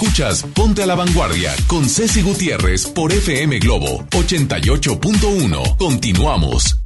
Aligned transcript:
Escuchas 0.00 0.44
Ponte 0.54 0.84
a 0.84 0.86
la 0.86 0.94
Vanguardia 0.94 1.52
con 1.66 1.88
Ceci 1.88 2.22
Gutiérrez 2.22 2.86
por 2.86 3.12
FM 3.12 3.58
Globo 3.58 4.04
88.1. 4.10 5.76
Continuamos. 5.76 6.78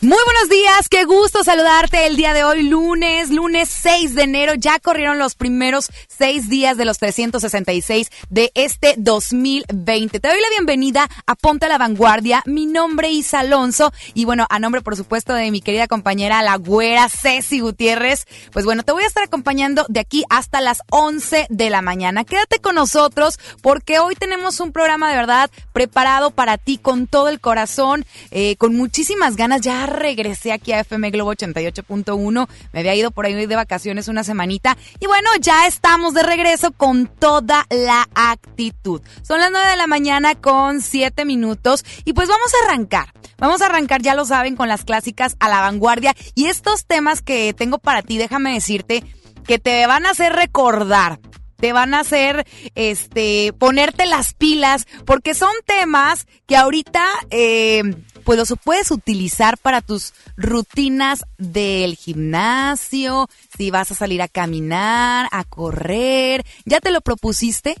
Muy 0.00 0.18
buenos 0.24 0.48
días, 0.48 0.88
qué 0.88 1.04
gusto 1.06 1.42
saludarte 1.42 2.06
el 2.06 2.14
día 2.14 2.32
de 2.34 2.44
hoy, 2.44 2.62
lunes, 2.62 3.30
lunes 3.30 3.68
6 3.88 4.14
de 4.16 4.22
enero. 4.24 4.52
Ya 4.54 4.78
corrieron 4.80 5.18
los 5.18 5.34
primeros 5.34 5.88
seis 6.08 6.50
días 6.50 6.76
de 6.76 6.84
los 6.84 6.98
366 6.98 8.10
de 8.28 8.52
este 8.54 8.94
2020. 8.98 10.20
Te 10.20 10.28
doy 10.28 10.38
la 10.42 10.50
bienvenida 10.50 11.08
a 11.24 11.34
Ponte 11.34 11.64
a 11.64 11.70
la 11.70 11.78
Vanguardia. 11.78 12.42
Mi 12.44 12.66
nombre 12.66 13.08
es 13.10 13.32
Alonso 13.32 13.90
y 14.12 14.26
bueno, 14.26 14.46
a 14.50 14.58
nombre 14.58 14.82
por 14.82 14.94
supuesto 14.94 15.32
de 15.32 15.50
mi 15.50 15.62
querida 15.62 15.88
compañera 15.88 16.42
la 16.42 16.56
güera 16.56 17.08
Ceci 17.08 17.60
Gutiérrez, 17.60 18.26
pues 18.52 18.66
bueno, 18.66 18.82
te 18.82 18.92
voy 18.92 19.04
a 19.04 19.06
estar 19.06 19.24
acompañando 19.24 19.86
de 19.88 20.00
aquí 20.00 20.22
hasta 20.28 20.60
las 20.60 20.82
11 20.90 21.46
de 21.48 21.70
la 21.70 21.80
mañana. 21.80 22.24
Quédate 22.24 22.58
con 22.58 22.74
nosotros 22.74 23.38
porque 23.62 24.00
hoy 24.00 24.16
tenemos 24.16 24.60
un 24.60 24.70
programa 24.70 25.08
de 25.08 25.16
verdad 25.16 25.50
preparado 25.72 26.30
para 26.30 26.58
ti 26.58 26.76
con 26.76 27.06
todo 27.06 27.30
el 27.30 27.40
corazón, 27.40 28.04
eh, 28.32 28.56
con 28.56 28.76
muchísimas 28.76 29.36
ganas 29.36 29.62
ya 29.62 29.86
regresé 29.86 30.52
aquí 30.52 30.72
a 30.72 30.80
FM 30.80 31.10
Globo 31.10 31.32
88.1. 31.32 32.48
Me 32.74 32.80
había 32.80 32.94
ido 32.94 33.10
por 33.10 33.24
ahí 33.24 33.32
de 33.32 33.56
vacaciones 33.56 33.77
una 33.86 34.24
semanita. 34.24 34.76
Y 35.00 35.06
bueno, 35.06 35.28
ya 35.40 35.66
estamos 35.66 36.14
de 36.14 36.22
regreso 36.22 36.72
con 36.72 37.06
toda 37.06 37.66
la 37.70 38.08
actitud. 38.14 39.00
Son 39.22 39.40
las 39.40 39.50
9 39.50 39.70
de 39.70 39.76
la 39.76 39.86
mañana 39.86 40.34
con 40.34 40.80
7 40.80 41.24
minutos. 41.24 41.84
Y 42.04 42.12
pues 42.12 42.28
vamos 42.28 42.52
a 42.54 42.66
arrancar. 42.66 43.12
Vamos 43.38 43.62
a 43.62 43.66
arrancar, 43.66 44.02
ya 44.02 44.14
lo 44.14 44.24
saben, 44.24 44.56
con 44.56 44.68
las 44.68 44.84
clásicas 44.84 45.36
a 45.38 45.48
la 45.48 45.60
vanguardia. 45.60 46.14
Y 46.34 46.46
estos 46.46 46.86
temas 46.86 47.22
que 47.22 47.54
tengo 47.54 47.78
para 47.78 48.02
ti, 48.02 48.18
déjame 48.18 48.52
decirte 48.52 49.04
que 49.46 49.58
te 49.58 49.86
van 49.86 50.06
a 50.06 50.10
hacer 50.10 50.32
recordar 50.32 51.20
te 51.56 51.72
van 51.72 51.92
a 51.92 52.00
hacer 52.00 52.46
este 52.76 53.52
ponerte 53.52 54.06
las 54.06 54.32
pilas 54.32 54.86
porque 55.04 55.34
son 55.34 55.50
temas 55.66 56.28
que 56.46 56.56
ahorita 56.56 57.04
eh, 57.30 57.82
pues 58.28 58.36
los 58.36 58.52
puedes 58.62 58.90
utilizar 58.90 59.56
para 59.56 59.80
tus 59.80 60.12
rutinas 60.36 61.24
del 61.38 61.96
gimnasio, 61.96 63.26
si 63.56 63.70
vas 63.70 63.90
a 63.90 63.94
salir 63.94 64.20
a 64.20 64.28
caminar, 64.28 65.28
a 65.32 65.44
correr, 65.44 66.44
¿ya 66.66 66.78
te 66.80 66.90
lo 66.90 67.00
propusiste? 67.00 67.74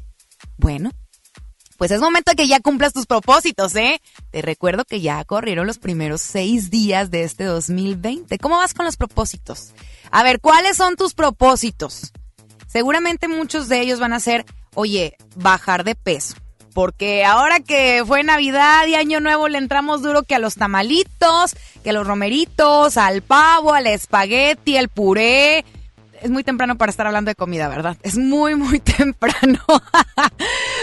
Bueno, 0.56 0.90
pues 1.76 1.90
es 1.90 2.00
momento 2.00 2.30
de 2.30 2.36
que 2.36 2.48
ya 2.48 2.60
cumplas 2.60 2.94
tus 2.94 3.04
propósitos, 3.04 3.76
¿eh? 3.76 4.00
Te 4.30 4.40
recuerdo 4.40 4.86
que 4.86 5.02
ya 5.02 5.22
corrieron 5.26 5.66
los 5.66 5.76
primeros 5.76 6.22
seis 6.22 6.70
días 6.70 7.10
de 7.10 7.24
este 7.24 7.44
2020. 7.44 8.38
¿Cómo 8.38 8.56
vas 8.56 8.72
con 8.72 8.86
los 8.86 8.96
propósitos? 8.96 9.74
A 10.10 10.22
ver, 10.22 10.40
¿cuáles 10.40 10.78
son 10.78 10.96
tus 10.96 11.12
propósitos? 11.12 12.14
Seguramente 12.66 13.28
muchos 13.28 13.68
de 13.68 13.82
ellos 13.82 14.00
van 14.00 14.14
a 14.14 14.20
ser, 14.20 14.46
oye, 14.74 15.14
bajar 15.36 15.84
de 15.84 15.94
peso. 15.94 16.36
Porque 16.78 17.24
ahora 17.24 17.58
que 17.58 18.04
fue 18.06 18.22
Navidad 18.22 18.86
y 18.86 18.94
Año 18.94 19.18
Nuevo 19.18 19.48
le 19.48 19.58
entramos 19.58 20.00
duro 20.00 20.22
que 20.22 20.36
a 20.36 20.38
los 20.38 20.54
tamalitos, 20.54 21.56
que 21.82 21.90
a 21.90 21.92
los 21.92 22.06
romeritos, 22.06 22.96
al 22.96 23.20
pavo, 23.20 23.74
al 23.74 23.88
espagueti, 23.88 24.76
al 24.76 24.88
puré. 24.88 25.64
Es 26.22 26.30
muy 26.30 26.44
temprano 26.44 26.78
para 26.78 26.90
estar 26.90 27.04
hablando 27.08 27.30
de 27.30 27.34
comida, 27.34 27.66
¿verdad? 27.66 27.96
Es 28.04 28.16
muy, 28.16 28.54
muy 28.54 28.78
temprano. 28.96 29.58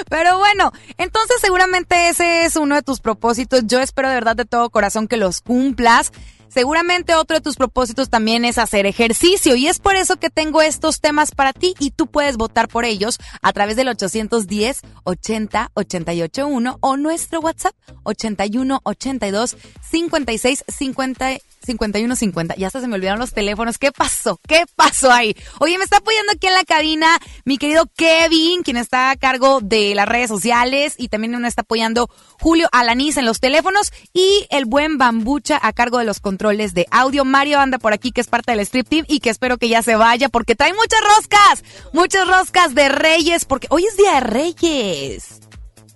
Pero 0.09 0.37
bueno, 0.37 0.73
entonces 0.97 1.37
seguramente 1.39 2.09
ese 2.09 2.43
es 2.43 2.57
uno 2.57 2.75
de 2.75 2.83
tus 2.83 2.99
propósitos. 2.99 3.61
Yo 3.65 3.79
espero 3.79 4.09
de 4.09 4.15
verdad 4.15 4.35
de 4.35 4.43
todo 4.43 4.69
corazón 4.69 5.07
que 5.07 5.15
los 5.15 5.39
cumplas. 5.39 6.11
Seguramente 6.49 7.15
otro 7.15 7.37
de 7.37 7.41
tus 7.41 7.55
propósitos 7.55 8.09
también 8.09 8.45
es 8.45 8.57
hacer 8.57 8.85
ejercicio 8.85 9.55
y 9.55 9.67
es 9.67 9.79
por 9.79 9.95
eso 9.95 10.17
que 10.17 10.29
tengo 10.29 10.61
estos 10.61 11.01
temas 11.01 11.31
para 11.31 11.53
ti 11.53 11.75
y 11.79 11.91
tú 11.91 12.07
puedes 12.07 12.37
votar 12.37 12.67
por 12.67 12.85
ellos 12.85 13.17
a 13.41 13.53
través 13.53 13.75
del 13.75 13.89
810 13.89 14.81
80 15.03 15.71
881 15.73 16.77
o 16.79 16.97
nuestro 16.97 17.39
WhatsApp 17.41 17.75
81 18.03 18.79
82 18.83 19.57
56 19.81 20.63
50 20.67 21.37
5150. 21.65 22.55
Ya 22.55 22.67
hasta 22.67 22.81
se 22.81 22.87
me 22.87 22.95
olvidaron 22.95 23.19
los 23.19 23.33
teléfonos. 23.33 23.77
¿Qué 23.77 23.91
pasó? 23.91 24.39
¿Qué 24.47 24.65
pasó 24.75 25.11
ahí? 25.11 25.35
Oye, 25.59 25.77
me 25.77 25.83
está 25.83 25.97
apoyando 25.97 26.31
aquí 26.31 26.47
en 26.47 26.53
la 26.53 26.63
cabina 26.63 27.07
mi 27.43 27.57
querido 27.57 27.89
Kevin, 27.95 28.61
quien 28.63 28.77
está 28.77 29.11
a 29.11 29.15
cargo 29.15 29.61
de 29.61 29.95
las 29.95 30.07
redes 30.07 30.29
sociales 30.29 30.95
y 30.97 31.09
también 31.09 31.39
me 31.39 31.47
está 31.47 31.63
apoyando 31.63 32.09
Julio 32.39 32.69
Alanís 32.71 33.17
en 33.17 33.25
los 33.25 33.39
teléfonos 33.39 33.91
y 34.13 34.45
el 34.49 34.65
buen 34.65 34.97
Bambucha 34.97 35.59
a 35.61 35.73
cargo 35.73 35.97
de 35.97 36.05
los 36.05 36.19
controles 36.35 36.73
de 36.73 36.85
audio. 36.91 37.23
Mario 37.23 37.61
anda 37.61 37.79
por 37.79 37.93
aquí 37.93 38.11
que 38.11 38.19
es 38.19 38.27
parte 38.27 38.51
del 38.51 38.59
Strip 38.59 38.89
Team 38.89 39.05
y 39.07 39.21
que 39.21 39.29
espero 39.29 39.57
que 39.57 39.69
ya 39.69 39.81
se 39.81 39.95
vaya 39.95 40.27
porque 40.27 40.53
trae 40.53 40.73
muchas 40.73 40.99
roscas, 41.15 41.63
muchas 41.93 42.27
roscas 42.27 42.75
de 42.75 42.89
Reyes 42.89 43.45
porque 43.45 43.67
hoy 43.69 43.85
es 43.85 43.95
Día 43.95 44.15
de 44.15 44.19
Reyes. 44.19 45.39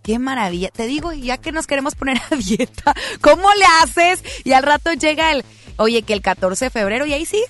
Qué 0.01 0.17
maravilla. 0.17 0.69
Te 0.69 0.87
digo, 0.87 1.11
ya 1.11 1.37
que 1.37 1.51
nos 1.51 1.67
queremos 1.67 1.95
poner 1.95 2.21
a 2.31 2.35
dieta, 2.37 2.95
¿cómo 3.19 3.49
le 3.53 3.65
haces? 3.83 4.23
Y 4.45 4.53
al 4.53 4.63
rato 4.63 4.93
llega 4.93 5.33
el, 5.33 5.43
Oye, 5.75 6.03
que 6.03 6.13
el 6.13 6.21
14 6.21 6.65
de 6.65 6.71
febrero 6.71 7.05
y 7.05 7.11
ahí 7.11 7.25
sí, 7.25 7.43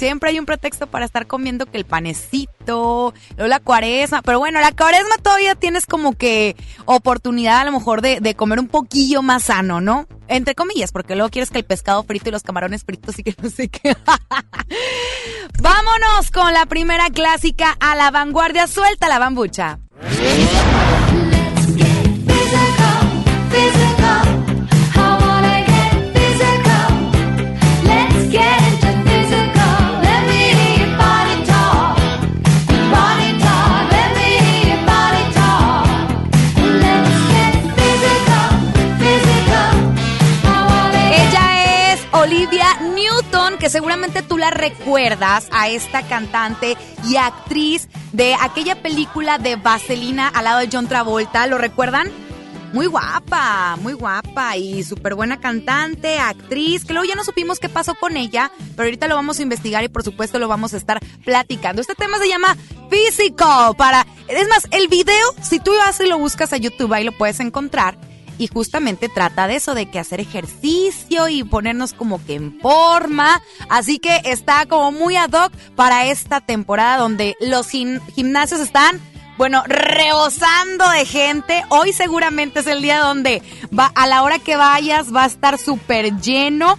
siempre 0.00 0.30
hay 0.30 0.38
un 0.38 0.46
pretexto 0.46 0.86
para 0.86 1.04
estar 1.04 1.26
comiendo 1.26 1.66
que 1.66 1.76
el 1.76 1.84
panecito, 1.84 3.12
luego 3.36 3.48
la 3.48 3.60
cuaresma, 3.60 4.22
pero 4.22 4.38
bueno, 4.38 4.58
la 4.58 4.72
cuaresma 4.72 5.18
todavía 5.18 5.54
tienes 5.54 5.84
como 5.84 6.14
que 6.14 6.56
oportunidad 6.86 7.60
a 7.60 7.64
lo 7.66 7.72
mejor 7.72 8.00
de, 8.00 8.34
comer 8.34 8.60
un 8.60 8.68
poquillo 8.68 9.20
más 9.20 9.44
sano, 9.44 9.82
¿no? 9.82 10.06
Entre 10.26 10.54
comillas, 10.54 10.90
porque 10.90 11.16
luego 11.16 11.28
quieres 11.28 11.50
que 11.50 11.58
el 11.58 11.64
pescado 11.64 12.02
frito 12.04 12.30
y 12.30 12.32
los 12.32 12.42
camarones 12.42 12.82
fritos 12.82 13.18
y 13.18 13.24
que 13.24 13.34
no 13.42 13.50
sé 13.50 13.68
qué. 13.68 13.94
Vámonos 15.60 16.30
con 16.32 16.50
la 16.54 16.64
primera 16.64 17.10
clásica 17.10 17.76
a 17.78 17.94
la 17.94 18.10
vanguardia, 18.10 18.68
suelta 18.68 19.06
la 19.06 19.18
bambucha. 19.18 19.80
Seguramente 43.70 44.22
tú 44.22 44.36
la 44.36 44.50
recuerdas 44.50 45.48
a 45.52 45.68
esta 45.68 46.02
cantante 46.02 46.76
y 47.08 47.16
actriz 47.16 47.88
de 48.12 48.34
aquella 48.34 48.82
película 48.82 49.38
de 49.38 49.56
Vaselina 49.56 50.28
al 50.28 50.44
lado 50.44 50.58
de 50.58 50.68
John 50.70 50.88
Travolta. 50.88 51.46
¿Lo 51.46 51.56
recuerdan? 51.56 52.10
Muy 52.72 52.86
guapa, 52.86 53.76
muy 53.80 53.94
guapa 53.94 54.56
y 54.56 54.84
súper 54.84 55.16
buena 55.16 55.40
cantante, 55.40 56.18
actriz, 56.18 56.84
que 56.84 56.92
luego 56.92 57.08
ya 57.08 57.16
no 57.16 57.24
supimos 57.24 57.58
qué 57.58 57.68
pasó 57.68 57.96
con 57.96 58.16
ella, 58.16 58.52
pero 58.76 58.86
ahorita 58.86 59.08
lo 59.08 59.16
vamos 59.16 59.40
a 59.40 59.42
investigar 59.42 59.82
y 59.82 59.88
por 59.88 60.04
supuesto 60.04 60.38
lo 60.38 60.46
vamos 60.46 60.72
a 60.72 60.76
estar 60.76 61.00
platicando. 61.24 61.80
Este 61.80 61.96
tema 61.96 62.18
se 62.18 62.28
llama 62.28 62.56
Physical 62.88 63.74
para... 63.76 64.06
Es 64.28 64.48
más, 64.48 64.68
el 64.70 64.86
video, 64.86 65.34
si 65.42 65.58
tú 65.58 65.72
vas 65.72 65.98
y 65.98 66.06
lo 66.06 66.18
buscas 66.18 66.52
a 66.52 66.58
YouTube, 66.58 66.92
ahí 66.92 67.02
lo 67.02 67.10
puedes 67.10 67.40
encontrar 67.40 67.96
y 68.40 68.46
justamente 68.46 69.10
trata 69.10 69.46
de 69.46 69.56
eso, 69.56 69.74
de 69.74 69.90
que 69.90 69.98
hacer 69.98 70.18
ejercicio 70.18 71.28
y 71.28 71.44
ponernos 71.44 71.92
como 71.92 72.24
que 72.24 72.36
en 72.36 72.58
forma. 72.58 73.42
Así 73.68 73.98
que 73.98 74.22
está 74.24 74.64
como 74.64 74.92
muy 74.92 75.14
ad 75.16 75.30
hoc 75.30 75.52
para 75.76 76.06
esta 76.06 76.40
temporada 76.40 76.96
donde 76.96 77.36
los 77.40 77.68
gimnasios 77.68 78.60
están 78.60 78.98
bueno, 79.36 79.62
rebosando 79.66 80.88
de 80.90 81.04
gente. 81.04 81.64
Hoy 81.68 81.92
seguramente 81.92 82.60
es 82.60 82.66
el 82.66 82.80
día 82.80 83.00
donde 83.00 83.42
va, 83.78 83.92
a 83.94 84.06
la 84.06 84.22
hora 84.22 84.38
que 84.38 84.56
vayas 84.56 85.14
va 85.14 85.24
a 85.24 85.26
estar 85.26 85.58
súper 85.58 86.16
lleno. 86.20 86.78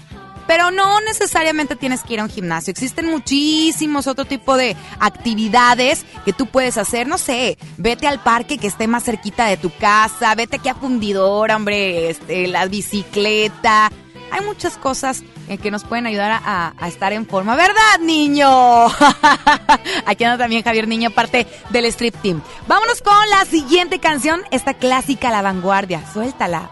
Pero 0.52 0.70
no 0.70 1.00
necesariamente 1.00 1.78
tienes 1.78 2.04
que 2.04 2.16
ir 2.16 2.20
a 2.20 2.24
un 2.24 2.30
gimnasio. 2.30 2.72
Existen 2.72 3.06
muchísimos 3.06 4.06
otro 4.06 4.26
tipo 4.26 4.58
de 4.58 4.76
actividades 5.00 6.06
que 6.26 6.34
tú 6.34 6.46
puedes 6.46 6.78
hacer. 6.78 7.08
No 7.08 7.18
sé, 7.18 7.58
vete 7.78 8.06
al 8.06 8.22
parque 8.22 8.58
que 8.58 8.68
esté 8.68 8.86
más 8.86 9.06
cerquita 9.06 9.46
de 9.46 9.56
tu 9.56 9.70
casa, 9.74 10.36
vete 10.36 10.58
aquí 10.58 10.68
a 10.68 10.76
fundidora, 10.76 11.56
hombre, 11.56 12.10
este, 12.10 12.50
la 12.50 12.66
bicicleta. 12.66 13.90
Hay 14.30 14.46
muchas 14.46 14.76
cosas 14.76 15.24
que 15.64 15.72
nos 15.72 15.86
pueden 15.86 16.06
ayudar 16.06 16.42
a, 16.44 16.74
a, 16.78 16.88
estar 16.90 17.14
en 17.14 17.26
forma, 17.26 17.56
¿verdad, 17.56 18.00
niño? 18.02 18.88
Aquí 20.06 20.26
anda 20.26 20.38
también 20.38 20.64
Javier 20.64 20.86
Niño, 20.86 21.12
parte 21.12 21.48
del 21.70 21.86
Strip 21.86 22.16
Team. 22.22 22.42
Vámonos 22.68 23.02
con 23.02 23.30
la 23.30 23.46
siguiente 23.46 24.00
canción, 24.00 24.42
esta 24.52 24.74
clásica 24.74 25.32
La 25.32 25.42
Vanguardia. 25.42 26.04
Suéltala. 26.12 26.70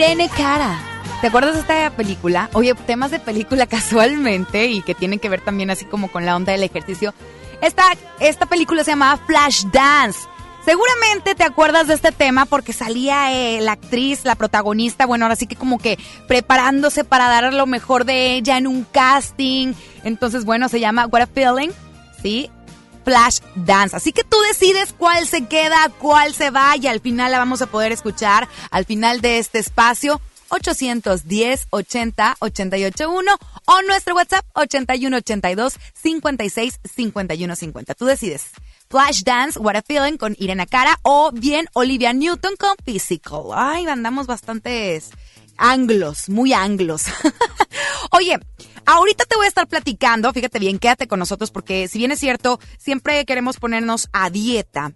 Irene 0.00 0.30
Cara 0.30 0.80
¿Te 1.20 1.26
acuerdas 1.26 1.52
de 1.52 1.60
esta 1.60 1.90
película? 1.90 2.48
Oye, 2.54 2.74
temas 2.74 3.10
de 3.10 3.18
película 3.18 3.66
casualmente 3.68 4.68
y 4.68 4.80
que 4.80 4.94
tienen 4.94 5.18
que 5.18 5.28
ver 5.28 5.42
también 5.42 5.68
así 5.68 5.84
como 5.84 6.10
con 6.10 6.24
la 6.24 6.36
onda 6.36 6.52
del 6.52 6.62
ejercicio. 6.62 7.12
Esta, 7.60 7.82
esta 8.18 8.46
película 8.46 8.82
se 8.82 8.92
llamaba 8.92 9.20
Flash 9.26 9.66
Dance. 9.70 10.20
Seguramente 10.64 11.34
te 11.34 11.44
acuerdas 11.44 11.86
de 11.86 11.92
este 11.92 12.12
tema 12.12 12.46
porque 12.46 12.72
salía 12.72 13.34
eh, 13.34 13.60
la 13.60 13.72
actriz, 13.72 14.24
la 14.24 14.36
protagonista, 14.36 15.04
bueno, 15.04 15.26
ahora 15.26 15.36
sí 15.36 15.46
que 15.46 15.56
como 15.56 15.78
que 15.78 15.98
preparándose 16.26 17.04
para 17.04 17.28
dar 17.28 17.52
lo 17.52 17.66
mejor 17.66 18.06
de 18.06 18.36
ella 18.36 18.56
en 18.56 18.66
un 18.66 18.84
casting. 18.84 19.74
Entonces, 20.02 20.46
bueno, 20.46 20.70
se 20.70 20.80
llama 20.80 21.08
What 21.08 21.20
a 21.20 21.26
Feeling, 21.26 21.72
¿sí? 22.22 22.50
Flash 23.10 23.40
Dance. 23.56 23.96
Así 23.96 24.12
que 24.12 24.22
tú 24.22 24.36
decides 24.48 24.94
cuál 24.96 25.26
se 25.26 25.46
queda, 25.46 25.90
cuál 25.98 26.32
se 26.32 26.50
va 26.50 26.76
y 26.76 26.86
al 26.86 27.00
final 27.00 27.32
la 27.32 27.38
vamos 27.38 27.60
a 27.60 27.66
poder 27.66 27.90
escuchar 27.90 28.48
al 28.70 28.84
final 28.84 29.20
de 29.20 29.38
este 29.38 29.58
espacio. 29.58 30.20
810 30.50 31.66
80 31.70 32.36
881 32.38 33.32
o 33.64 33.82
nuestro 33.82 34.14
WhatsApp 34.14 34.44
81 34.54 35.16
82 35.16 35.74
56 35.94 36.80
51 36.84 37.56
50. 37.56 37.94
Tú 37.94 38.04
decides. 38.04 38.52
Flash 38.88 39.22
Dance, 39.24 39.58
What 39.58 39.74
a 39.74 39.82
Feeling 39.82 40.16
con 40.16 40.36
Irena 40.38 40.66
Cara 40.66 40.96
o 41.02 41.32
bien 41.32 41.66
Olivia 41.72 42.12
Newton 42.12 42.54
con 42.56 42.76
Physical. 42.84 43.46
Ay, 43.54 43.86
andamos 43.86 44.28
bastantes 44.28 45.10
anglos, 45.56 46.28
muy 46.28 46.52
anglos. 46.52 47.06
Oye, 48.12 48.38
ahorita 48.86 49.24
te 49.24 49.36
voy 49.36 49.46
a 49.46 49.48
estar 49.48 49.66
platicando, 49.66 50.32
fíjate 50.32 50.58
bien, 50.58 50.78
quédate 50.78 51.06
con 51.06 51.18
nosotros 51.18 51.50
porque 51.50 51.88
si 51.88 51.98
bien 51.98 52.12
es 52.12 52.18
cierto, 52.18 52.60
siempre 52.78 53.24
queremos 53.24 53.58
ponernos 53.58 54.08
a 54.12 54.30
dieta, 54.30 54.92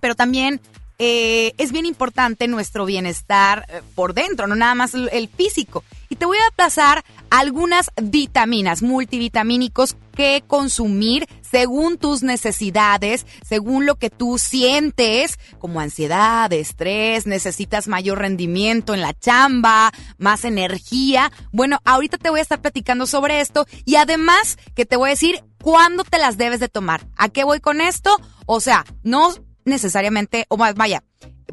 pero 0.00 0.14
también 0.14 0.60
eh, 0.98 1.52
es 1.58 1.70
bien 1.70 1.86
importante 1.86 2.48
nuestro 2.48 2.84
bienestar 2.84 3.66
eh, 3.68 3.82
por 3.94 4.14
dentro, 4.14 4.46
no 4.46 4.56
nada 4.56 4.74
más 4.74 4.94
el 4.94 5.28
físico. 5.28 5.84
Y 6.08 6.16
te 6.16 6.26
voy 6.26 6.38
a 6.38 6.54
pasar 6.56 7.04
algunas 7.30 7.90
vitaminas, 8.02 8.82
multivitamínicos 8.82 9.96
que 10.18 10.42
consumir 10.44 11.28
según 11.48 11.96
tus 11.96 12.24
necesidades, 12.24 13.24
según 13.46 13.86
lo 13.86 13.94
que 13.94 14.10
tú 14.10 14.36
sientes, 14.36 15.38
como 15.60 15.78
ansiedad, 15.78 16.52
estrés, 16.52 17.28
necesitas 17.28 17.86
mayor 17.86 18.18
rendimiento 18.18 18.94
en 18.94 19.00
la 19.00 19.14
chamba, 19.14 19.92
más 20.16 20.44
energía. 20.44 21.30
Bueno, 21.52 21.78
ahorita 21.84 22.18
te 22.18 22.30
voy 22.30 22.40
a 22.40 22.42
estar 22.42 22.60
platicando 22.60 23.06
sobre 23.06 23.40
esto 23.40 23.64
y 23.84 23.94
además 23.94 24.58
que 24.74 24.86
te 24.86 24.96
voy 24.96 25.10
a 25.10 25.12
decir 25.12 25.44
cuándo 25.62 26.02
te 26.02 26.18
las 26.18 26.36
debes 26.36 26.58
de 26.58 26.68
tomar. 26.68 27.06
¿A 27.16 27.28
qué 27.28 27.44
voy 27.44 27.60
con 27.60 27.80
esto? 27.80 28.10
O 28.44 28.58
sea, 28.58 28.84
no 29.04 29.32
necesariamente, 29.64 30.46
o 30.48 30.56
vaya, 30.56 31.04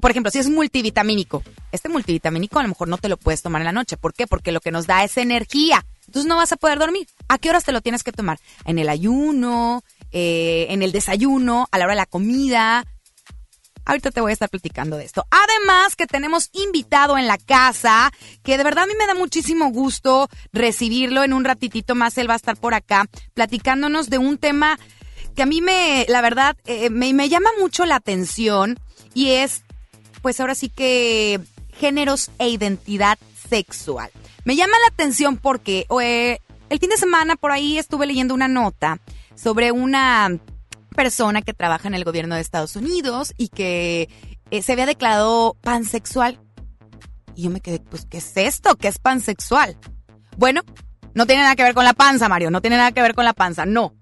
por 0.01 0.09
ejemplo, 0.09 0.31
si 0.31 0.39
es 0.39 0.49
multivitamínico, 0.49 1.43
este 1.71 1.89
multivitamínico 1.89 2.57
a 2.57 2.63
lo 2.63 2.69
mejor 2.69 2.87
no 2.87 2.97
te 2.97 3.09
lo 3.09 3.17
puedes 3.17 3.41
tomar 3.41 3.61
en 3.61 3.65
la 3.65 3.71
noche. 3.71 3.95
¿Por 3.95 4.13
qué? 4.13 4.25
Porque 4.25 4.51
lo 4.51 4.59
que 4.59 4.71
nos 4.71 4.87
da 4.87 5.03
es 5.03 5.17
energía. 5.17 5.85
Entonces 6.15 6.29
no 6.29 6.37
vas 6.37 6.53
a 6.53 6.55
poder 6.55 6.79
dormir. 6.79 7.09
¿A 7.27 7.37
qué 7.37 7.49
horas 7.49 7.65
te 7.65 7.73
lo 7.73 7.81
tienes 7.81 8.01
que 8.01 8.13
tomar? 8.13 8.39
En 8.63 8.79
el 8.79 8.87
ayuno, 8.87 9.83
eh, 10.13 10.67
en 10.69 10.81
el 10.81 10.93
desayuno, 10.93 11.67
a 11.71 11.77
la 11.77 11.83
hora 11.83 11.91
de 11.91 11.97
la 11.97 12.05
comida. 12.05 12.85
Ahorita 13.83 14.11
te 14.11 14.21
voy 14.21 14.29
a 14.29 14.33
estar 14.33 14.47
platicando 14.47 14.95
de 14.95 15.03
esto. 15.03 15.27
Además 15.29 15.97
que 15.97 16.07
tenemos 16.07 16.51
invitado 16.53 17.17
en 17.17 17.27
la 17.27 17.37
casa, 17.37 18.13
que 18.43 18.57
de 18.57 18.63
verdad 18.63 18.85
a 18.85 18.87
mí 18.87 18.93
me 18.97 19.07
da 19.07 19.13
muchísimo 19.13 19.71
gusto 19.71 20.29
recibirlo. 20.53 21.21
En 21.25 21.33
un 21.33 21.43
ratitito 21.43 21.95
más 21.95 22.17
él 22.17 22.29
va 22.29 22.35
a 22.35 22.37
estar 22.37 22.55
por 22.55 22.75
acá 22.75 23.09
platicándonos 23.33 24.09
de 24.09 24.17
un 24.17 24.37
tema 24.37 24.79
que 25.35 25.43
a 25.43 25.45
mí 25.45 25.59
me, 25.59 26.05
la 26.07 26.21
verdad, 26.21 26.55
eh, 26.65 26.89
me, 26.91 27.13
me 27.13 27.27
llama 27.27 27.49
mucho 27.59 27.85
la 27.85 27.97
atención 27.97 28.79
y 29.13 29.31
es, 29.31 29.63
pues 30.21 30.39
ahora 30.39 30.55
sí 30.55 30.69
que 30.69 31.41
géneros 31.77 32.31
e 32.39 32.47
identidad 32.47 33.19
sexual. 33.55 34.11
Me 34.43 34.57
llama 34.57 34.73
la 34.79 34.93
atención 34.93 35.37
porque 35.37 35.85
el 36.69 36.79
fin 36.79 36.89
de 36.89 36.97
semana 36.97 37.37
por 37.37 37.51
ahí 37.51 37.77
estuve 37.77 38.05
leyendo 38.05 38.33
una 38.33 38.49
nota 38.49 38.99
sobre 39.33 39.71
una 39.71 40.37
persona 40.93 41.41
que 41.41 41.53
trabaja 41.53 41.87
en 41.87 41.93
el 41.93 42.03
gobierno 42.03 42.35
de 42.35 42.41
Estados 42.41 42.75
Unidos 42.75 43.33
y 43.37 43.47
que 43.47 44.09
eh, 44.51 44.61
se 44.61 44.73
había 44.73 44.85
declarado 44.85 45.55
pansexual. 45.61 46.39
Y 47.33 47.43
yo 47.43 47.49
me 47.49 47.61
quedé, 47.61 47.79
pues, 47.79 48.05
¿qué 48.05 48.17
es 48.17 48.35
esto? 48.35 48.75
¿Qué 48.75 48.89
es 48.89 48.99
pansexual? 48.99 49.77
Bueno, 50.37 50.61
no 51.13 51.25
tiene 51.25 51.43
nada 51.43 51.55
que 51.55 51.63
ver 51.63 51.73
con 51.73 51.85
la 51.85 51.93
panza, 51.93 52.27
Mario, 52.27 52.51
no 52.51 52.59
tiene 52.61 52.75
nada 52.75 52.91
que 52.91 53.01
ver 53.01 53.15
con 53.15 53.23
la 53.23 53.33
panza, 53.33 53.65
no. 53.65 53.93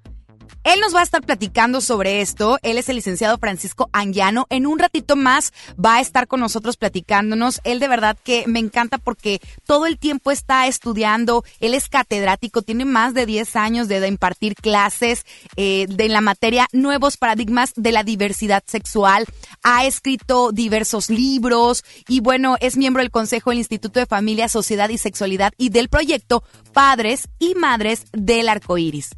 Él 0.63 0.79
nos 0.79 0.95
va 0.95 1.01
a 1.01 1.03
estar 1.03 1.21
platicando 1.21 1.81
sobre 1.81 2.21
esto. 2.21 2.57
Él 2.63 2.77
es 2.77 2.87
el 2.87 2.95
licenciado 2.95 3.37
Francisco 3.37 3.89
Anguiano. 3.91 4.47
En 4.49 4.65
un 4.65 4.79
ratito 4.79 5.17
más 5.17 5.51
va 5.83 5.95
a 5.95 6.01
estar 6.01 6.27
con 6.27 6.39
nosotros 6.39 6.77
platicándonos. 6.77 7.59
Él 7.65 7.79
de 7.79 7.89
verdad 7.89 8.17
que 8.23 8.45
me 8.47 8.59
encanta 8.59 8.97
porque 8.97 9.41
todo 9.65 9.87
el 9.87 9.99
tiempo 9.99 10.31
está 10.31 10.67
estudiando. 10.67 11.43
Él 11.59 11.73
es 11.73 11.89
catedrático, 11.89 12.61
tiene 12.61 12.85
más 12.85 13.13
de 13.13 13.25
10 13.25 13.55
años 13.57 13.87
de, 13.89 14.07
impartir 14.07 14.55
clases 14.55 15.25
eh, 15.55 15.85
de 15.89 16.07
la 16.07 16.21
materia 16.21 16.67
Nuevos 16.71 17.17
Paradigmas 17.17 17.73
de 17.75 17.91
la 17.91 18.03
Diversidad 18.03 18.63
Sexual. 18.65 19.25
Ha 19.63 19.85
escrito 19.85 20.51
diversos 20.51 21.09
libros 21.09 21.83
y 22.07 22.21
bueno, 22.21 22.55
es 22.61 22.77
miembro 22.77 23.01
del 23.01 23.11
Consejo 23.11 23.49
del 23.49 23.59
Instituto 23.59 23.99
de 23.99 24.05
Familia, 24.05 24.47
Sociedad 24.47 24.89
y 24.89 24.97
Sexualidad 24.97 25.53
y 25.57 25.69
del 25.69 25.89
proyecto 25.89 26.43
Padres 26.73 27.27
y 27.39 27.55
Madres 27.55 28.05
del 28.13 28.47
Arco 28.47 28.77
Iris. 28.77 29.11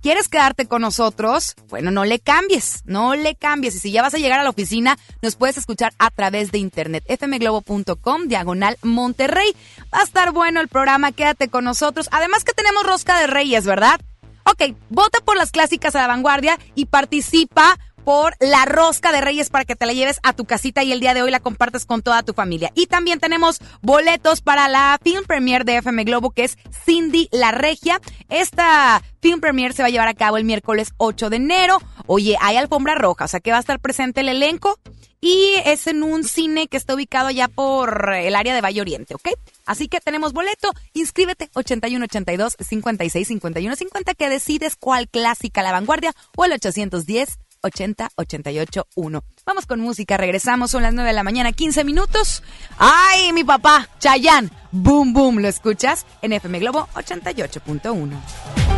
¿Quieres 0.00 0.28
quedarte 0.28 0.66
con 0.66 0.82
nosotros? 0.82 1.56
Bueno, 1.68 1.90
no 1.90 2.04
le 2.04 2.20
cambies, 2.20 2.82
no 2.84 3.16
le 3.16 3.34
cambies. 3.34 3.74
Y 3.76 3.80
si 3.80 3.90
ya 3.90 4.02
vas 4.02 4.14
a 4.14 4.18
llegar 4.18 4.38
a 4.38 4.44
la 4.44 4.50
oficina, 4.50 4.96
nos 5.22 5.34
puedes 5.34 5.58
escuchar 5.58 5.92
a 5.98 6.10
través 6.10 6.52
de 6.52 6.58
internet, 6.58 7.04
fmglobo.com, 7.08 8.28
diagonal 8.28 8.78
Monterrey. 8.82 9.56
Va 9.92 9.98
a 9.98 10.04
estar 10.04 10.32
bueno 10.32 10.60
el 10.60 10.68
programa, 10.68 11.10
quédate 11.10 11.48
con 11.48 11.64
nosotros. 11.64 12.08
Además 12.12 12.44
que 12.44 12.52
tenemos 12.52 12.84
rosca 12.84 13.18
de 13.18 13.26
reyes, 13.26 13.66
¿verdad? 13.66 14.00
Ok, 14.44 14.76
vota 14.88 15.18
por 15.24 15.36
las 15.36 15.50
clásicas 15.50 15.94
a 15.94 16.00
la 16.00 16.06
vanguardia 16.06 16.58
y 16.74 16.86
participa 16.86 17.78
por 18.08 18.36
la 18.40 18.64
rosca 18.64 19.12
de 19.12 19.20
Reyes 19.20 19.50
para 19.50 19.66
que 19.66 19.76
te 19.76 19.84
la 19.84 19.92
lleves 19.92 20.18
a 20.22 20.32
tu 20.32 20.46
casita 20.46 20.82
y 20.82 20.92
el 20.92 21.00
día 21.00 21.12
de 21.12 21.20
hoy 21.20 21.30
la 21.30 21.40
compartas 21.40 21.84
con 21.84 22.00
toda 22.00 22.22
tu 22.22 22.32
familia. 22.32 22.72
Y 22.74 22.86
también 22.86 23.20
tenemos 23.20 23.60
boletos 23.82 24.40
para 24.40 24.66
la 24.66 24.98
film 25.02 25.24
premiere 25.26 25.66
de 25.66 25.76
FM 25.76 26.04
Globo 26.04 26.30
que 26.30 26.44
es 26.44 26.56
Cindy 26.86 27.28
la 27.32 27.50
Regia. 27.50 28.00
Esta 28.30 29.02
film 29.20 29.40
premiere 29.40 29.74
se 29.74 29.82
va 29.82 29.88
a 29.88 29.90
llevar 29.90 30.08
a 30.08 30.14
cabo 30.14 30.38
el 30.38 30.46
miércoles 30.46 30.94
8 30.96 31.28
de 31.28 31.36
enero. 31.36 31.82
Oye, 32.06 32.38
hay 32.40 32.56
alfombra 32.56 32.94
roja, 32.94 33.26
o 33.26 33.28
sea 33.28 33.40
que 33.40 33.50
va 33.50 33.58
a 33.58 33.60
estar 33.60 33.78
presente 33.78 34.22
el 34.22 34.30
elenco 34.30 34.78
y 35.20 35.56
es 35.66 35.86
en 35.86 36.02
un 36.02 36.24
cine 36.24 36.66
que 36.66 36.78
está 36.78 36.94
ubicado 36.94 37.28
allá 37.28 37.46
por 37.48 38.14
el 38.14 38.36
área 38.36 38.54
de 38.54 38.62
Valle 38.62 38.80
Oriente, 38.80 39.16
¿ok? 39.16 39.28
Así 39.66 39.86
que 39.88 40.00
tenemos 40.00 40.32
boleto, 40.32 40.72
inscríbete 40.94 41.50
8182 41.52 42.56
56 42.58 43.28
51 43.28 43.76
50 43.76 44.14
que 44.14 44.30
decides 44.30 44.76
cuál 44.76 45.10
clásica 45.10 45.62
la 45.62 45.72
vanguardia 45.72 46.14
o 46.38 46.46
el 46.46 46.52
810 46.52 47.38
80 47.62 48.10
88 48.16 48.86
1. 48.94 49.24
Vamos 49.46 49.66
con 49.66 49.80
música, 49.80 50.16
regresamos, 50.16 50.70
son 50.70 50.82
las 50.82 50.94
9 50.94 51.08
de 51.08 51.14
la 51.14 51.22
mañana, 51.22 51.52
15 51.52 51.84
minutos. 51.84 52.42
¡Ay, 52.78 53.32
mi 53.32 53.44
papá! 53.44 53.88
Chayanne, 53.98 54.50
boom, 54.70 55.12
boom, 55.12 55.38
¿lo 55.40 55.48
escuchas? 55.48 56.06
En 56.22 56.32
FM 56.32 56.60
Globo 56.60 56.88
88.1. 56.94 58.77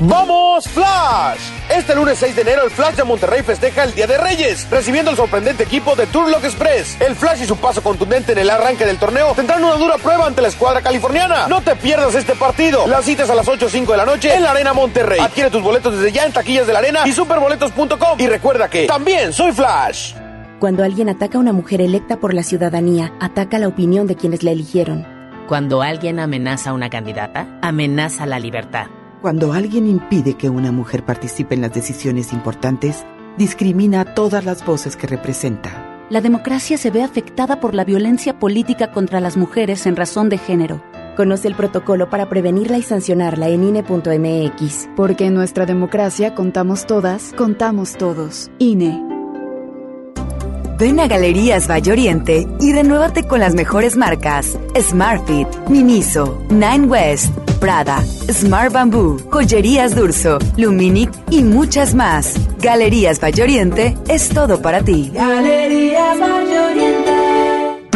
¡Vamos, 0.00 0.68
Flash! 0.68 1.40
Este 1.68 1.92
lunes 1.96 2.18
6 2.18 2.36
de 2.36 2.42
enero, 2.42 2.62
el 2.62 2.70
Flash 2.70 2.94
de 2.94 3.02
Monterrey 3.02 3.42
festeja 3.42 3.82
el 3.82 3.92
Día 3.94 4.06
de 4.06 4.16
Reyes, 4.16 4.68
recibiendo 4.70 5.10
el 5.10 5.16
sorprendente 5.16 5.64
equipo 5.64 5.96
de 5.96 6.06
Turlock 6.06 6.44
Express. 6.44 7.00
El 7.00 7.16
Flash 7.16 7.42
y 7.42 7.46
su 7.46 7.56
paso 7.56 7.82
contundente 7.82 8.30
en 8.30 8.38
el 8.38 8.48
arranque 8.48 8.86
del 8.86 8.96
torneo 8.96 9.34
tendrán 9.34 9.64
una 9.64 9.74
dura 9.74 9.98
prueba 9.98 10.26
ante 10.26 10.40
la 10.40 10.48
escuadra 10.48 10.82
californiana. 10.82 11.48
No 11.48 11.62
te 11.62 11.74
pierdas 11.74 12.14
este 12.14 12.36
partido. 12.36 12.86
Las 12.86 13.06
citas 13.06 13.28
a 13.28 13.34
las 13.34 13.48
8.05 13.48 13.90
de 13.90 13.96
la 13.96 14.06
noche 14.06 14.32
en 14.32 14.44
la 14.44 14.52
Arena 14.52 14.72
Monterrey. 14.72 15.18
Adquiere 15.18 15.50
tus 15.50 15.62
boletos 15.62 15.96
desde 15.96 16.12
ya 16.12 16.26
en 16.26 16.32
taquillas 16.32 16.68
de 16.68 16.74
la 16.74 16.78
arena 16.78 17.00
y 17.04 17.12
superboletos.com. 17.12 18.20
Y 18.20 18.28
recuerda 18.28 18.70
que 18.70 18.86
también 18.86 19.32
soy 19.32 19.50
Flash. 19.50 20.14
Cuando 20.60 20.84
alguien 20.84 21.08
ataca 21.08 21.38
a 21.38 21.40
una 21.40 21.52
mujer 21.52 21.80
electa 21.80 22.18
por 22.18 22.34
la 22.34 22.44
ciudadanía, 22.44 23.14
ataca 23.20 23.58
la 23.58 23.66
opinión 23.66 24.06
de 24.06 24.14
quienes 24.14 24.44
la 24.44 24.52
eligieron. 24.52 25.06
Cuando 25.48 25.82
alguien 25.82 26.20
amenaza 26.20 26.70
a 26.70 26.72
una 26.72 26.88
candidata, 26.88 27.48
amenaza 27.62 28.26
la 28.26 28.38
libertad. 28.38 28.86
Cuando 29.20 29.52
alguien 29.52 29.88
impide 29.88 30.34
que 30.34 30.48
una 30.48 30.70
mujer 30.70 31.04
participe 31.04 31.56
en 31.56 31.60
las 31.62 31.74
decisiones 31.74 32.32
importantes, 32.32 33.04
discrimina 33.36 34.02
a 34.02 34.14
todas 34.14 34.44
las 34.44 34.64
voces 34.64 34.96
que 34.96 35.08
representa. 35.08 36.04
La 36.08 36.20
democracia 36.20 36.78
se 36.78 36.92
ve 36.92 37.02
afectada 37.02 37.58
por 37.58 37.74
la 37.74 37.84
violencia 37.84 38.38
política 38.38 38.92
contra 38.92 39.18
las 39.18 39.36
mujeres 39.36 39.86
en 39.86 39.96
razón 39.96 40.28
de 40.28 40.38
género. 40.38 40.84
Conoce 41.16 41.48
el 41.48 41.56
protocolo 41.56 42.08
para 42.08 42.28
prevenirla 42.28 42.78
y 42.78 42.82
sancionarla 42.82 43.48
en 43.48 43.64
INE.mx. 43.64 44.88
Porque 44.94 45.26
en 45.26 45.34
nuestra 45.34 45.66
democracia 45.66 46.36
contamos 46.36 46.86
todas, 46.86 47.34
contamos 47.36 47.96
todos. 47.96 48.52
INE. 48.60 49.02
Ven 50.78 51.00
a 51.00 51.08
Galerías 51.08 51.68
Valle 51.68 51.90
Oriente 51.90 52.46
y 52.60 52.72
renuévate 52.72 53.26
con 53.26 53.40
las 53.40 53.54
mejores 53.56 53.96
marcas: 53.96 54.56
Smartfit, 54.80 55.48
Miniso, 55.68 56.40
Nine 56.50 56.86
West, 56.86 57.32
Prada, 57.58 58.04
Smart 58.30 58.72
Bamboo, 58.72 59.18
Joyerías 59.30 59.94
Durso, 59.94 60.38
Luminic 60.56 61.10
y 61.30 61.42
muchas 61.42 61.94
más. 61.94 62.34
Galerías 62.60 63.20
Valle 63.22 63.42
Oriente 63.42 63.96
es 64.08 64.28
todo 64.28 64.60
para 64.62 64.82
ti. 64.82 65.10
Galerías 65.12 66.18
Valle 66.18 66.58
Oriente. 66.58 66.87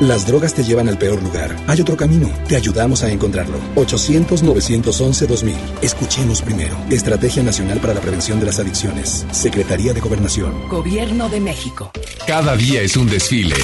Las 0.00 0.26
drogas 0.26 0.54
te 0.54 0.64
llevan 0.64 0.88
al 0.88 0.96
peor 0.96 1.22
lugar. 1.22 1.54
Hay 1.66 1.78
otro 1.78 1.94
camino. 1.94 2.32
Te 2.48 2.56
ayudamos 2.56 3.02
a 3.02 3.10
encontrarlo. 3.10 3.58
800-911-2000. 3.76 5.54
Escuchemos 5.82 6.40
primero. 6.40 6.74
Estrategia 6.88 7.42
Nacional 7.42 7.80
para 7.80 7.92
la 7.92 8.00
Prevención 8.00 8.40
de 8.40 8.46
las 8.46 8.58
Adicciones. 8.58 9.26
Secretaría 9.30 9.92
de 9.92 10.00
Gobernación. 10.00 10.68
Gobierno 10.70 11.28
de 11.28 11.40
México. 11.40 11.90
Cada 12.26 12.56
día 12.56 12.80
es 12.80 12.96
un 12.96 13.08
desfile. 13.10 13.56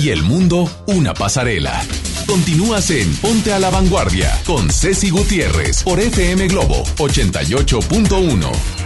Y 0.00 0.08
el 0.08 0.24
mundo 0.24 0.68
una 0.86 1.14
pasarela. 1.14 1.80
Continúas 2.26 2.90
en 2.90 3.14
Ponte 3.18 3.52
a 3.52 3.60
la 3.60 3.70
Vanguardia 3.70 4.36
con 4.44 4.68
Ceci 4.68 5.10
Gutiérrez 5.10 5.84
por 5.84 6.00
FM 6.00 6.48
Globo 6.48 6.82
88.1. 6.96 8.85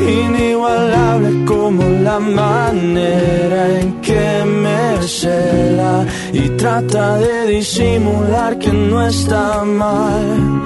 inigualable 0.00 1.44
como 1.44 1.82
la 2.02 2.18
manera 2.18 3.80
en 3.80 4.00
que 4.00 4.44
me 4.44 5.02
cela 5.02 6.04
y 6.32 6.48
trata 6.50 7.18
de 7.18 7.46
disimular 7.46 8.58
que 8.58 8.72
no 8.72 9.06
está 9.06 9.64
mal. 9.64 10.62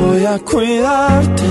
Voy 0.00 0.24
a 0.24 0.38
cuidarte 0.38 1.48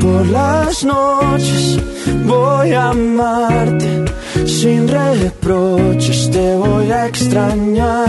por 0.00 0.26
las 0.26 0.84
noches, 0.84 1.78
voy 2.26 2.72
a 2.72 2.88
amarte 2.90 4.04
sin 4.46 4.88
reproches, 4.88 6.30
te 6.30 6.56
voy 6.56 6.90
a 6.90 7.06
extrañar 7.06 8.08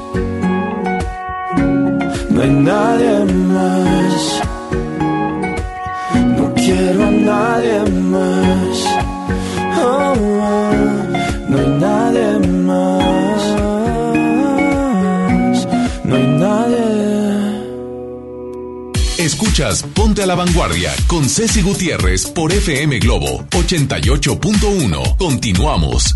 No 2.41 2.47
hay 2.47 2.53
nadie 2.53 3.25
más. 3.53 4.41
No 6.37 6.53
quiero 6.55 7.03
a 7.03 7.11
nadie 7.11 7.79
más. 7.91 8.85
Oh, 9.79 10.15
no 11.49 11.57
hay 11.59 11.67
nadie 11.79 12.39
más. 12.65 13.43
No 16.03 16.15
hay 16.15 16.27
nadie. 16.39 16.81
Escuchas 19.19 19.83
Ponte 19.93 20.23
a 20.23 20.25
la 20.25 20.33
Vanguardia 20.33 20.91
con 21.05 21.29
Ceci 21.29 21.61
Gutiérrez 21.61 22.25
por 22.25 22.51
FM 22.51 22.97
Globo 22.97 23.45
88.1. 23.51 25.17
Continuamos. 25.17 26.15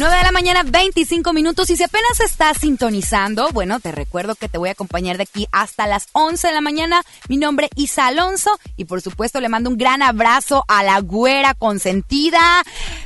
9 0.00 0.16
de 0.16 0.22
la 0.22 0.32
mañana, 0.32 0.62
25 0.62 1.34
minutos. 1.34 1.68
Y 1.68 1.76
si 1.76 1.82
apenas 1.84 2.20
estás 2.20 2.56
sintonizando, 2.56 3.50
bueno, 3.50 3.80
te 3.80 3.92
recuerdo 3.92 4.34
que 4.34 4.48
te 4.48 4.56
voy 4.56 4.70
a 4.70 4.72
acompañar 4.72 5.18
de 5.18 5.24
aquí 5.24 5.46
hasta 5.52 5.86
las 5.86 6.08
11 6.12 6.48
de 6.48 6.54
la 6.54 6.62
mañana. 6.62 7.02
Mi 7.28 7.36
nombre 7.36 7.66
es 7.66 7.84
Isa 7.84 8.06
Alonso 8.06 8.50
y 8.78 8.86
por 8.86 9.02
supuesto 9.02 9.42
le 9.42 9.50
mando 9.50 9.68
un 9.68 9.76
gran 9.76 10.00
abrazo 10.00 10.64
a 10.68 10.82
la 10.84 11.00
güera 11.00 11.52
consentida, 11.52 12.40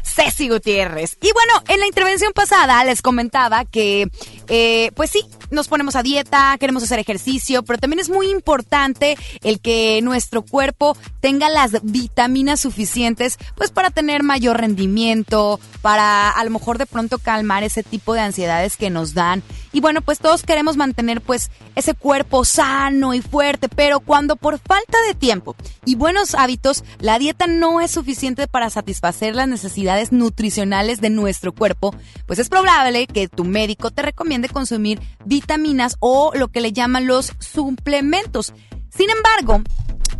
Ceci 0.05 0.49
Gutiérrez. 0.49 1.19
Y 1.21 1.33
bueno, 1.33 1.65
en 1.67 1.81
la 1.81 1.89
intervención 1.89 2.33
pasada 2.33 2.85
les 2.85 3.03
comentaba 3.03 3.65
que, 3.65 4.09
eh, 4.47 4.93
pues 4.95 5.11
sí, 5.11 5.23
nos 5.51 5.69
ponemos 5.69 5.97
a 5.97 6.03
dieta, 6.03 6.57
queremos 6.59 6.83
hacer 6.83 6.99
ejercicio, 6.99 7.63
pero 7.63 7.79
también 7.79 8.01
es 8.01 8.11
muy 8.11 8.31
importante 8.31 9.17
el 9.43 9.61
que 9.61 10.01
nuestro 10.03 10.43
cuerpo 10.43 10.97
tenga 11.21 11.49
las 11.49 11.83
vitaminas 11.83 12.61
suficientes, 12.61 13.39
pues 13.55 13.71
para 13.71 13.91
tener 13.91 14.23
mayor 14.23 14.59
rendimiento, 14.59 15.61
para 15.83 16.31
a 16.31 16.45
lo 16.45 16.51
mejor 16.51 16.79
de 16.79 16.87
pronto 16.87 17.19
calmar 17.19 17.63
ese 17.63 17.83
tipo 17.83 18.15
de 18.15 18.21
ansiedades 18.21 18.77
que 18.77 18.91
nos 18.91 19.15
dan. 19.15 19.43
Y 19.75 19.81
bueno, 19.81 20.03
pues 20.03 20.21
todos 20.21 20.45
queremos 20.45 20.77
mantener 20.77 21.21
pues 21.21 21.51
ese 21.75 21.95
cuerpo 21.95 22.45
sano 22.45 23.13
y 23.13 23.21
fuerte, 23.21 23.69
pero 23.69 23.99
cuando 23.99 24.37
por 24.37 24.61
falta 24.61 24.97
de 25.09 25.15
tiempo 25.15 25.57
y 25.85 25.97
buenos 25.97 26.37
hábitos, 26.37 26.85
la 27.01 27.19
dieta 27.19 27.49
no 27.49 27.81
es 27.81 27.91
suficiente 27.91 28.47
para 28.47 28.71
satisfacer 28.71 29.35
las 29.35 29.49
necesidades 29.49 30.13
nutricionales 30.13 31.01
de 31.01 31.11
nuestro 31.11 31.53
cuerpo, 31.53 31.93
pues 32.25 32.39
es 32.39 32.49
probable 32.49 33.09
que 33.09 33.27
tu 33.27 33.43
médico 33.43 33.91
te 33.91 34.03
recomiende 34.03 34.49
consumir 34.49 35.01
vitaminas 35.25 35.97
o 35.99 36.31
lo 36.37 36.47
que 36.47 36.61
le 36.61 36.73
llaman 36.73 37.09
los 37.09 37.33
suplementos. 37.41 38.55
Sin 38.91 39.11
embargo, 39.11 39.61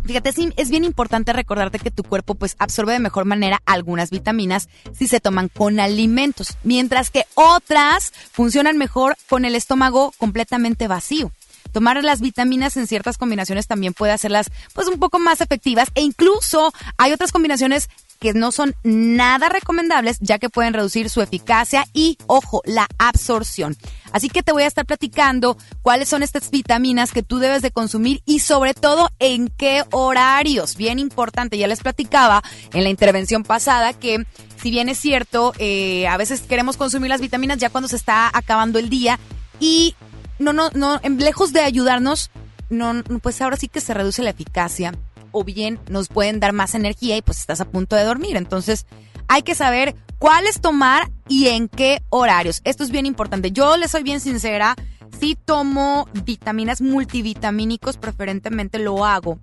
Fíjate, 0.05 0.31
es 0.57 0.69
bien 0.69 0.83
importante 0.83 1.33
recordarte 1.33 1.79
que 1.79 1.89
tu 1.89 2.03
cuerpo 2.03 2.35
pues 2.35 2.55
absorbe 2.59 2.93
de 2.93 2.99
mejor 2.99 3.25
manera 3.25 3.61
algunas 3.65 4.11
vitaminas 4.11 4.69
si 4.93 5.07
se 5.07 5.19
toman 5.19 5.49
con 5.49 5.79
alimentos, 5.79 6.57
mientras 6.63 7.09
que 7.09 7.25
otras 7.33 8.13
funcionan 8.31 8.77
mejor 8.77 9.17
con 9.27 9.45
el 9.45 9.55
estómago 9.55 10.13
completamente 10.19 10.87
vacío. 10.87 11.31
Tomar 11.71 12.01
las 12.03 12.21
vitaminas 12.21 12.77
en 12.77 12.87
ciertas 12.87 13.17
combinaciones 13.17 13.67
también 13.67 13.93
puede 13.93 14.13
hacerlas 14.13 14.51
pues 14.73 14.87
un 14.87 14.99
poco 14.99 15.19
más 15.19 15.41
efectivas 15.41 15.89
e 15.95 16.01
incluso 16.01 16.71
hay 16.97 17.11
otras 17.11 17.31
combinaciones 17.31 17.89
que 18.19 18.33
no 18.33 18.51
son 18.51 18.75
nada 18.83 19.49
recomendables 19.49 20.17
ya 20.19 20.39
que 20.39 20.49
pueden 20.49 20.73
reducir 20.73 21.09
su 21.09 21.21
eficacia 21.21 21.85
y, 21.93 22.17
ojo, 22.27 22.61
la 22.65 22.87
absorción. 22.97 23.75
Así 24.11 24.29
que 24.29 24.43
te 24.43 24.51
voy 24.51 24.63
a 24.63 24.67
estar 24.67 24.85
platicando 24.85 25.57
cuáles 25.81 26.09
son 26.09 26.23
estas 26.23 26.49
vitaminas 26.49 27.11
que 27.11 27.23
tú 27.23 27.39
debes 27.39 27.61
de 27.61 27.71
consumir 27.71 28.21
y 28.25 28.39
sobre 28.39 28.73
todo 28.73 29.09
en 29.19 29.49
qué 29.49 29.83
horarios. 29.91 30.75
Bien 30.75 30.99
importante, 30.99 31.57
ya 31.57 31.67
les 31.67 31.81
platicaba 31.81 32.43
en 32.73 32.83
la 32.83 32.89
intervención 32.89 33.43
pasada 33.43 33.93
que 33.93 34.25
si 34.61 34.71
bien 34.71 34.89
es 34.89 34.97
cierto, 34.97 35.53
eh, 35.57 36.07
a 36.07 36.17
veces 36.17 36.41
queremos 36.41 36.77
consumir 36.77 37.09
las 37.09 37.21
vitaminas 37.21 37.57
ya 37.57 37.69
cuando 37.69 37.87
se 37.87 37.97
está 37.97 38.31
acabando 38.33 38.79
el 38.79 38.89
día 38.89 39.19
y 39.59 39.95
no, 40.39 40.53
no, 40.53 40.69
no, 40.73 40.99
lejos 41.17 41.53
de 41.53 41.61
ayudarnos, 41.61 42.31
no, 42.69 43.03
pues 43.21 43.41
ahora 43.41 43.57
sí 43.57 43.67
que 43.67 43.81
se 43.81 43.93
reduce 43.93 44.23
la 44.23 44.31
eficacia 44.31 44.93
o 45.35 45.43
bien 45.43 45.79
nos 45.89 46.07
pueden 46.07 46.39
dar 46.39 46.53
más 46.53 46.75
energía 46.75 47.17
y 47.17 47.21
pues 47.21 47.39
estás 47.39 47.61
a 47.61 47.65
punto 47.65 47.95
de 47.95 48.03
dormir. 48.03 48.37
Entonces 48.37 48.85
hay 49.27 49.43
que 49.43 49.53
saber 49.53 49.95
cuáles 50.17 50.61
tomar 50.61 51.11
y 51.27 51.47
en 51.47 51.67
qué 51.67 52.01
horarios. 52.09 52.61
Esto 52.63 52.83
es 52.83 52.91
bien 52.91 53.05
importante. 53.05 53.51
Yo 53.51 53.77
les 53.77 53.91
soy 53.91 54.03
bien 54.03 54.19
sincera, 54.19 54.75
si 55.19 55.35
tomo 55.35 56.07
vitaminas 56.25 56.81
multivitamínicos, 56.81 57.97
preferentemente 57.97 58.79
lo 58.79 59.05
hago 59.05 59.39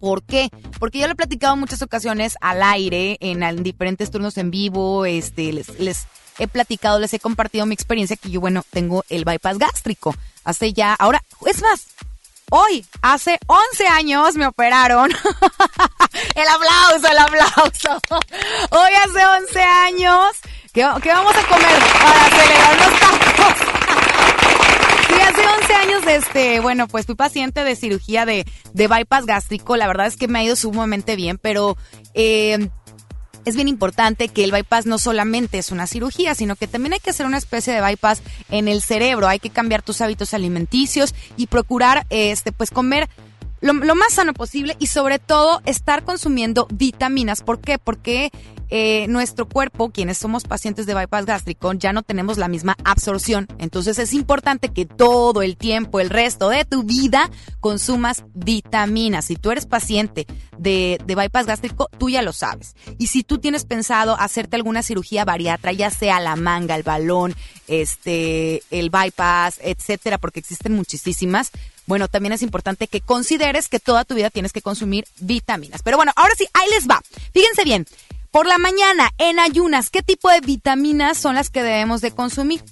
¿Por 0.00 0.22
qué? 0.22 0.50
Porque 0.78 0.98
yo 0.98 1.06
lo 1.06 1.12
he 1.12 1.16
platicado 1.16 1.54
en 1.54 1.60
muchas 1.60 1.82
ocasiones 1.82 2.36
al 2.40 2.62
aire, 2.62 3.16
en, 3.20 3.62
diferentes 3.62 4.10
turnos 4.10 4.36
en 4.36 4.50
vivo, 4.50 5.06
este, 5.06 5.52
les, 5.52 5.78
les 5.80 6.06
he 6.38 6.46
platicado, 6.46 6.98
les 6.98 7.14
he 7.14 7.18
compartido 7.18 7.66
mi 7.66 7.74
experiencia 7.74 8.16
que 8.16 8.30
yo, 8.30 8.40
bueno, 8.40 8.64
tengo 8.70 9.04
el 9.08 9.24
bypass 9.24 9.58
gástrico. 9.58 10.14
Hace 10.44 10.72
ya, 10.72 10.94
ahora, 10.94 11.24
es 11.46 11.62
más, 11.62 11.86
hoy, 12.50 12.86
hace 13.02 13.38
11 13.46 13.86
años 13.88 14.34
me 14.36 14.46
operaron. 14.46 15.10
el 16.34 16.48
aplauso, 16.48 17.08
el 17.10 17.18
aplauso. 17.18 18.00
Hoy 18.70 18.90
hace 19.04 19.26
11 19.26 19.62
años. 19.62 20.26
¿Qué, 20.72 20.82
vamos 20.82 21.34
a 21.36 21.46
comer 21.46 21.78
para 22.02 22.30
celebrar 22.30 22.76
los 22.78 23.00
tacos? 23.00 23.54
Sí, 25.06 25.20
hace 25.20 25.46
11 25.46 25.74
años, 25.74 26.02
este, 26.06 26.60
bueno, 26.60 26.88
pues 26.88 27.04
fui 27.04 27.14
paciente 27.14 27.62
de 27.62 27.76
cirugía 27.76 28.24
de, 28.24 28.46
de 28.72 28.88
bypass 28.88 29.26
gástrico. 29.26 29.76
La 29.76 29.86
verdad 29.86 30.06
es 30.06 30.16
que 30.16 30.28
me 30.28 30.38
ha 30.38 30.42
ido 30.42 30.56
sumamente 30.56 31.14
bien, 31.14 31.38
pero 31.38 31.76
eh, 32.14 32.70
es 33.44 33.56
bien 33.56 33.68
importante 33.68 34.28
que 34.28 34.44
el 34.44 34.52
bypass 34.52 34.86
no 34.86 34.98
solamente 34.98 35.58
es 35.58 35.70
una 35.70 35.86
cirugía, 35.86 36.34
sino 36.34 36.56
que 36.56 36.66
también 36.66 36.94
hay 36.94 37.00
que 37.00 37.10
hacer 37.10 37.26
una 37.26 37.38
especie 37.38 37.72
de 37.72 37.80
bypass 37.80 38.22
en 38.50 38.68
el 38.68 38.82
cerebro. 38.82 39.28
Hay 39.28 39.38
que 39.38 39.50
cambiar 39.50 39.82
tus 39.82 40.00
hábitos 40.00 40.34
alimenticios 40.34 41.14
y 41.36 41.46
procurar, 41.46 42.06
este, 42.10 42.52
pues 42.52 42.70
comer 42.70 43.08
lo, 43.64 43.94
más 43.94 44.12
sano 44.12 44.34
posible 44.34 44.76
y 44.78 44.88
sobre 44.88 45.18
todo 45.18 45.62
estar 45.64 46.04
consumiendo 46.04 46.66
vitaminas. 46.70 47.42
¿Por 47.42 47.60
qué? 47.60 47.78
Porque 47.78 48.30
eh, 48.70 49.06
nuestro 49.08 49.48
cuerpo, 49.48 49.90
quienes 49.90 50.18
somos 50.18 50.44
pacientes 50.44 50.86
de 50.86 50.94
bypass 50.94 51.26
gástrico, 51.26 51.72
ya 51.74 51.92
no 51.92 52.02
tenemos 52.02 52.38
la 52.38 52.48
misma 52.48 52.76
absorción. 52.84 53.46
Entonces 53.58 53.98
es 53.98 54.12
importante 54.14 54.70
que 54.70 54.86
todo 54.86 55.42
el 55.42 55.56
tiempo, 55.56 56.00
el 56.00 56.10
resto 56.10 56.48
de 56.48 56.64
tu 56.64 56.82
vida, 56.82 57.30
consumas 57.60 58.24
vitaminas. 58.34 59.26
Si 59.26 59.36
tú 59.36 59.50
eres 59.50 59.66
paciente 59.66 60.26
de, 60.58 60.98
de 61.04 61.14
bypass 61.14 61.46
gástrico, 61.46 61.88
tú 61.98 62.10
ya 62.10 62.22
lo 62.22 62.32
sabes. 62.32 62.74
Y 62.98 63.08
si 63.08 63.22
tú 63.22 63.38
tienes 63.38 63.64
pensado 63.64 64.16
hacerte 64.18 64.56
alguna 64.56 64.82
cirugía 64.82 65.24
bariatra, 65.24 65.72
ya 65.72 65.90
sea 65.90 66.20
la 66.20 66.36
manga, 66.36 66.74
el 66.74 66.82
balón, 66.82 67.34
este, 67.68 68.62
el 68.70 68.90
bypass, 68.90 69.58
etcétera, 69.62 70.18
porque 70.18 70.40
existen 70.40 70.74
muchísimas, 70.74 71.50
bueno, 71.86 72.08
también 72.08 72.32
es 72.32 72.42
importante 72.42 72.88
que 72.88 73.00
consideres 73.00 73.68
que 73.68 73.78
toda 73.78 74.04
tu 74.04 74.14
vida 74.14 74.30
tienes 74.30 74.52
que 74.52 74.62
consumir 74.62 75.06
vitaminas. 75.20 75.82
Pero 75.82 75.96
bueno, 75.96 76.12
ahora 76.16 76.34
sí, 76.36 76.46
ahí 76.54 76.68
les 76.70 76.88
va. 76.88 77.02
Fíjense 77.32 77.64
bien, 77.64 77.86
por 78.34 78.48
la 78.48 78.58
mañana, 78.58 79.10
en 79.18 79.38
ayunas, 79.38 79.90
¿qué 79.90 80.02
tipo 80.02 80.28
de 80.28 80.40
vitaminas 80.40 81.16
son 81.16 81.36
las 81.36 81.50
que 81.50 81.62
debemos 81.62 82.00
de 82.00 82.10
consumir? 82.10 82.64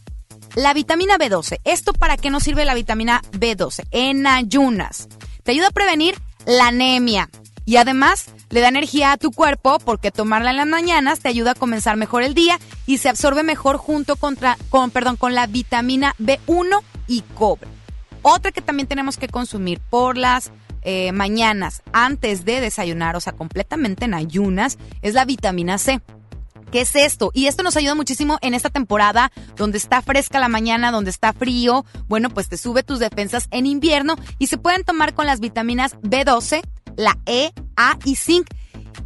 La 0.56 0.74
vitamina 0.74 1.16
B12. 1.16 1.60
¿Esto 1.62 1.92
para 1.92 2.16
qué 2.16 2.30
nos 2.30 2.42
sirve 2.42 2.64
la 2.64 2.74
vitamina 2.74 3.22
B12? 3.30 3.86
En 3.92 4.26
ayunas. 4.26 5.06
Te 5.44 5.52
ayuda 5.52 5.68
a 5.68 5.70
prevenir 5.70 6.16
la 6.46 6.66
anemia. 6.66 7.30
Y 7.64 7.76
además 7.76 8.24
le 8.50 8.58
da 8.58 8.66
energía 8.66 9.12
a 9.12 9.18
tu 9.18 9.30
cuerpo 9.30 9.78
porque 9.78 10.10
tomarla 10.10 10.50
en 10.50 10.56
las 10.56 10.66
mañanas 10.66 11.20
te 11.20 11.28
ayuda 11.28 11.52
a 11.52 11.54
comenzar 11.54 11.96
mejor 11.96 12.24
el 12.24 12.34
día 12.34 12.58
y 12.84 12.98
se 12.98 13.08
absorbe 13.08 13.44
mejor 13.44 13.76
junto 13.76 14.16
con, 14.16 14.34
perdón, 14.90 15.16
con 15.16 15.36
la 15.36 15.46
vitamina 15.46 16.16
B1 16.18 16.82
y 17.06 17.20
cobre. 17.36 17.68
Otra 18.22 18.50
que 18.50 18.62
también 18.62 18.88
tenemos 18.88 19.16
que 19.16 19.28
consumir 19.28 19.78
por 19.78 20.16
las 20.16 20.50
eh, 20.82 21.12
mañanas 21.12 21.82
antes 21.92 22.44
de 22.44 22.60
desayunar, 22.60 23.16
o 23.16 23.20
sea, 23.20 23.32
completamente 23.32 24.04
en 24.04 24.14
ayunas, 24.14 24.78
es 25.02 25.14
la 25.14 25.24
vitamina 25.24 25.78
C. 25.78 26.00
¿Qué 26.72 26.80
es 26.80 26.96
esto? 26.96 27.30
Y 27.34 27.48
esto 27.48 27.62
nos 27.62 27.76
ayuda 27.76 27.94
muchísimo 27.94 28.38
en 28.40 28.54
esta 28.54 28.70
temporada 28.70 29.30
donde 29.56 29.76
está 29.76 30.00
fresca 30.00 30.40
la 30.40 30.48
mañana, 30.48 30.90
donde 30.90 31.10
está 31.10 31.34
frío. 31.34 31.84
Bueno, 32.08 32.30
pues 32.30 32.48
te 32.48 32.56
sube 32.56 32.82
tus 32.82 32.98
defensas 32.98 33.46
en 33.50 33.66
invierno 33.66 34.16
y 34.38 34.46
se 34.46 34.56
pueden 34.56 34.82
tomar 34.82 35.12
con 35.12 35.26
las 35.26 35.38
vitaminas 35.38 35.96
B12, 36.00 36.62
la 36.96 37.18
E, 37.26 37.52
A 37.76 37.98
y 38.06 38.16
zinc. 38.16 38.46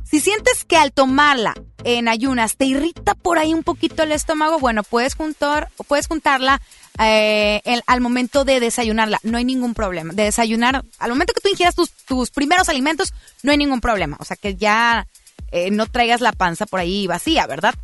Si 0.04 0.20
sientes 0.20 0.64
que 0.64 0.76
al 0.76 0.92
tomarla 0.92 1.54
en 1.82 2.06
ayunas 2.06 2.56
te 2.56 2.66
irrita 2.66 3.14
por 3.14 3.38
ahí 3.38 3.52
un 3.52 3.64
poquito 3.64 4.04
el 4.04 4.12
estómago, 4.12 4.60
bueno, 4.60 4.84
puedes 4.84 5.16
juntar, 5.16 5.68
puedes 5.88 6.06
juntarla 6.06 6.62
eh, 6.98 7.62
al 7.86 8.00
momento 8.00 8.44
de 8.44 8.60
desayunarla. 8.60 9.18
No 9.22 9.38
hay 9.38 9.44
ningún 9.44 9.74
problema. 9.74 10.12
De 10.12 10.24
desayunar, 10.24 10.84
al 10.98 11.10
momento 11.10 11.32
que 11.32 11.40
tú 11.40 11.48
ingieras 11.48 11.74
tus, 11.74 11.90
tus 11.90 12.30
primeros 12.30 12.68
alimentos, 12.68 13.12
no 13.42 13.52
hay 13.52 13.58
ningún 13.58 13.80
problema. 13.80 14.16
O 14.20 14.24
sea, 14.24 14.36
que 14.36 14.56
ya 14.56 15.06
eh, 15.52 15.70
no 15.70 15.86
traigas 15.86 16.20
la 16.20 16.32
panza 16.32 16.66
por 16.66 16.80
ahí 16.80 17.06
vacía, 17.06 17.46
¿verdad? 17.46 17.74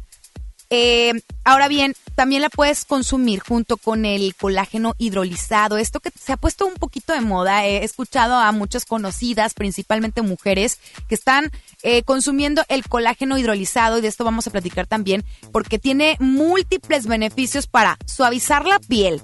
Eh, 0.74 1.12
ahora 1.44 1.68
bien, 1.68 1.94
también 2.14 2.40
la 2.40 2.48
puedes 2.48 2.86
consumir 2.86 3.40
junto 3.40 3.76
con 3.76 4.06
el 4.06 4.34
colágeno 4.34 4.94
hidrolizado. 4.96 5.76
Esto 5.76 6.00
que 6.00 6.10
se 6.18 6.32
ha 6.32 6.38
puesto 6.38 6.66
un 6.66 6.76
poquito 6.76 7.12
de 7.12 7.20
moda. 7.20 7.66
He 7.66 7.84
escuchado 7.84 8.36
a 8.36 8.50
muchas 8.52 8.86
conocidas, 8.86 9.52
principalmente 9.52 10.22
mujeres, 10.22 10.78
que 11.10 11.14
están 11.14 11.50
eh, 11.82 12.04
consumiendo 12.04 12.62
el 12.68 12.88
colágeno 12.88 13.36
hidrolizado 13.36 13.98
y 13.98 14.00
de 14.00 14.08
esto 14.08 14.24
vamos 14.24 14.46
a 14.46 14.50
platicar 14.50 14.86
también 14.86 15.26
porque 15.52 15.78
tiene 15.78 16.16
múltiples 16.20 17.06
beneficios 17.06 17.66
para 17.66 17.98
suavizar 18.06 18.64
la 18.64 18.78
piel, 18.78 19.20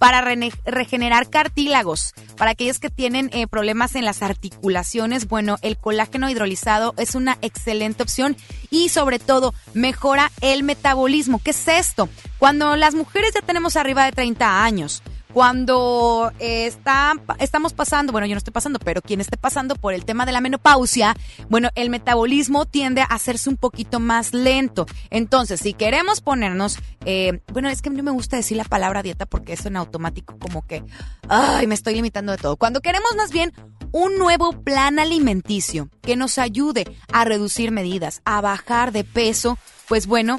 para 0.00 0.22
regenerar 0.64 1.28
cartílagos. 1.28 2.14
Para 2.38 2.52
aquellos 2.52 2.78
que 2.78 2.88
tienen 2.88 3.28
eh, 3.34 3.46
problemas 3.46 3.94
en 3.96 4.06
las 4.06 4.22
articulaciones, 4.22 5.28
bueno, 5.28 5.58
el 5.60 5.76
colágeno 5.76 6.30
hidrolizado 6.30 6.94
es 6.96 7.14
una 7.14 7.36
excelente 7.42 8.02
opción 8.02 8.34
y 8.70 8.88
sobre 8.88 9.18
todo 9.18 9.52
mejora 9.74 10.32
el 10.40 10.62
metabolismo. 10.62 11.38
¿Qué 11.44 11.50
es 11.50 11.68
esto? 11.68 12.08
Cuando 12.38 12.76
las 12.76 12.94
mujeres 12.94 13.34
ya 13.34 13.42
tenemos 13.42 13.76
arriba 13.76 14.06
de 14.06 14.12
30 14.12 14.64
años, 14.64 15.02
cuando 15.32 16.32
eh, 16.38 16.66
está, 16.66 17.14
estamos 17.38 17.72
pasando, 17.72 18.12
bueno, 18.12 18.26
yo 18.26 18.34
no 18.34 18.38
estoy 18.38 18.52
pasando, 18.52 18.78
pero 18.78 19.02
quien 19.02 19.20
esté 19.20 19.36
pasando 19.36 19.74
por 19.76 19.94
el 19.94 20.04
tema 20.04 20.26
de 20.26 20.32
la 20.32 20.40
menopausia, 20.40 21.16
bueno, 21.48 21.70
el 21.74 21.90
metabolismo 21.90 22.66
tiende 22.66 23.02
a 23.02 23.04
hacerse 23.04 23.48
un 23.48 23.56
poquito 23.56 24.00
más 24.00 24.34
lento. 24.34 24.86
Entonces, 25.10 25.60
si 25.60 25.72
queremos 25.72 26.20
ponernos, 26.20 26.78
eh, 27.04 27.40
bueno, 27.52 27.68
es 27.68 27.82
que 27.82 27.90
no 27.90 28.02
me 28.02 28.10
gusta 28.10 28.36
decir 28.36 28.56
la 28.56 28.64
palabra 28.64 29.02
dieta 29.02 29.26
porque 29.26 29.52
eso 29.52 29.68
en 29.68 29.76
automático 29.76 30.38
como 30.38 30.66
que, 30.66 30.84
ay, 31.28 31.66
me 31.66 31.74
estoy 31.74 31.94
limitando 31.94 32.32
de 32.32 32.38
todo. 32.38 32.56
Cuando 32.56 32.80
queremos 32.80 33.10
más 33.16 33.30
bien 33.30 33.52
un 33.92 34.18
nuevo 34.18 34.52
plan 34.52 34.98
alimenticio 34.98 35.88
que 36.02 36.16
nos 36.16 36.38
ayude 36.38 36.84
a 37.12 37.24
reducir 37.24 37.70
medidas, 37.70 38.22
a 38.24 38.40
bajar 38.40 38.92
de 38.92 39.04
peso, 39.04 39.58
pues 39.88 40.06
bueno, 40.06 40.38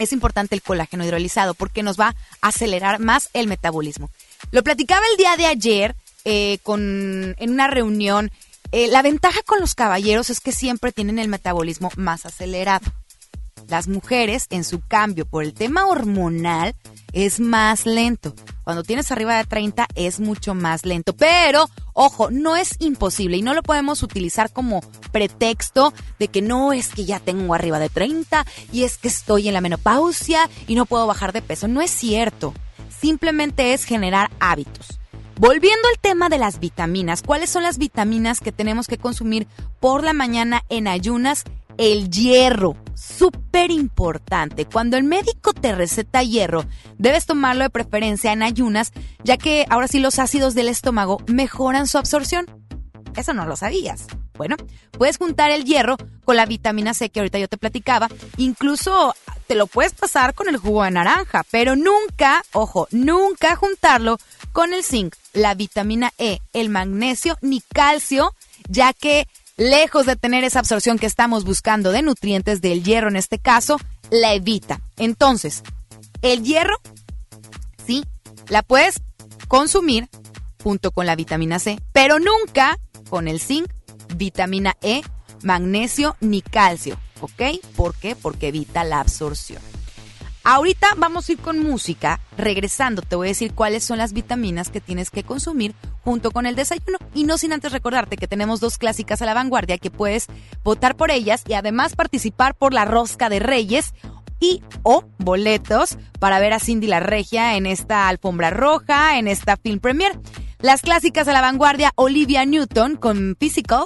es 0.00 0.12
importante 0.12 0.54
el 0.54 0.62
colágeno 0.62 1.04
hidrolizado 1.04 1.54
porque 1.54 1.84
nos 1.84 2.00
va 2.00 2.16
a 2.40 2.48
acelerar 2.48 2.98
más 2.98 3.28
el 3.34 3.46
metabolismo. 3.46 4.10
Lo 4.50 4.64
platicaba 4.64 5.06
el 5.10 5.16
día 5.16 5.36
de 5.36 5.46
ayer 5.46 5.94
eh, 6.24 6.58
con, 6.62 7.36
en 7.38 7.50
una 7.50 7.68
reunión. 7.68 8.32
Eh, 8.72 8.88
la 8.88 9.02
ventaja 9.02 9.40
con 9.44 9.60
los 9.60 9.74
caballeros 9.74 10.30
es 10.30 10.40
que 10.40 10.52
siempre 10.52 10.90
tienen 10.90 11.18
el 11.18 11.28
metabolismo 11.28 11.90
más 11.96 12.26
acelerado. 12.26 12.90
Las 13.68 13.86
mujeres, 13.86 14.46
en 14.50 14.64
su 14.64 14.80
cambio, 14.80 15.26
por 15.26 15.44
el 15.44 15.54
tema 15.54 15.86
hormonal, 15.86 16.74
es 17.12 17.38
más 17.38 17.86
lento. 17.86 18.34
Cuando 18.70 18.84
tienes 18.84 19.10
arriba 19.10 19.36
de 19.36 19.42
30 19.42 19.88
es 19.96 20.20
mucho 20.20 20.54
más 20.54 20.86
lento. 20.86 21.12
Pero, 21.12 21.68
ojo, 21.92 22.30
no 22.30 22.54
es 22.54 22.76
imposible 22.78 23.36
y 23.36 23.42
no 23.42 23.52
lo 23.52 23.64
podemos 23.64 24.04
utilizar 24.04 24.52
como 24.52 24.80
pretexto 25.10 25.92
de 26.20 26.28
que 26.28 26.40
no 26.40 26.72
es 26.72 26.90
que 26.90 27.04
ya 27.04 27.18
tengo 27.18 27.52
arriba 27.52 27.80
de 27.80 27.88
30 27.88 28.46
y 28.70 28.84
es 28.84 28.96
que 28.96 29.08
estoy 29.08 29.48
en 29.48 29.54
la 29.54 29.60
menopausia 29.60 30.48
y 30.68 30.76
no 30.76 30.86
puedo 30.86 31.08
bajar 31.08 31.32
de 31.32 31.42
peso. 31.42 31.66
No 31.66 31.82
es 31.82 31.90
cierto. 31.90 32.54
Simplemente 32.96 33.72
es 33.72 33.82
generar 33.82 34.30
hábitos. 34.38 35.00
Volviendo 35.34 35.88
al 35.88 35.98
tema 35.98 36.28
de 36.28 36.38
las 36.38 36.60
vitaminas, 36.60 37.22
¿cuáles 37.22 37.50
son 37.50 37.64
las 37.64 37.76
vitaminas 37.76 38.38
que 38.38 38.52
tenemos 38.52 38.86
que 38.86 38.98
consumir 38.98 39.48
por 39.80 40.04
la 40.04 40.12
mañana 40.12 40.62
en 40.68 40.86
ayunas? 40.86 41.42
El 41.80 42.10
hierro, 42.10 42.76
súper 42.94 43.70
importante. 43.70 44.66
Cuando 44.66 44.98
el 44.98 45.02
médico 45.04 45.54
te 45.54 45.74
receta 45.74 46.22
hierro, 46.22 46.66
debes 46.98 47.24
tomarlo 47.24 47.64
de 47.64 47.70
preferencia 47.70 48.34
en 48.34 48.42
ayunas, 48.42 48.92
ya 49.24 49.38
que 49.38 49.64
ahora 49.70 49.88
sí 49.88 49.98
los 49.98 50.18
ácidos 50.18 50.54
del 50.54 50.68
estómago 50.68 51.22
mejoran 51.26 51.86
su 51.86 51.96
absorción. 51.96 52.44
Eso 53.16 53.32
no 53.32 53.46
lo 53.46 53.56
sabías. 53.56 54.08
Bueno, 54.36 54.56
puedes 54.90 55.16
juntar 55.16 55.50
el 55.52 55.64
hierro 55.64 55.96
con 56.26 56.36
la 56.36 56.44
vitamina 56.44 56.92
C 56.92 57.08
que 57.08 57.20
ahorita 57.20 57.38
yo 57.38 57.48
te 57.48 57.56
platicaba. 57.56 58.08
Incluso 58.36 59.14
te 59.46 59.54
lo 59.54 59.66
puedes 59.66 59.94
pasar 59.94 60.34
con 60.34 60.50
el 60.50 60.58
jugo 60.58 60.84
de 60.84 60.90
naranja, 60.90 61.46
pero 61.50 61.76
nunca, 61.76 62.42
ojo, 62.52 62.88
nunca 62.90 63.56
juntarlo 63.56 64.18
con 64.52 64.74
el 64.74 64.84
zinc, 64.84 65.14
la 65.32 65.54
vitamina 65.54 66.12
E, 66.18 66.40
el 66.52 66.68
magnesio 66.68 67.38
ni 67.40 67.62
calcio, 67.62 68.34
ya 68.68 68.92
que 68.92 69.26
lejos 69.60 70.06
de 70.06 70.16
tener 70.16 70.42
esa 70.42 70.60
absorción 70.60 70.98
que 70.98 71.04
estamos 71.04 71.44
buscando 71.44 71.92
de 71.92 72.00
nutrientes 72.00 72.62
del 72.62 72.82
hierro 72.82 73.08
en 73.08 73.16
este 73.16 73.38
caso, 73.38 73.78
la 74.10 74.32
evita. 74.32 74.80
Entonces, 74.96 75.62
el 76.22 76.42
hierro, 76.42 76.78
sí, 77.86 78.02
la 78.48 78.62
puedes 78.62 79.02
consumir 79.48 80.08
junto 80.64 80.92
con 80.92 81.04
la 81.04 81.14
vitamina 81.14 81.58
C, 81.58 81.78
pero 81.92 82.18
nunca 82.18 82.78
con 83.10 83.28
el 83.28 83.38
zinc, 83.38 83.70
vitamina 84.16 84.78
E, 84.80 85.02
magnesio 85.42 86.16
ni 86.20 86.40
calcio, 86.40 86.98
¿ok? 87.20 87.60
¿Por 87.76 87.94
qué? 87.94 88.16
Porque 88.16 88.48
evita 88.48 88.82
la 88.82 89.00
absorción. 89.00 89.60
Ahorita 90.42 90.88
vamos 90.96 91.28
a 91.28 91.32
ir 91.32 91.38
con 91.38 91.58
música. 91.58 92.18
Regresando, 92.38 93.02
te 93.02 93.14
voy 93.14 93.28
a 93.28 93.32
decir 93.32 93.52
cuáles 93.52 93.84
son 93.84 93.98
las 93.98 94.14
vitaminas 94.14 94.70
que 94.70 94.80
tienes 94.80 95.10
que 95.10 95.22
consumir 95.22 95.74
junto 96.04 96.30
con 96.30 96.46
el 96.46 96.56
desayuno. 96.56 96.98
Y 97.14 97.24
no 97.24 97.38
sin 97.38 97.52
antes 97.52 97.72
recordarte 97.72 98.16
que 98.16 98.28
tenemos 98.28 98.60
dos 98.60 98.78
clásicas 98.78 99.22
a 99.22 99.26
la 99.26 99.34
vanguardia 99.34 99.78
que 99.78 99.90
puedes 99.90 100.26
votar 100.62 100.96
por 100.96 101.10
ellas 101.10 101.42
y 101.46 101.54
además 101.54 101.96
participar 101.96 102.54
por 102.54 102.72
la 102.74 102.84
rosca 102.84 103.28
de 103.28 103.38
Reyes 103.38 103.92
y 104.40 104.62
o 104.82 105.04
boletos 105.18 105.98
para 106.18 106.38
ver 106.38 106.52
a 106.52 106.58
Cindy 106.60 106.86
la 106.86 107.00
Regia 107.00 107.56
en 107.56 107.66
esta 107.66 108.08
alfombra 108.08 108.50
roja, 108.50 109.18
en 109.18 109.28
esta 109.28 109.56
film 109.56 109.80
premiere. 109.80 110.18
Las 110.60 110.82
clásicas 110.82 111.28
a 111.28 111.32
la 111.32 111.40
vanguardia 111.40 111.92
Olivia 111.94 112.44
Newton 112.44 112.96
con 112.96 113.36
Physical 113.38 113.84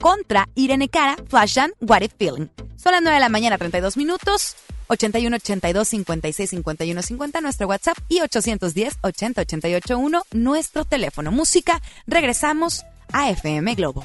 contra 0.00 0.48
Irene 0.54 0.88
Cara, 0.88 1.16
Fashion, 1.28 1.72
What 1.80 2.02
It 2.02 2.12
Feeling. 2.18 2.48
Son 2.76 2.92
las 2.92 3.02
9 3.02 3.14
de 3.14 3.20
la 3.20 3.28
mañana, 3.28 3.58
32 3.58 3.96
minutos. 3.96 4.56
81 4.92 5.36
82 5.36 5.88
56 5.88 6.50
51 6.50 7.02
50 7.02 7.40
nuestro 7.40 7.66
WhatsApp 7.66 7.98
y 8.08 8.20
810 8.20 8.98
80 9.02 9.40
88 9.42 9.98
1 9.98 10.22
nuestro 10.32 10.84
teléfono. 10.84 11.32
Música, 11.32 11.80
regresamos 12.06 12.84
a 13.12 13.30
FM 13.30 13.74
Globo. 13.74 14.04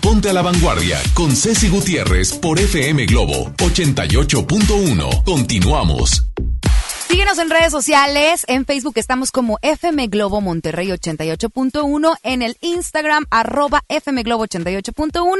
Ponte 0.00 0.28
a 0.28 0.32
la 0.32 0.42
Vanguardia 0.42 1.00
con 1.14 1.36
Ceci 1.36 1.68
Gutiérrez 1.68 2.32
por 2.32 2.58
FM 2.58 3.06
Globo 3.06 3.52
88.1. 3.58 5.22
Continuamos. 5.22 6.26
Síguenos 7.08 7.38
en 7.38 7.48
redes 7.48 7.70
sociales. 7.70 8.44
En 8.48 8.66
Facebook 8.66 8.94
estamos 8.96 9.30
como 9.30 9.60
FM 9.62 10.08
Globo 10.08 10.40
Monterrey 10.40 10.88
88.1. 10.88 12.16
En 12.24 12.42
el 12.42 12.56
Instagram, 12.60 13.26
arroba 13.30 13.82
FM 13.86 14.24
Globo 14.24 14.46
88.1. 14.46 15.36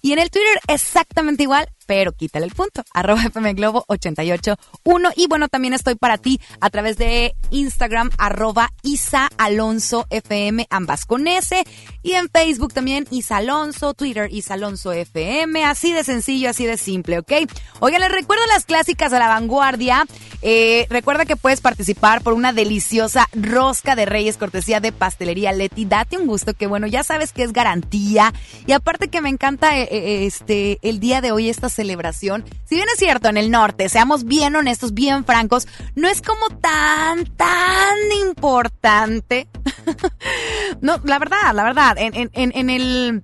Y 0.00 0.12
en 0.12 0.20
el 0.20 0.30
Twitter, 0.30 0.58
exactamente 0.68 1.42
igual, 1.42 1.68
pero 1.86 2.12
quítale 2.12 2.46
el 2.46 2.52
punto. 2.52 2.82
Arroba 2.92 3.22
FM 3.22 3.54
Globo 3.54 3.84
88.1. 3.88 5.12
Y 5.16 5.26
bueno, 5.28 5.48
también 5.48 5.74
estoy 5.74 5.94
para 5.94 6.18
ti 6.18 6.40
a 6.60 6.70
través 6.70 6.96
de 6.96 7.34
Instagram, 7.50 8.10
arroba 8.18 8.70
Isa 8.82 9.30
Alonso 9.38 10.06
FM, 10.10 10.66
ambas 10.70 11.06
con 11.06 11.26
S. 11.26 11.64
Y 12.02 12.12
en 12.12 12.28
Facebook 12.28 12.72
también 12.72 13.06
Isa 13.10 13.38
Alonso, 13.38 13.94
Twitter 13.94 14.28
Isa 14.32 14.54
Alonso 14.54 14.92
FM. 14.92 15.64
Así 15.64 15.92
de 15.92 16.04
sencillo, 16.04 16.50
así 16.50 16.66
de 16.66 16.76
simple, 16.76 17.18
¿ok? 17.18 17.32
Oigan, 17.80 18.00
les 18.00 18.12
recuerdo 18.12 18.44
las 18.46 18.64
clásicas 18.64 19.12
a 19.12 19.18
la 19.18 19.28
vanguardia. 19.28 20.04
Eh, 20.42 20.86
recuerda 20.90 21.24
que 21.24 21.36
puedes 21.36 21.60
participar 21.60 22.22
por 22.22 22.32
una 22.32 22.52
deliciosa 22.52 23.28
rosca 23.32 23.96
de 23.96 24.06
reyes 24.06 24.36
cortesía 24.36 24.80
de 24.80 24.92
pastelería 24.92 25.52
Leti. 25.52 25.84
Date 25.84 26.18
un 26.18 26.26
gusto 26.26 26.54
que 26.54 26.66
bueno, 26.66 26.86
ya 26.86 27.02
sabes 27.04 27.32
que 27.32 27.42
es 27.42 27.52
garantía. 27.52 28.32
Y 28.66 28.72
aparte 28.72 29.08
que 29.08 29.20
me 29.20 29.28
encanta 29.28 29.78
eh, 29.78 29.88
eh, 29.90 30.26
este 30.26 30.78
el 30.82 31.00
día 31.00 31.20
de 31.20 31.32
hoy 31.32 31.48
estas 31.48 31.75
celebración, 31.76 32.44
si 32.64 32.74
bien 32.74 32.88
es 32.92 32.98
cierto, 32.98 33.28
en 33.28 33.36
el 33.36 33.50
norte, 33.50 33.88
seamos 33.88 34.24
bien 34.24 34.56
honestos, 34.56 34.94
bien 34.94 35.24
francos, 35.24 35.68
no 35.94 36.08
es 36.08 36.22
como 36.22 36.48
tan, 36.60 37.24
tan 37.36 37.96
importante. 38.26 39.46
no, 40.80 41.00
la 41.04 41.18
verdad, 41.18 41.54
la 41.54 41.62
verdad, 41.62 41.96
en, 41.98 42.12
en, 42.14 42.30
en, 42.32 42.70
el... 42.70 43.22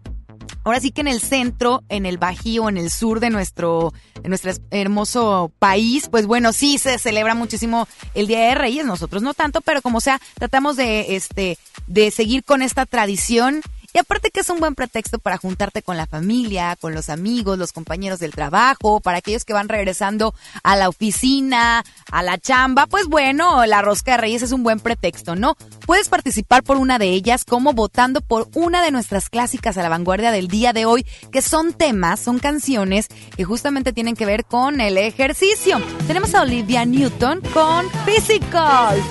Ahora 0.65 0.79
sí 0.79 0.93
que 0.93 1.01
en 1.01 1.09
el 1.09 1.21
centro, 1.21 1.83
en 1.89 2.07
el 2.07 2.19
Bajío, 2.19 2.69
en 2.69 2.77
el 2.77 2.91
sur 2.91 3.19
de 3.19 3.31
nuestro, 3.31 3.93
de 4.23 4.29
nuestro 4.29 4.53
hermoso 4.71 5.51
país, 5.59 6.09
pues 6.09 6.27
bueno, 6.27 6.53
sí 6.53 6.79
se 6.79 6.99
celebra 7.01 7.35
muchísimo 7.35 7.89
el 8.15 8.29
Día 8.29 8.41
de 8.41 8.55
Reyes, 8.55 8.85
nosotros 8.85 9.23
no 9.23 9.35
tanto, 9.35 9.61
pero 9.61 9.83
como 9.83 10.01
sea, 10.01 10.21
tratamos 10.35 10.77
de, 10.77 11.17
este, 11.17 11.59
de 11.89 12.13
seguir 12.13 12.45
con 12.45 12.63
esta 12.63 12.87
tradición 12.87 13.63
y 13.93 13.99
aparte 13.99 14.31
que 14.31 14.41
es 14.41 14.51
un 14.51 14.59
buen 14.59 14.75
pretexto 14.75 15.19
para 15.19 15.37
juntarte 15.37 15.83
con 15.83 15.97
la 15.97 16.07
familia, 16.07 16.77
con 16.81 16.95
los 16.95 17.09
amigos, 17.11 17.59
los 17.59 17.73
compañeros 17.73 18.19
del 18.19 18.33
trabajo, 18.33 19.01
para 19.01 19.19
aquellos 19.19 19.45
que 19.45 19.53
van 19.53 19.69
regresando 19.69 20.35
a 20.63 20.77
la 20.77 20.89
oficina, 20.89 21.85
a 22.11 22.23
la 22.23 22.39
chamba, 22.39 22.87
pues 22.87 23.07
bueno, 23.07 23.67
la 23.67 23.83
rosca 23.83 24.13
de 24.13 24.19
reyes 24.19 24.43
es 24.43 24.53
un 24.53 24.63
buen 24.63 24.81
pretexto, 24.81 25.35
¿no? 25.35 25.57
Puedes 25.87 26.09
participar 26.09 26.63
por 26.63 26.77
una 26.77 26.99
de 26.99 27.11
ellas 27.11 27.45
como 27.45 27.73
votando 27.73 28.21
por 28.21 28.49
una 28.55 28.83
de 28.83 28.91
nuestras 28.91 29.29
clásicas 29.29 29.77
a 29.77 29.83
la 29.83 29.89
vanguardia 29.89 30.31
del 30.31 30.49
día 30.49 30.73
de 30.73 30.87
hoy, 30.87 31.07
que 31.31 31.43
son 31.43 31.73
temas, 31.73 32.21
son 32.21 32.39
canciones 32.39 33.09
que 33.37 33.45
justamente 33.45 33.93
tienen 33.93 34.17
que 34.17 34.27
ver 34.27 34.45
con 34.45 34.81
el 34.81 34.97
ejercicio. 34.99 35.81
Tenemos 36.07 36.35
a 36.35 36.43
Olivia 36.43 36.85
Newton 36.85 37.41
con 37.53 37.87
Physical. 38.07 39.03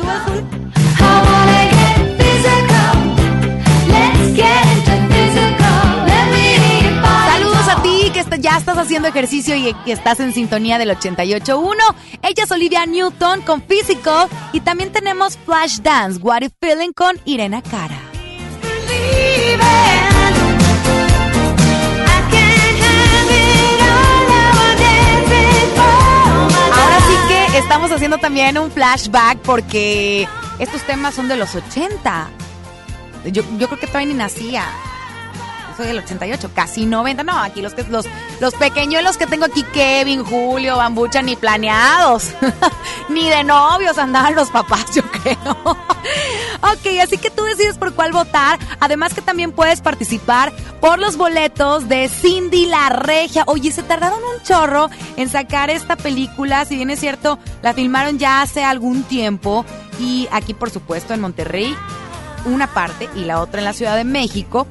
Saludos 7.26 7.68
a 7.68 7.82
ti 7.84 8.12
que 8.14 8.24
ya 8.40 8.58
estás 8.58 8.78
haciendo 8.78 9.08
ejercicio 9.08 9.56
y 9.56 9.74
que 9.86 9.92
estás 9.92 10.20
en 10.20 10.34
sintonía 10.34 10.78
del 10.78 10.90
88.1. 10.92 11.76
Ella 12.22 12.44
es 12.44 12.52
Olivia 12.52 12.86
Newton 12.86 13.42
con 13.42 13.62
Physical 13.62 14.28
y 14.54 14.62
también 14.62 14.92
tenemos 14.92 15.38
Flash 15.38 15.80
Dance, 15.80 16.20
What 16.22 16.44
If 16.44 16.54
Feeling 16.62 16.94
con 16.94 17.20
Irena 17.26 17.62
Cara. 17.62 18.00
Ahora 26.74 27.00
sí 27.08 27.14
que 27.28 27.58
estamos 27.58 27.92
haciendo 27.92 28.18
también 28.18 28.58
un 28.58 28.72
flashback 28.72 29.40
porque 29.40 30.28
estos 30.60 30.82
temas 30.84 31.16
son 31.16 31.28
de 31.28 31.36
los 31.36 31.54
80. 31.54 32.41
Yo, 33.26 33.44
creo 33.44 33.80
que 33.80 33.88
todavía 33.88 34.08
ni 34.08 34.14
nacía. 34.16 34.66
soy 35.78 35.88
del 35.88 36.00
88, 36.00 36.52
casi 36.56 36.86
90. 36.86 37.24
No, 37.24 37.38
aquí 37.38 37.62
los 37.62 37.74
los, 37.90 38.06
los 38.40 38.54
pequeñuelos 38.56 39.18
que 39.18 39.28
tengo 39.28 39.46
aquí, 39.46 39.64
Kevin, 39.64 40.24
Julio, 40.24 40.78
Bambucha, 40.78 41.22
ni 41.22 41.36
planeados. 41.36 42.32
ni 43.10 43.30
de 43.30 43.44
novios 43.44 43.98
andaban 43.98 44.36
los 44.36 44.50
papás, 44.50 44.86
yo 44.96 45.04
creo. 45.04 45.38
ok, 46.62 47.00
así 47.04 47.18
que 47.18 47.30
tú 47.30 47.44
decides 47.44 47.78
por 47.78 47.94
cuál 47.94 48.12
votar. 48.12 48.58
Además 48.80 49.14
que 49.14 49.22
también 49.22 49.52
puedes 49.52 49.82
participar 49.82 50.52
por 50.80 50.98
los 50.98 51.16
boletos 51.16 51.88
de 51.88 52.10
Cindy 52.10 52.66
la 52.66 52.90
Regia. 52.90 53.44
Oye, 53.46 53.72
se 53.72 53.84
tardaron 53.84 54.20
un 54.20 54.44
chorro 54.44 54.90
en 55.16 55.30
sacar 55.30 55.70
esta 55.70 55.96
película. 55.96 56.66
Si 56.66 56.76
bien 56.76 56.90
es 56.90 57.00
cierto, 57.00 57.38
la 57.62 57.74
filmaron 57.74 58.18
ya 58.18 58.42
hace 58.42 58.64
algún 58.64 59.04
tiempo. 59.04 59.64
Y 60.00 60.28
aquí, 60.32 60.56
por 60.56 60.72
supuesto, 60.72 61.14
en 61.14 61.22
Monterrey 61.22 61.78
una 62.46 62.68
parte 62.68 63.10
y 63.16 63.26
la 63.26 63.42
otra 63.42 63.60
en 63.60 63.66
la 63.66 63.74
Ciudad 63.74 63.96
de 63.96 64.04
México. 64.04 64.68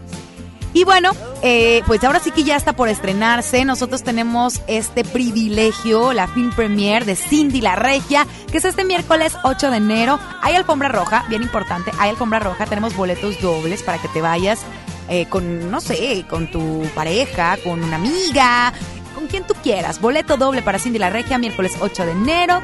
Y 0.72 0.84
bueno, 0.84 1.10
eh, 1.42 1.82
pues 1.86 2.02
ahora 2.04 2.20
sí 2.20 2.30
que 2.30 2.44
ya 2.44 2.56
está 2.56 2.74
por 2.74 2.88
estrenarse. 2.88 3.64
Nosotros 3.64 4.04
tenemos 4.04 4.60
este 4.68 5.04
privilegio, 5.04 6.12
la 6.12 6.28
film 6.28 6.52
premiere 6.52 7.04
de 7.04 7.16
Cindy 7.16 7.60
la 7.60 7.74
Regia, 7.74 8.26
que 8.52 8.58
es 8.58 8.64
este 8.64 8.84
miércoles 8.84 9.36
8 9.42 9.70
de 9.70 9.78
enero. 9.78 10.20
Hay 10.42 10.54
alfombra 10.54 10.88
roja, 10.88 11.24
bien 11.28 11.42
importante, 11.42 11.90
hay 11.98 12.10
alfombra 12.10 12.38
roja. 12.38 12.66
Tenemos 12.66 12.94
boletos 12.94 13.40
dobles 13.40 13.82
para 13.82 13.98
que 13.98 14.08
te 14.08 14.20
vayas 14.20 14.60
eh, 15.08 15.26
con, 15.26 15.72
no 15.72 15.80
sé, 15.80 16.24
con 16.30 16.48
tu 16.52 16.84
pareja, 16.94 17.56
con 17.64 17.82
una 17.82 17.96
amiga, 17.96 18.72
con 19.16 19.26
quien 19.26 19.44
tú 19.44 19.54
quieras. 19.62 20.00
Boleto 20.00 20.36
doble 20.36 20.62
para 20.62 20.78
Cindy 20.78 21.00
la 21.00 21.10
Regia, 21.10 21.36
miércoles 21.38 21.72
8 21.80 22.06
de 22.06 22.12
enero. 22.12 22.62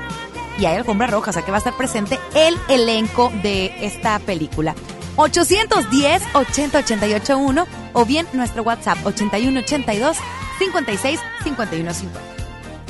Y 0.61 0.65
hay 0.67 0.77
alfombra 0.77 1.09
roja, 1.09 1.31
o 1.31 1.33
sea 1.33 1.43
que 1.43 1.51
va 1.51 1.57
a 1.57 1.59
estar 1.59 1.77
presente 1.77 2.21
el 2.35 2.57
elenco 2.69 3.33
de 3.43 3.75
esta 3.85 4.21
película. 4.21 4.77
810-80-881 5.17 7.67
o 7.93 8.05
bien 8.05 8.27
nuestro 8.33 8.63
WhatsApp 8.63 9.05
8182 9.05 10.17
56 10.59 11.21
51 11.45 11.95
50. 11.95 12.21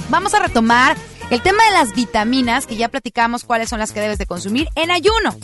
Vamos 0.09 0.33
a 0.35 0.41
retomar 0.41 0.97
el 1.31 1.43
tema 1.43 1.65
de 1.65 1.73
las 1.73 1.95
vitaminas, 1.95 2.67
que 2.67 2.77
ya 2.77 2.89
platicamos 2.89 3.45
cuáles 3.45 3.69
son 3.69 3.81
las 3.81 3.93
que 3.93 4.01
debes 4.01 4.19
de 4.19 4.27
consumir 4.27 4.69
en 4.77 4.93
ayuno. 4.93 5.37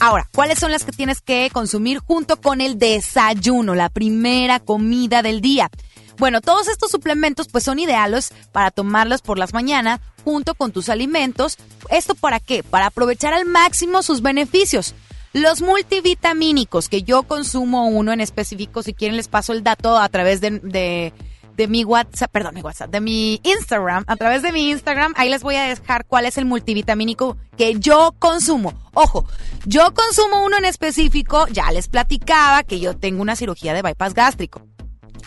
Ahora, 0.00 0.28
¿cuáles 0.34 0.58
son 0.58 0.72
las 0.72 0.84
que 0.84 0.92
tienes 0.92 1.20
que 1.20 1.50
consumir 1.52 1.98
junto 1.98 2.40
con 2.40 2.60
el 2.60 2.78
desayuno, 2.78 3.74
la 3.74 3.88
primera 3.88 4.60
comida 4.60 5.22
del 5.22 5.40
día? 5.40 5.70
Bueno, 6.18 6.40
todos 6.40 6.68
estos 6.68 6.90
suplementos 6.90 7.48
pues 7.48 7.64
son 7.64 7.78
ideales 7.78 8.32
para 8.52 8.70
tomarlos 8.70 9.20
por 9.20 9.38
las 9.38 9.52
mañanas 9.52 10.00
junto 10.24 10.54
con 10.54 10.72
tus 10.72 10.88
alimentos. 10.88 11.58
¿Esto 11.90 12.14
para 12.14 12.40
qué? 12.40 12.62
Para 12.62 12.86
aprovechar 12.86 13.34
al 13.34 13.44
máximo 13.44 14.02
sus 14.02 14.22
beneficios. 14.22 14.94
Los 15.36 15.60
multivitamínicos, 15.60 16.88
que 16.88 17.02
yo 17.02 17.24
consumo 17.24 17.88
uno 17.88 18.10
en 18.10 18.22
específico, 18.22 18.82
si 18.82 18.94
quieren 18.94 19.18
les 19.18 19.28
paso 19.28 19.52
el 19.52 19.62
dato 19.62 19.98
a 19.98 20.08
través 20.08 20.40
de, 20.40 20.50
de, 20.62 21.68
mi 21.68 21.84
WhatsApp, 21.84 22.32
perdón, 22.32 22.54
mi 22.54 22.62
WhatsApp, 22.62 22.90
de 22.90 23.02
mi 23.02 23.42
Instagram, 23.44 24.04
a 24.06 24.16
través 24.16 24.40
de 24.40 24.50
mi 24.50 24.70
Instagram, 24.70 25.12
ahí 25.14 25.28
les 25.28 25.42
voy 25.42 25.56
a 25.56 25.64
dejar 25.64 26.06
cuál 26.06 26.24
es 26.24 26.38
el 26.38 26.46
multivitamínico 26.46 27.36
que 27.58 27.78
yo 27.78 28.14
consumo. 28.18 28.72
Ojo, 28.94 29.26
yo 29.66 29.92
consumo 29.92 30.42
uno 30.42 30.56
en 30.56 30.64
específico, 30.64 31.46
ya 31.48 31.70
les 31.70 31.88
platicaba 31.88 32.62
que 32.62 32.80
yo 32.80 32.96
tengo 32.96 33.20
una 33.20 33.36
cirugía 33.36 33.74
de 33.74 33.82
bypass 33.82 34.14
gástrico 34.14 34.62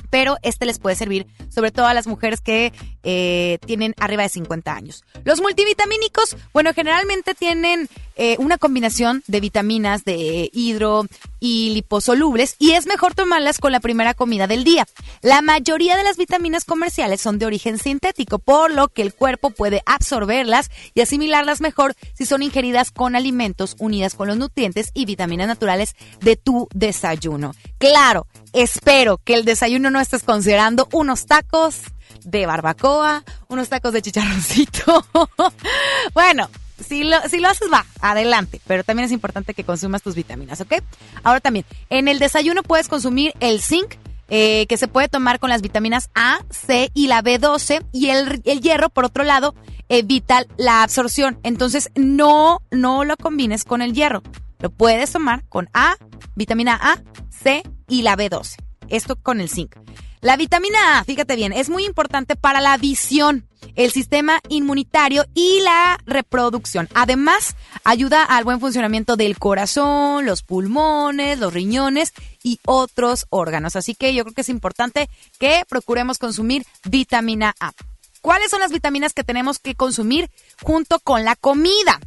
pero 0.10 0.38
este 0.42 0.66
les 0.66 0.80
puede 0.80 0.96
servir 0.96 1.28
sobre 1.50 1.72
todo 1.72 1.88
a 1.88 1.94
las 1.94 2.08
mujeres 2.08 2.42
que 2.42 2.74
eh, 3.04 3.58
tienen 3.66 3.96
arriba 3.98 4.24
de 4.24 4.30
50 4.30 4.74
años. 4.74 5.04
Los 5.24 5.42
multivitamínicos, 5.42 6.38
bueno, 6.54 6.74
generalmente 6.74 7.34
tienen 7.34 7.90
eh, 8.16 8.36
una 8.40 8.58
combinación 8.58 9.24
de 9.28 9.40
vitaminas 9.40 10.04
de 10.04 10.50
hidro 10.54 11.06
y 11.40 11.70
liposolubles 11.70 12.56
y 12.60 12.72
es 12.72 12.86
mejor 12.86 13.16
tomarlas 13.16 13.60
con 13.60 13.72
la 13.72 13.80
primera 13.80 14.14
comida 14.14 14.46
del 14.46 14.64
día. 14.64 14.86
La 15.22 15.42
mayoría 15.42 15.96
de 15.96 16.04
las 16.04 16.18
vitaminas 16.18 16.66
comerciales 16.66 17.22
son 17.22 17.40
de 17.40 17.46
origen 17.46 17.78
sintético, 17.78 18.40
por 18.40 18.72
lo 18.72 18.90
que 18.90 19.02
el 19.02 19.14
cuerpo 19.14 19.52
puede 19.52 19.82
absorberlas 19.86 20.70
y 20.94 21.02
asimilarlas 21.02 21.62
mejor 21.62 21.96
si 22.14 22.26
son 22.26 22.44
ingeridas 22.44 22.92
con 22.92 23.16
alimentos 23.16 23.76
unidas 23.80 24.16
con 24.16 24.28
los 24.28 24.38
nutrientes 24.38 24.92
y 24.94 25.06
vitaminas 25.06 25.48
naturales 25.48 25.96
de 26.20 26.36
tu 26.36 26.68
desayuno. 26.74 27.54
Claro, 27.78 28.28
espero 28.54 29.20
que 29.24 29.34
el 29.34 29.46
desayuno 29.46 29.92
no 29.92 30.00
estés 30.00 30.24
considerando 30.24 30.88
unos 30.92 31.26
tacos 31.26 31.82
de 32.24 32.46
barbacoa, 32.46 33.24
unos 33.48 33.70
tacos 33.70 33.94
de 33.94 34.02
chicharroncito. 34.02 35.06
bueno, 36.14 36.50
si 36.86 37.04
lo, 37.04 37.18
si 37.30 37.40
lo 37.40 37.50
haces, 37.50 37.70
va, 37.72 37.86
adelante. 38.02 38.62
Pero 38.68 38.84
también 38.84 39.06
es 39.06 39.12
importante 39.12 39.54
que 39.54 39.64
consumas 39.64 40.02
tus 40.02 40.16
vitaminas, 40.16 40.62
¿ok? 40.62 40.76
Ahora 41.24 41.40
también, 41.40 41.66
en 41.90 42.08
el 42.08 42.20
desayuno 42.20 42.64
puedes 42.64 42.88
consumir 42.88 43.34
el 43.40 43.62
zinc, 43.62 43.96
eh, 44.30 44.68
que 44.68 44.78
se 44.78 44.88
puede 44.88 45.10
tomar 45.10 45.40
con 45.40 45.50
las 45.50 45.62
vitaminas 45.62 46.10
A, 46.14 46.40
C 46.50 46.92
y 46.94 47.08
la 47.08 47.24
B12. 47.24 47.84
Y 47.92 48.10
el, 48.10 48.42
el, 48.46 48.62
hierro, 48.62 48.90
por 48.90 49.06
otro 49.06 49.24
lado, 49.24 49.56
evita 49.90 50.46
la 50.58 50.84
absorción. 50.84 51.40
Entonces, 51.44 51.90
no, 51.96 52.62
no 52.72 53.04
lo 53.04 53.18
combines 53.18 53.64
con 53.64 53.82
el 53.82 53.94
hierro. 53.94 54.22
Lo 54.60 54.70
puedes 54.70 55.12
tomar 55.12 55.44
con 55.48 55.70
A, 55.74 55.96
vitamina 56.36 56.78
A, 56.82 57.02
C 57.30 57.64
y 57.88 58.02
la 58.02 58.18
B12. 58.18 58.56
Esto 58.90 59.16
con 59.16 59.40
el 59.40 59.50
zinc. 59.50 59.76
La 60.22 60.36
vitamina 60.36 61.00
A, 61.00 61.04
fíjate 61.06 61.38
bien, 61.38 61.54
es 61.54 61.70
muy 61.70 61.86
importante 61.86 62.36
para 62.36 62.60
la 62.60 62.76
visión, 62.76 63.48
el 63.76 63.92
sistema 63.92 64.42
inmunitario 64.50 65.26
y 65.34 65.62
la 65.62 65.98
reproducción. 66.06 66.90
Además, 66.94 67.56
ayuda 67.86 68.26
al 68.26 68.44
buen 68.44 68.60
funcionamiento 68.60 69.16
del 69.16 69.40
corazón, 69.40 70.26
los 70.26 70.44
pulmones, 70.44 71.40
los 71.40 71.54
riñones 71.54 72.12
y 72.44 72.60
otros 72.66 73.28
órganos. 73.30 73.78
Así 73.78 73.96
que 73.96 74.14
yo 74.14 74.26
creo 74.26 74.34
que 74.34 74.42
es 74.42 74.50
importante 74.50 75.10
que 75.40 75.64
procuremos 75.70 76.18
consumir 76.18 76.66
vitamina 76.84 77.56
A. 77.62 77.72
¿Cuáles 78.20 78.52
son 78.52 78.60
las 78.60 78.72
vitaminas 78.72 79.14
que 79.14 79.24
tenemos 79.24 79.60
que 79.60 79.76
consumir 79.76 80.30
junto 80.62 81.00
con 81.00 81.24
la 81.24 81.38
comida? 81.38 82.02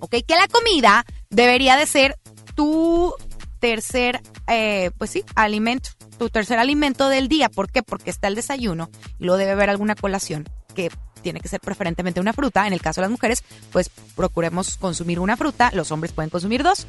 Ok, 0.00 0.16
que 0.26 0.34
la 0.34 0.48
comida 0.48 1.04
debería 1.30 1.76
de 1.76 1.86
ser 1.86 2.18
tu 2.54 3.14
tercer, 3.58 4.20
eh, 4.46 4.90
pues 4.98 5.10
sí, 5.10 5.24
alimento 5.34 5.90
tu 6.18 6.28
tercer 6.28 6.58
alimento 6.58 7.08
del 7.08 7.28
día. 7.28 7.48
¿Por 7.48 7.70
qué? 7.70 7.82
Porque 7.82 8.10
está 8.10 8.28
el 8.28 8.34
desayuno 8.34 8.90
y 9.18 9.24
luego 9.24 9.38
debe 9.38 9.52
haber 9.52 9.70
alguna 9.70 9.94
colación 9.94 10.46
que 10.74 10.90
tiene 11.22 11.40
que 11.40 11.48
ser 11.48 11.60
preferentemente 11.60 12.20
una 12.20 12.32
fruta. 12.32 12.66
En 12.66 12.72
el 12.72 12.82
caso 12.82 13.00
de 13.00 13.06
las 13.06 13.10
mujeres, 13.10 13.42
pues 13.72 13.88
procuremos 14.16 14.76
consumir 14.76 15.20
una 15.20 15.36
fruta. 15.36 15.70
Los 15.72 15.90
hombres 15.92 16.12
pueden 16.12 16.30
consumir 16.30 16.62
dos. 16.62 16.86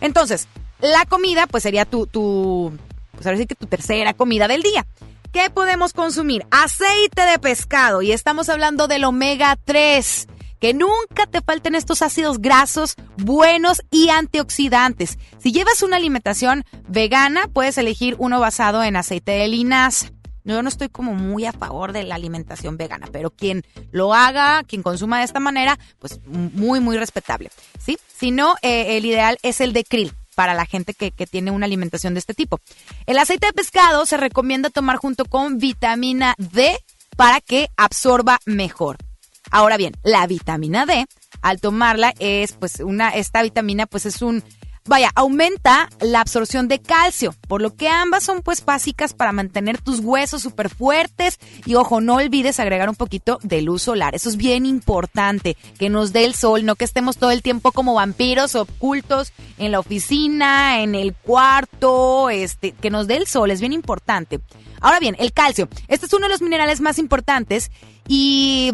Entonces, 0.00 0.48
la 0.80 1.04
comida, 1.04 1.46
pues 1.46 1.64
sería 1.64 1.84
tu, 1.84 2.06
tu 2.06 2.72
pues 3.12 3.38
sí 3.38 3.46
que 3.46 3.54
tu 3.54 3.66
tercera 3.66 4.14
comida 4.14 4.48
del 4.48 4.62
día. 4.62 4.86
¿Qué 5.32 5.50
podemos 5.50 5.92
consumir? 5.92 6.46
Aceite 6.50 7.22
de 7.22 7.38
pescado 7.38 8.00
y 8.00 8.12
estamos 8.12 8.48
hablando 8.48 8.88
del 8.88 9.04
omega 9.04 9.58
3 9.62 10.26
que 10.60 10.74
nunca 10.74 11.26
te 11.30 11.40
falten 11.40 11.74
estos 11.74 12.02
ácidos 12.02 12.38
grasos 12.38 12.94
buenos 13.16 13.82
y 13.90 14.08
antioxidantes. 14.10 15.18
Si 15.38 15.52
llevas 15.52 15.82
una 15.82 15.96
alimentación 15.96 16.64
vegana, 16.88 17.48
puedes 17.52 17.78
elegir 17.78 18.16
uno 18.18 18.40
basado 18.40 18.82
en 18.82 18.96
aceite 18.96 19.32
de 19.32 19.48
linaza. 19.48 20.10
Yo 20.44 20.62
no 20.62 20.68
estoy 20.70 20.88
como 20.88 21.14
muy 21.14 21.44
a 21.44 21.52
favor 21.52 21.92
de 21.92 22.04
la 22.04 22.14
alimentación 22.14 22.78
vegana, 22.78 23.06
pero 23.12 23.30
quien 23.30 23.64
lo 23.90 24.14
haga, 24.14 24.64
quien 24.64 24.82
consuma 24.82 25.18
de 25.18 25.24
esta 25.24 25.40
manera, 25.40 25.78
pues 25.98 26.20
muy, 26.26 26.80
muy 26.80 26.96
respetable. 26.96 27.50
¿sí? 27.78 27.98
Si 28.16 28.30
no, 28.30 28.54
eh, 28.62 28.96
el 28.96 29.04
ideal 29.04 29.38
es 29.42 29.60
el 29.60 29.74
de 29.74 29.84
krill 29.84 30.12
para 30.34 30.54
la 30.54 30.64
gente 30.64 30.94
que, 30.94 31.10
que, 31.10 31.26
tiene 31.26 31.50
una 31.50 31.66
alimentación 31.66 32.14
de 32.14 32.20
este 32.20 32.32
tipo. 32.32 32.60
El 33.06 33.18
aceite 33.18 33.48
de 33.48 33.52
pescado 33.52 34.06
se 34.06 34.16
recomienda 34.16 34.70
tomar 34.70 34.96
junto 34.96 35.26
con 35.26 35.58
vitamina 35.58 36.34
D 36.38 36.78
para 37.16 37.40
que 37.40 37.68
absorba 37.76 38.38
mejor. 38.46 38.96
Ahora 39.50 39.76
bien, 39.76 39.96
la 40.02 40.26
vitamina 40.26 40.86
D, 40.86 41.06
al 41.42 41.60
tomarla 41.60 42.14
es 42.18 42.52
pues 42.52 42.80
una, 42.80 43.10
esta 43.10 43.42
vitamina 43.42 43.86
pues 43.86 44.06
es 44.06 44.22
un, 44.22 44.42
vaya, 44.88 45.10
aumenta 45.14 45.88
la 46.00 46.20
absorción 46.20 46.66
de 46.66 46.80
calcio, 46.80 47.34
por 47.46 47.60
lo 47.62 47.76
que 47.76 47.88
ambas 47.88 48.24
son 48.24 48.42
pues 48.42 48.64
básicas 48.64 49.14
para 49.14 49.32
mantener 49.32 49.80
tus 49.80 50.00
huesos 50.00 50.42
súper 50.42 50.70
fuertes 50.70 51.38
y 51.66 51.74
ojo, 51.74 52.00
no 52.00 52.16
olvides 52.16 52.58
agregar 52.58 52.88
un 52.88 52.96
poquito 52.96 53.38
de 53.42 53.62
luz 53.62 53.82
solar, 53.82 54.14
eso 54.14 54.28
es 54.28 54.36
bien 54.36 54.66
importante, 54.66 55.56
que 55.78 55.90
nos 55.90 56.12
dé 56.12 56.24
el 56.24 56.34
sol, 56.34 56.64
no 56.64 56.74
que 56.74 56.84
estemos 56.84 57.18
todo 57.18 57.30
el 57.30 57.42
tiempo 57.42 57.72
como 57.72 57.94
vampiros 57.94 58.54
ocultos 58.54 59.32
en 59.58 59.72
la 59.72 59.80
oficina, 59.80 60.82
en 60.82 60.94
el 60.94 61.14
cuarto, 61.14 62.30
este, 62.30 62.72
que 62.72 62.90
nos 62.90 63.06
dé 63.06 63.16
el 63.16 63.26
sol, 63.26 63.50
es 63.50 63.60
bien 63.60 63.72
importante. 63.72 64.40
Ahora 64.80 65.00
bien, 65.00 65.16
el 65.18 65.32
calcio, 65.32 65.68
este 65.88 66.06
es 66.06 66.12
uno 66.12 66.26
de 66.26 66.32
los 66.32 66.42
minerales 66.42 66.80
más 66.80 66.98
importantes 66.98 67.70
y 68.06 68.72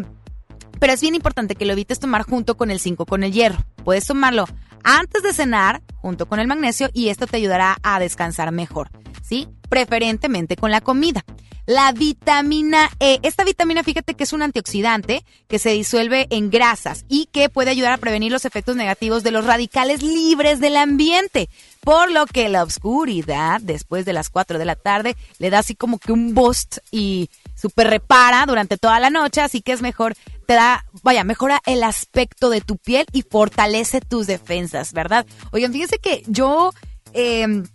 pero 0.79 0.93
es 0.93 1.01
bien 1.01 1.15
importante 1.15 1.55
que 1.55 1.65
lo 1.65 1.73
evites 1.73 1.99
tomar 1.99 2.23
junto 2.23 2.55
con 2.57 2.71
el 2.71 2.79
5, 2.79 3.05
con 3.05 3.23
el 3.23 3.31
hierro. 3.31 3.59
Puedes 3.83 4.05
tomarlo 4.05 4.45
antes 4.83 5.23
de 5.23 5.33
cenar 5.33 5.81
junto 5.95 6.27
con 6.27 6.39
el 6.39 6.47
magnesio 6.47 6.89
y 6.93 7.09
esto 7.09 7.27
te 7.27 7.37
ayudará 7.37 7.77
a 7.83 7.99
descansar 7.99 8.51
mejor, 8.51 8.89
¿sí? 9.23 9.47
Preferentemente 9.69 10.55
con 10.55 10.71
la 10.71 10.81
comida. 10.81 11.25
La 11.65 11.91
vitamina 11.93 12.91
E. 12.99 13.19
Esta 13.23 13.43
vitamina, 13.43 13.83
fíjate 13.83 14.13
que 14.13 14.23
es 14.23 14.33
un 14.33 14.43
antioxidante 14.43 15.25
que 15.47 15.57
se 15.57 15.71
disuelve 15.71 16.27
en 16.29 16.51
grasas 16.51 17.05
y 17.09 17.27
que 17.31 17.49
puede 17.49 17.71
ayudar 17.71 17.93
a 17.93 17.97
prevenir 17.97 18.31
los 18.31 18.45
efectos 18.45 18.75
negativos 18.75 19.23
de 19.23 19.31
los 19.31 19.45
radicales 19.45 20.03
libres 20.03 20.59
del 20.59 20.77
ambiente. 20.77 21.49
Por 21.79 22.11
lo 22.11 22.27
que 22.27 22.49
la 22.49 22.61
oscuridad, 22.61 23.61
después 23.61 24.05
de 24.05 24.13
las 24.13 24.29
4 24.29 24.59
de 24.59 24.65
la 24.65 24.75
tarde, 24.75 25.17
le 25.39 25.49
da 25.49 25.59
así 25.59 25.73
como 25.73 25.97
que 25.97 26.11
un 26.11 26.35
boost 26.35 26.77
y 26.91 27.31
super 27.55 27.89
repara 27.89 28.45
durante 28.45 28.77
toda 28.77 28.99
la 28.99 29.09
noche, 29.09 29.41
así 29.41 29.61
que 29.61 29.71
es 29.71 29.81
mejor, 29.81 30.15
te 30.45 30.53
da, 30.53 30.85
vaya, 31.03 31.23
mejora 31.23 31.61
el 31.65 31.83
aspecto 31.83 32.49
de 32.49 32.61
tu 32.61 32.77
piel 32.77 33.05
y 33.11 33.23
fortalece 33.23 34.01
tus 34.01 34.27
defensas, 34.27 34.93
¿verdad? 34.93 35.25
Oigan, 35.51 35.73
fíjense 35.73 35.99
que 35.99 36.23
yo 36.27 36.71
em, 37.13 37.65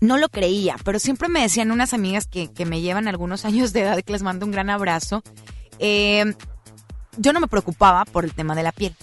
no 0.00 0.16
lo 0.16 0.28
creía, 0.28 0.76
pero 0.84 0.98
siempre 0.98 1.28
me 1.28 1.42
decían 1.42 1.70
unas 1.70 1.92
amigas 1.92 2.26
que, 2.26 2.50
me 2.66 2.80
llevan 2.80 3.08
algunos 3.08 3.44
años 3.44 3.72
de 3.72 3.82
edad, 3.82 4.02
que 4.02 4.12
les 4.12 4.22
mando 4.22 4.46
un 4.46 4.52
gran 4.52 4.70
abrazo, 4.70 5.22
em, 5.78 6.34
yo 7.16 7.32
no 7.32 7.40
me 7.40 7.48
preocupaba 7.48 8.04
por 8.04 8.24
el 8.24 8.32
tema 8.32 8.54
de 8.54 8.62
la 8.62 8.72
piel. 8.72 8.94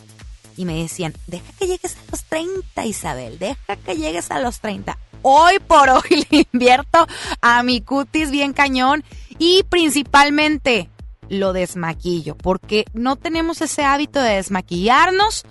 Y 0.57 0.63
me 0.63 0.81
decían, 0.81 1.13
deja 1.27 1.51
que 1.59 1.67
llegues 1.67 1.97
a 1.97 2.11
los 2.11 2.23
30, 2.23 2.85
Isabel, 2.85 3.37
deja 3.39 3.75
que 3.75 3.97
llegues 3.97 4.31
a 4.31 4.39
los 4.39 4.61
30. 4.61 4.97
Hoy 5.21 5.59
por 5.59 5.89
hoy 5.89 6.25
le 6.31 6.47
invierto 6.53 7.07
a 7.41 7.61
mi 7.63 7.81
cutis 7.81 8.31
bien 8.31 8.53
cañón 8.53 9.03
y 9.37 9.63
principalmente 9.63 10.89
lo 11.29 11.53
desmaquillo, 11.53 12.35
porque 12.35 12.85
no 12.93 13.15
tenemos 13.15 13.61
ese 13.61 13.83
hábito 13.83 14.21
de 14.21 14.35
desmaquillarnos. 14.35 15.43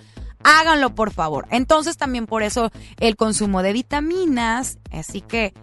Háganlo, 0.43 0.95
por 0.95 1.13
favor. 1.13 1.47
Entonces, 1.51 1.97
también 1.97 2.27
por 2.27 2.43
eso 2.43 2.71
el 2.99 3.17
consumo 3.17 3.63
de 3.63 3.73
vitaminas. 3.73 4.79
Así 4.93 5.21
que 5.21 5.55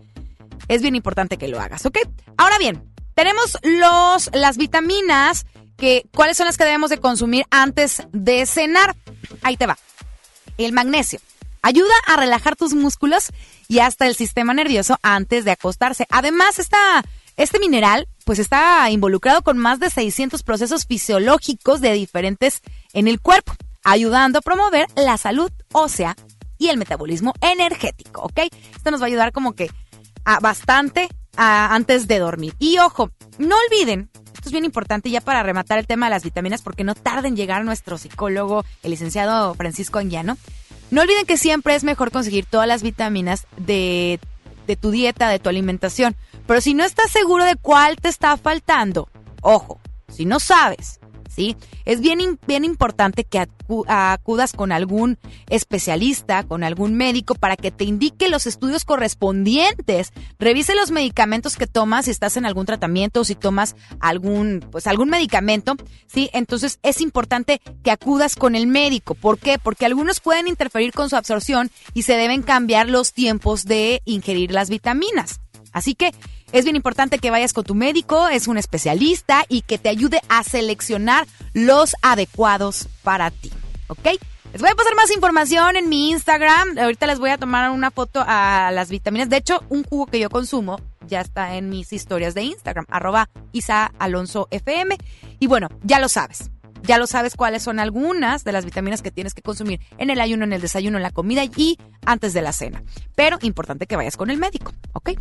es 0.68 0.82
bien 0.82 0.96
importante 0.96 1.38
que 1.38 1.48
lo 1.48 1.60
hagas, 1.60 1.86
¿ok? 1.86 1.98
Ahora 2.38 2.58
bien, 2.58 2.84
tenemos 3.14 3.58
los, 3.64 4.30
las 4.34 4.58
vitaminas 4.58 5.46
que, 5.78 6.08
¿cuáles 6.14 6.38
son 6.38 6.46
las 6.46 6.58
que 6.58 6.64
debemos 6.64 6.90
de 6.90 7.00
consumir 7.00 7.46
antes 7.52 8.04
de 8.12 8.46
cenar? 8.46 8.96
Ahí 9.44 9.58
te 9.58 9.68
va. 9.68 9.78
El 10.58 10.74
magnesio. 10.74 11.20
Ayuda 11.64 11.94
a 12.08 12.18
relajar 12.18 12.56
tus 12.56 12.74
músculos 12.74 13.28
y 13.68 13.80
hasta 13.80 14.08
el 14.08 14.16
sistema 14.16 14.54
nervioso 14.54 14.98
antes 15.04 15.46
de 15.46 15.52
acostarse. 15.52 16.08
Además, 16.10 16.58
esta 16.58 17.04
este 17.38 17.60
mineral 17.60 18.08
pues 18.26 18.40
está 18.40 18.90
involucrado 18.90 19.42
con 19.42 19.58
más 19.58 19.80
de 19.80 19.90
600 19.90 20.44
procesos 20.44 20.86
fisiológicos 20.86 21.82
de 21.82 21.94
diferentes 21.94 22.62
en 22.94 23.08
el 23.08 23.20
cuerpo, 23.20 23.54
ayudando 23.84 24.40
a 24.40 24.42
promover 24.42 24.88
la 24.96 25.18
salud 25.18 25.52
ósea 25.72 26.16
y 26.58 26.70
el 26.70 26.78
metabolismo 26.78 27.34
energético, 27.42 28.22
¿ok? 28.22 28.42
Esto 28.76 28.92
nos 28.92 29.02
va 29.02 29.06
a 29.06 29.08
ayudar 29.08 29.32
como 29.32 29.54
que 29.54 29.70
a 30.26 30.40
bastante 30.40 31.10
antes 31.36 32.08
de 32.08 32.20
dormir. 32.20 32.54
Y 32.60 32.78
ojo, 32.78 33.12
no 33.40 33.56
olviden, 33.68 34.10
esto 34.34 34.50
es 34.50 34.52
bien 34.52 34.66
importante 34.66 35.10
ya 35.10 35.22
para 35.22 35.44
rematar 35.44 35.80
el 35.80 35.88
tema 35.88 36.08
de 36.08 36.12
las 36.12 36.24
vitaminas 36.24 36.62
porque 36.62 36.84
no 36.84 36.94
tarden 36.94 37.32
en 37.32 37.36
llegar 37.36 37.64
nuestro 37.66 37.98
psicólogo, 37.98 38.66
el 38.84 38.92
licenciado 38.92 39.54
Francisco 39.56 40.00
Anguiano. 40.00 40.38
No 40.92 41.02
olviden 41.02 41.26
que 41.26 41.38
siempre 41.38 41.74
es 41.74 41.84
mejor 41.84 42.12
conseguir 42.12 42.46
todas 42.46 42.68
las 42.68 42.84
vitaminas 42.84 43.48
de 43.58 44.20
de 44.68 44.76
tu 44.76 44.92
dieta, 44.92 45.30
de 45.30 45.40
tu 45.40 45.50
alimentación. 45.50 46.16
Pero 46.48 46.62
si 46.62 46.74
no 46.74 46.86
estás 46.86 47.12
seguro 47.12 47.44
de 47.44 47.56
cuál 47.58 47.98
te 47.98 48.08
está 48.10 48.38
faltando, 48.38 49.10
ojo, 49.42 49.82
si 50.08 50.26
no 50.26 50.40
sabes, 50.40 51.01
¿sí? 51.34 51.56
Es 51.86 52.02
bien, 52.02 52.40
bien 52.48 52.66
importante 52.66 53.24
que 53.24 53.48
acudas 53.88 54.54
con 54.54 54.72
algún 54.72 55.18
especialista, 55.50 56.44
con 56.44 56.64
algún 56.64 56.96
médico, 56.96 57.36
para 57.36 57.56
que 57.56 57.72
te 57.72 57.86
indique 57.86 58.30
los 58.30 58.46
estudios 58.48 58.86
correspondientes. 58.86 60.12
Revise 60.40 60.76
los 60.76 60.92
medicamentos 60.92 61.56
que 61.56 61.68
tomas, 61.68 62.06
si 62.06 62.12
estás 62.12 62.38
en 62.38 62.46
algún 62.46 62.66
tratamiento 62.66 63.22
o 63.22 63.24
si 63.24 63.36
tomas 63.36 63.76
algún, 64.00 64.66
pues 64.72 64.88
algún 64.88 65.10
medicamento, 65.10 65.76
¿sí? 66.08 66.30
Entonces 66.34 66.80
es 66.84 67.02
importante 67.02 67.62
que 67.84 67.92
acudas 67.92 68.36
con 68.36 68.56
el 68.56 68.68
médico. 68.68 69.16
¿Por 69.16 69.40
qué? 69.40 69.58
Porque 69.58 69.86
algunos 69.86 70.20
pueden 70.20 70.48
interferir 70.48 70.92
con 70.92 71.10
su 71.10 71.16
absorción 71.16 71.72
y 71.94 72.04
se 72.04 72.18
deben 72.18 72.42
cambiar 72.44 72.90
los 72.90 73.14
tiempos 73.14 73.66
de 73.66 74.02
ingerir 74.06 74.52
las 74.52 74.70
vitaminas. 74.70 75.40
Así 75.72 75.96
que 75.96 76.12
es 76.52 76.64
bien 76.66 76.76
importante 76.76 77.20
que 77.20 77.32
vayas 77.32 77.54
con 77.54 77.64
tu 77.64 77.76
médico, 77.76 78.28
es 78.28 78.48
un 78.48 78.58
especialista 78.58 79.46
y 79.48 79.62
que 79.62 79.78
te 79.78 79.90
ayude 79.90 80.22
a 80.30 80.44
seleccionar 80.44 81.28
los 81.54 81.96
adecuados 82.02 82.88
para 83.04 83.32
ti. 83.32 83.52
¿Ok? 83.88 84.08
Les 84.54 84.62
voy 84.62 84.70
a 84.70 84.76
pasar 84.76 84.96
más 84.96 85.12
información 85.12 85.78
en 85.78 85.88
mi 85.88 86.10
Instagram. 86.12 86.78
Ahorita 86.78 87.08
les 87.08 87.20
voy 87.20 87.30
a 87.30 87.38
tomar 87.38 87.72
una 87.72 87.90
foto 87.90 88.22
a 88.28 88.72
las 88.74 88.90
vitaminas. 88.90 89.30
De 89.30 89.38
hecho, 89.38 89.64
un 89.70 89.84
jugo 89.84 90.08
que 90.08 90.20
yo 90.20 90.30
consumo 90.30 90.82
ya 91.08 91.22
está 91.22 91.56
en 91.56 91.70
mis 91.70 91.94
historias 91.94 92.34
de 92.34 92.44
Instagram, 92.44 92.86
arroba 92.90 93.30
Isa 93.54 93.92
Alonso 93.98 94.50
FM. 94.52 94.98
Y 95.40 95.48
bueno, 95.48 95.70
ya 95.84 96.00
lo 96.00 96.10
sabes 96.10 96.51
ya 96.84 96.98
lo 96.98 97.08
sabes 97.08 97.36
cuáles 97.36 97.64
son 97.64 97.80
algunas 97.80 98.44
de 98.44 98.52
las 98.52 98.66
vitaminas 98.66 99.02
que 99.02 99.12
tienes 99.12 99.34
que 99.34 99.42
consumir 99.42 99.80
en 99.98 100.10
el 100.10 100.20
ayuno, 100.20 100.44
en 100.44 100.54
el 100.54 100.62
desayuno, 100.62 100.98
en 100.98 101.04
la 101.04 101.12
comida 101.12 101.44
y 101.44 101.78
antes 102.06 102.34
de 102.34 102.42
la 102.42 102.54
cena. 102.54 102.84
Pero 103.16 103.38
importante 103.42 103.88
que 103.88 103.96
vayas 103.96 104.18
con 104.18 104.30
el 104.30 104.38
médico, 104.38 104.74
¿ok? 104.94 105.12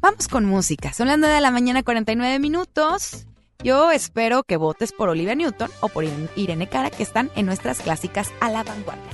Vamos 0.00 0.28
con 0.28 0.44
música. 0.44 0.92
Son 0.92 1.08
las 1.08 1.18
9 1.18 1.34
de 1.34 1.40
la 1.40 1.50
mañana, 1.50 1.82
49 1.82 2.38
minutos. 2.38 3.26
Yo 3.62 3.90
espero 3.90 4.44
que 4.44 4.56
votes 4.56 4.92
por 4.92 5.08
Olivia 5.08 5.34
Newton 5.34 5.70
o 5.80 5.88
por 5.88 6.04
Irene 6.36 6.68
Cara, 6.68 6.90
que 6.90 7.02
están 7.02 7.30
en 7.34 7.46
nuestras 7.46 7.80
clásicas 7.80 8.30
a 8.40 8.50
la 8.50 8.62
vanguardia. 8.62 9.10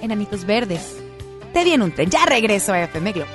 Enanitos 0.00 0.46
Verdes. 0.46 0.96
Te 1.52 1.64
viene 1.64 1.84
un 1.84 1.92
tren. 1.92 2.08
Ya 2.08 2.24
regreso 2.24 2.72
a 2.72 2.82
FM 2.82 3.12
Globo. 3.12 3.30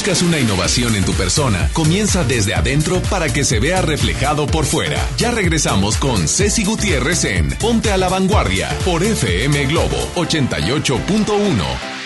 Buscas 0.00 0.22
una 0.22 0.40
innovación 0.40 0.96
en 0.96 1.04
tu 1.04 1.12
persona, 1.12 1.68
comienza 1.74 2.24
desde 2.24 2.54
adentro 2.54 3.02
para 3.10 3.30
que 3.30 3.44
se 3.44 3.60
vea 3.60 3.82
reflejado 3.82 4.46
por 4.46 4.64
fuera. 4.64 4.96
Ya 5.18 5.30
regresamos 5.30 5.98
con 5.98 6.26
Ceci 6.26 6.64
Gutiérrez 6.64 7.26
en 7.26 7.50
Ponte 7.58 7.92
a 7.92 7.98
la 7.98 8.08
Vanguardia 8.08 8.70
por 8.86 9.02
FM 9.02 9.66
Globo 9.66 9.98
88.1. 10.14 12.00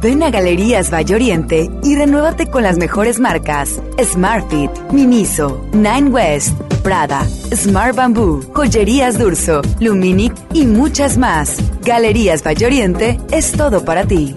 Ven 0.00 0.22
a 0.22 0.30
Galerías 0.30 0.90
Valle 0.90 1.14
Oriente 1.14 1.70
y 1.82 1.94
renuévate 1.94 2.46
con 2.46 2.62
las 2.62 2.78
mejores 2.78 3.20
marcas: 3.20 3.78
Smartfit, 4.02 4.70
Miniso, 4.92 5.68
Nine 5.74 6.08
West, 6.08 6.58
Prada, 6.82 7.26
Smart 7.54 7.94
Bamboo, 7.94 8.40
Joyerías 8.54 9.18
Durso, 9.18 9.60
Luminic 9.78 10.34
y 10.54 10.64
muchas 10.64 11.18
más. 11.18 11.58
Galerías 11.82 12.42
Valle 12.42 12.64
Oriente 12.64 13.20
es 13.30 13.52
todo 13.52 13.84
para 13.84 14.06
ti. 14.06 14.34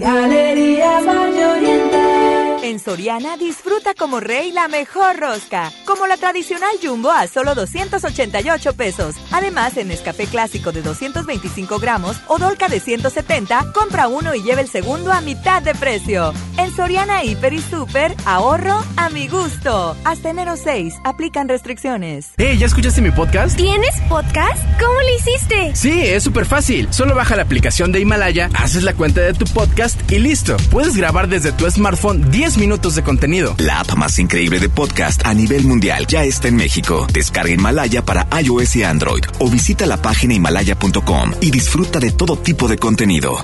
Soriana 2.86 3.36
disfruta 3.36 3.96
como 3.96 4.20
rey 4.20 4.52
la 4.52 4.68
mejor 4.68 5.20
rosca, 5.20 5.72
como 5.88 6.06
la 6.06 6.18
tradicional 6.18 6.70
Jumbo 6.80 7.10
a 7.10 7.26
solo 7.26 7.56
288 7.56 8.74
pesos. 8.74 9.16
Además, 9.32 9.76
en 9.78 9.90
Escafé 9.90 10.28
Clásico 10.28 10.72
de 10.72 10.84
225 10.84 11.80
gramos 11.80 12.18
o 12.28 12.38
Dolca 12.38 12.68
de 12.68 12.80
170, 12.80 13.72
compra 13.74 14.08
uno 14.08 14.36
y 14.36 14.44
lleve 14.44 14.62
el 14.62 14.68
segundo 14.68 15.12
a 15.12 15.22
mitad 15.22 15.64
de 15.64 15.74
precio. 15.74 16.32
Soriana 16.76 17.24
Hiper 17.24 17.54
y 17.54 17.62
Super, 17.62 18.14
ahorro 18.26 18.84
a 18.98 19.10
mi 19.10 19.28
gusto. 19.28 19.96
Hasta 20.04 20.30
enero 20.30 20.56
6, 20.58 20.96
aplican 21.06 21.48
restricciones. 21.48 22.32
Hey, 22.38 22.58
¿ya 22.58 22.66
escuchaste 22.66 23.02
mi 23.02 23.12
podcast? 23.12 23.56
¿Tienes 23.56 23.96
podcast? 24.10 24.62
¿Cómo 24.80 24.94
lo 24.94 25.16
hiciste? 25.16 25.74
Sí, 25.74 26.02
es 26.02 26.24
súper 26.24 26.46
fácil. 26.46 26.88
Solo 26.92 27.16
baja 27.16 27.36
la 27.36 27.44
aplicación 27.44 27.92
de 27.92 28.02
Himalaya, 28.02 28.50
haces 28.56 28.84
la 28.84 28.94
cuenta 28.94 29.22
de 29.22 29.34
tu 29.34 29.46
podcast 29.46 30.00
y 30.12 30.20
listo. 30.20 30.58
Puedes 30.70 30.98
grabar 30.98 31.30
desde 31.30 31.54
tu 31.54 31.70
smartphone 31.72 32.30
10 32.30 32.58
minutos 32.58 32.96
de 32.96 33.04
contenido. 33.04 33.56
La 33.58 33.80
app 33.80 33.94
más 33.94 34.20
increíble 34.20 34.60
de 34.60 34.68
podcast 34.68 35.26
a 35.26 35.34
nivel 35.34 35.64
mundial 35.64 36.06
ya 36.08 36.24
está 36.26 36.50
en 36.50 36.58
México. 36.58 37.08
Descarga 37.14 37.52
Himalaya 37.54 38.04
para 38.04 38.28
iOS 38.42 38.76
y 38.76 38.84
Android 38.84 39.24
o 39.40 39.50
visita 39.50 39.86
la 39.86 40.02
página 40.02 40.34
himalaya.com 40.34 41.32
y 41.40 41.52
disfruta 41.52 42.00
de 42.00 42.12
todo 42.12 42.38
tipo 42.38 42.68
de 42.68 42.78
contenido. 42.78 43.44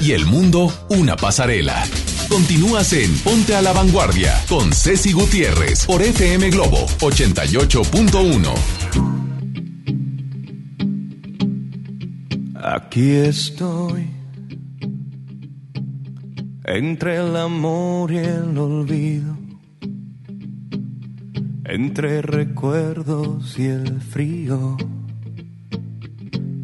Y 0.00 0.12
el 0.12 0.26
mundo 0.26 0.72
una 0.90 1.16
pasarela. 1.16 1.84
Continúas 2.28 2.92
en 2.92 3.12
Ponte 3.18 3.54
a 3.54 3.62
la 3.62 3.72
Vanguardia 3.72 4.34
con 4.48 4.72
Ceci 4.72 5.12
Gutiérrez 5.12 5.86
por 5.86 6.02
FM 6.02 6.50
Globo 6.50 6.86
88.1. 7.00 8.54
Aquí 12.62 13.12
estoy, 13.12 14.06
entre 16.64 17.16
el 17.16 17.34
amor 17.34 18.12
y 18.12 18.18
el 18.18 18.58
olvido, 18.58 19.36
entre 21.64 22.20
recuerdos 22.20 23.58
y 23.58 23.66
el 23.66 24.00
frío, 24.02 24.76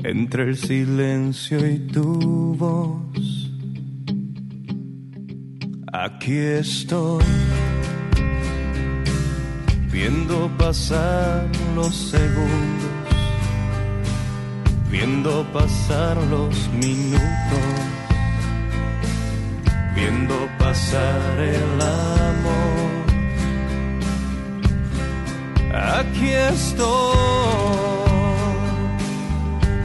entre 0.04 0.44
el 0.44 0.56
silencio 0.56 1.66
y 1.66 1.78
tu 1.78 2.54
voz 2.56 3.04
Aquí 5.96 6.36
estoy, 6.36 7.22
viendo 9.92 10.50
pasar 10.58 11.48
los 11.76 11.94
segundos, 11.94 12.90
viendo 14.90 15.46
pasar 15.52 16.16
los 16.16 16.68
minutos, 16.72 17.20
viendo 19.94 20.34
pasar 20.58 21.38
el 21.38 21.80
amor. 21.80 23.04
Aquí 25.72 26.28
estoy, 26.28 28.03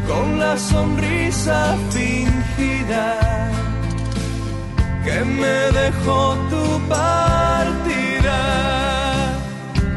con 0.09 0.39
la 0.39 0.57
sonrisa 0.57 1.77
fingida 1.91 3.07
que 5.05 5.23
me 5.23 5.57
dejó 5.81 6.35
tu 6.49 6.65
partida 6.89 8.41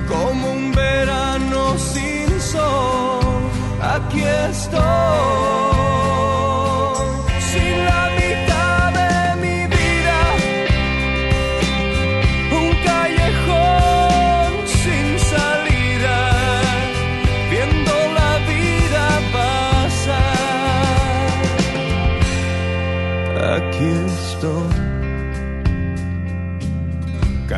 como 0.06 0.52
un 0.52 0.72
verano 0.72 1.78
sin 1.78 2.28
sol. 2.40 3.20
Aquí 3.80 4.22
estoy. 4.50 5.71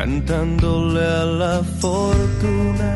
Cantándole 0.05 1.03
a 1.03 1.25
la 1.25 1.63
fortuna, 1.81 2.91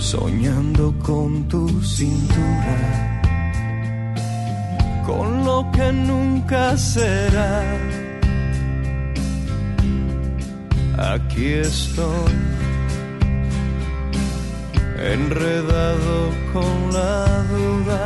soñando 0.00 0.92
con 0.98 1.46
tu 1.46 1.80
cintura, 1.80 2.80
con 5.06 5.44
lo 5.44 5.70
que 5.70 5.92
nunca 5.92 6.76
será. 6.76 7.62
Aquí 11.14 11.46
estoy, 11.70 12.34
enredado 15.14 16.16
con 16.52 16.74
la 16.98 17.44
duda, 17.54 18.02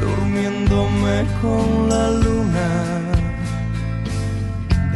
durmiéndome 0.00 1.16
con 1.42 1.88
la 1.90 2.10
luna 2.10 3.29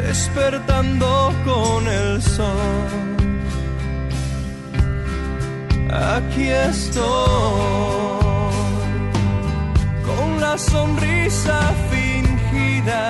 despertando 0.07 1.33
con 1.43 1.87
el 1.87 2.21
sol. 2.21 2.91
Aquí 6.15 6.47
estoy, 6.49 7.01
con 10.07 10.27
la 10.39 10.57
sonrisa 10.57 11.59
fingida 11.91 13.05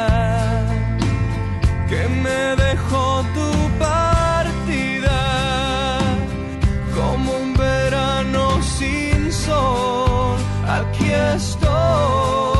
que 1.89 2.01
me 2.23 2.41
dejó 2.65 3.05
tu 3.37 3.49
partida, 3.87 5.19
como 6.95 7.27
un 7.43 7.53
verano 7.55 8.61
sin 8.61 9.31
sol. 9.31 9.95
JM 10.97 12.54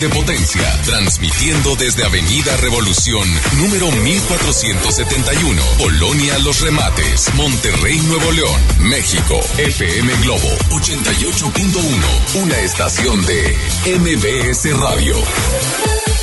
de 0.00 0.08
potencia, 0.08 0.82
transmitiendo 0.84 1.76
desde 1.76 2.04
Avenida 2.04 2.56
Revolución, 2.58 3.28
número 3.58 3.90
1471, 3.90 5.62
Polonia 5.78 6.38
Los 6.40 6.60
Remates, 6.60 7.32
Monterrey, 7.34 7.98
Nuevo 8.00 8.32
León, 8.32 8.60
México. 8.80 9.40
FM 9.58 10.12
Globo 10.22 10.48
88.1, 10.70 12.42
una 12.42 12.58
estación 12.60 13.24
de 13.26 13.56
MBS 13.98 14.78
Radio. 14.78 15.16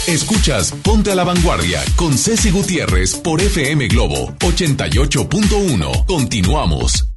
Escuchas 0.07 0.73
Ponte 0.83 1.11
a 1.11 1.15
la 1.15 1.23
Vanguardia 1.23 1.81
con 1.95 2.17
Ceci 2.17 2.51
Gutiérrez 2.51 3.15
por 3.15 3.41
FM 3.41 3.87
Globo 3.87 4.33
88.1. 4.39 6.05
Continuamos. 6.05 7.12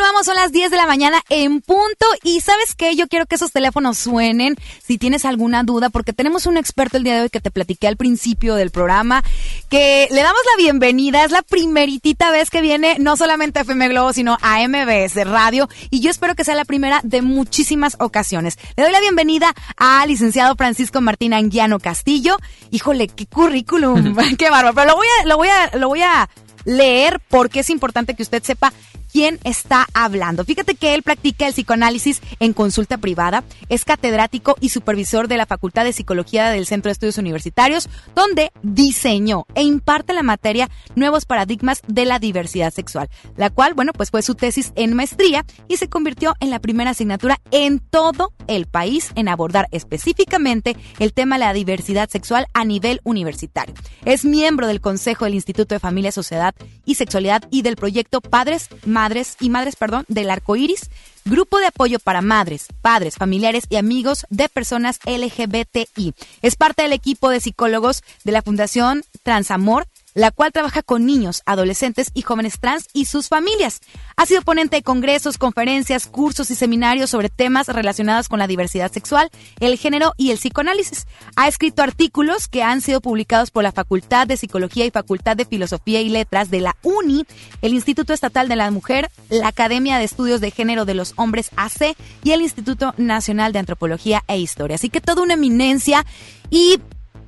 Continuamos, 0.00 0.24
son 0.24 0.36
las 0.36 0.50
10 0.50 0.70
de 0.70 0.78
la 0.78 0.86
mañana 0.86 1.20
en 1.28 1.60
punto. 1.60 2.06
Y 2.22 2.40
sabes 2.40 2.74
qué, 2.74 2.96
yo 2.96 3.06
quiero 3.06 3.26
que 3.26 3.34
esos 3.34 3.52
teléfonos 3.52 3.98
suenen 3.98 4.56
si 4.82 4.96
tienes 4.96 5.26
alguna 5.26 5.62
duda, 5.62 5.90
porque 5.90 6.14
tenemos 6.14 6.46
un 6.46 6.56
experto 6.56 6.96
el 6.96 7.04
día 7.04 7.16
de 7.16 7.20
hoy 7.20 7.28
que 7.28 7.42
te 7.42 7.50
platiqué 7.50 7.86
al 7.86 7.98
principio 7.98 8.54
del 8.54 8.70
programa, 8.70 9.22
que 9.68 10.08
le 10.10 10.22
damos 10.22 10.40
la 10.56 10.62
bienvenida. 10.62 11.22
Es 11.22 11.32
la 11.32 11.42
primeritita 11.42 12.30
vez 12.30 12.48
que 12.48 12.62
viene 12.62 12.96
no 12.98 13.18
solamente 13.18 13.58
a 13.58 13.62
FM 13.62 13.88
Globo, 13.88 14.14
sino 14.14 14.38
a 14.40 14.66
MBS 14.66 15.22
Radio. 15.26 15.68
Y 15.90 16.00
yo 16.00 16.10
espero 16.10 16.34
que 16.34 16.44
sea 16.44 16.54
la 16.54 16.64
primera 16.64 17.02
de 17.04 17.20
muchísimas 17.20 17.98
ocasiones. 18.00 18.56
Le 18.78 18.84
doy 18.84 18.92
la 18.92 19.00
bienvenida 19.00 19.52
al 19.76 20.08
licenciado 20.08 20.56
Francisco 20.56 21.02
Martín 21.02 21.34
Anguiano 21.34 21.78
Castillo. 21.78 22.38
Híjole, 22.70 23.08
qué 23.08 23.26
currículum, 23.26 24.16
qué 24.38 24.48
bárbaro. 24.48 24.74
Pero 24.74 24.92
lo 24.92 24.96
voy 24.96 25.06
a, 25.20 25.26
lo 25.26 25.36
voy 25.36 25.48
a, 25.48 25.76
lo 25.76 25.88
voy 25.88 26.00
a 26.00 26.30
leer 26.64 27.20
porque 27.28 27.60
es 27.60 27.70
importante 27.70 28.14
que 28.14 28.22
usted 28.22 28.42
sepa 28.42 28.72
quién 29.12 29.38
está 29.44 29.86
hablando. 29.94 30.44
Fíjate 30.44 30.74
que 30.74 30.94
él 30.94 31.02
practica 31.02 31.46
el 31.46 31.52
psicoanálisis 31.52 32.20
en 32.38 32.52
consulta 32.52 32.98
privada, 32.98 33.44
es 33.68 33.84
catedrático 33.84 34.56
y 34.60 34.70
supervisor 34.70 35.28
de 35.28 35.36
la 35.36 35.46
Facultad 35.46 35.84
de 35.84 35.92
Psicología 35.92 36.50
del 36.50 36.66
Centro 36.66 36.88
de 36.88 36.92
Estudios 36.92 37.18
Universitarios, 37.18 37.88
donde 38.14 38.52
diseñó 38.62 39.46
e 39.54 39.62
imparte 39.62 40.12
la 40.12 40.22
materia 40.22 40.70
Nuevos 40.94 41.24
Paradigmas 41.24 41.82
de 41.86 42.04
la 42.04 42.18
Diversidad 42.18 42.72
Sexual, 42.72 43.08
la 43.36 43.50
cual, 43.50 43.74
bueno, 43.74 43.92
pues 43.92 44.10
fue 44.10 44.22
su 44.22 44.34
tesis 44.34 44.72
en 44.76 44.94
maestría 44.94 45.44
y 45.68 45.76
se 45.76 45.88
convirtió 45.88 46.34
en 46.40 46.50
la 46.50 46.58
primera 46.58 46.90
asignatura 46.90 47.40
en 47.50 47.78
todo 47.78 48.32
el 48.46 48.66
país 48.66 49.10
en 49.14 49.28
abordar 49.28 49.68
específicamente 49.70 50.76
el 50.98 51.12
tema 51.12 51.36
de 51.36 51.40
la 51.40 51.52
diversidad 51.52 52.08
sexual 52.08 52.46
a 52.54 52.64
nivel 52.64 53.00
universitario. 53.04 53.74
Es 54.04 54.24
miembro 54.24 54.66
del 54.66 54.80
Consejo 54.80 55.24
del 55.24 55.34
Instituto 55.34 55.74
de 55.74 55.80
Familia, 55.80 56.12
Sociedad 56.12 56.54
y 56.84 56.94
Sexualidad 56.94 57.42
y 57.50 57.62
del 57.62 57.76
proyecto 57.76 58.20
Padres, 58.20 58.68
madres 59.00 59.36
y 59.40 59.48
madres, 59.48 59.76
perdón, 59.76 60.04
del 60.08 60.28
arco 60.28 60.56
iris, 60.56 60.90
grupo 61.24 61.58
de 61.58 61.64
apoyo 61.68 61.98
para 62.00 62.20
madres, 62.20 62.66
padres, 62.82 63.14
familiares 63.14 63.64
y 63.70 63.76
amigos 63.76 64.26
de 64.28 64.50
personas 64.50 64.98
LGBTI. 65.06 66.12
Es 66.42 66.54
parte 66.54 66.82
del 66.82 66.92
equipo 66.92 67.30
de 67.30 67.40
psicólogos 67.40 68.02
de 68.24 68.32
la 68.32 68.42
Fundación 68.42 69.02
Transamor 69.22 69.86
la 70.14 70.30
cual 70.30 70.52
trabaja 70.52 70.82
con 70.82 71.06
niños, 71.06 71.42
adolescentes 71.46 72.10
y 72.14 72.22
jóvenes 72.22 72.58
trans 72.60 72.88
y 72.92 73.04
sus 73.04 73.28
familias. 73.28 73.80
Ha 74.16 74.26
sido 74.26 74.42
ponente 74.42 74.76
de 74.76 74.82
congresos, 74.82 75.38
conferencias, 75.38 76.06
cursos 76.06 76.50
y 76.50 76.54
seminarios 76.54 77.10
sobre 77.10 77.28
temas 77.28 77.68
relacionados 77.68 78.28
con 78.28 78.38
la 78.38 78.46
diversidad 78.46 78.92
sexual, 78.92 79.30
el 79.60 79.78
género 79.78 80.12
y 80.16 80.30
el 80.30 80.38
psicoanálisis. 80.38 81.06
Ha 81.36 81.48
escrito 81.48 81.82
artículos 81.82 82.48
que 82.48 82.62
han 82.62 82.80
sido 82.80 83.00
publicados 83.00 83.50
por 83.50 83.62
la 83.62 83.72
Facultad 83.72 84.26
de 84.26 84.36
Psicología 84.36 84.84
y 84.84 84.90
Facultad 84.90 85.36
de 85.36 85.44
Filosofía 85.44 86.00
y 86.00 86.08
Letras 86.08 86.50
de 86.50 86.60
la 86.60 86.76
UNI, 86.82 87.26
el 87.62 87.74
Instituto 87.74 88.12
Estatal 88.12 88.48
de 88.48 88.56
la 88.56 88.70
Mujer, 88.70 89.10
la 89.28 89.48
Academia 89.48 89.98
de 89.98 90.04
Estudios 90.04 90.40
de 90.40 90.50
Género 90.50 90.84
de 90.84 90.94
los 90.94 91.14
Hombres 91.16 91.50
AC 91.56 91.96
y 92.24 92.32
el 92.32 92.42
Instituto 92.42 92.94
Nacional 92.96 93.52
de 93.52 93.60
Antropología 93.60 94.22
e 94.28 94.38
Historia. 94.38 94.74
Así 94.74 94.90
que 94.90 95.00
toda 95.00 95.22
una 95.22 95.34
eminencia 95.34 96.04
y 96.50 96.80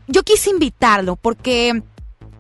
yo 0.08 0.22
quise 0.22 0.50
invitarlo 0.50 1.16
porque 1.16 1.82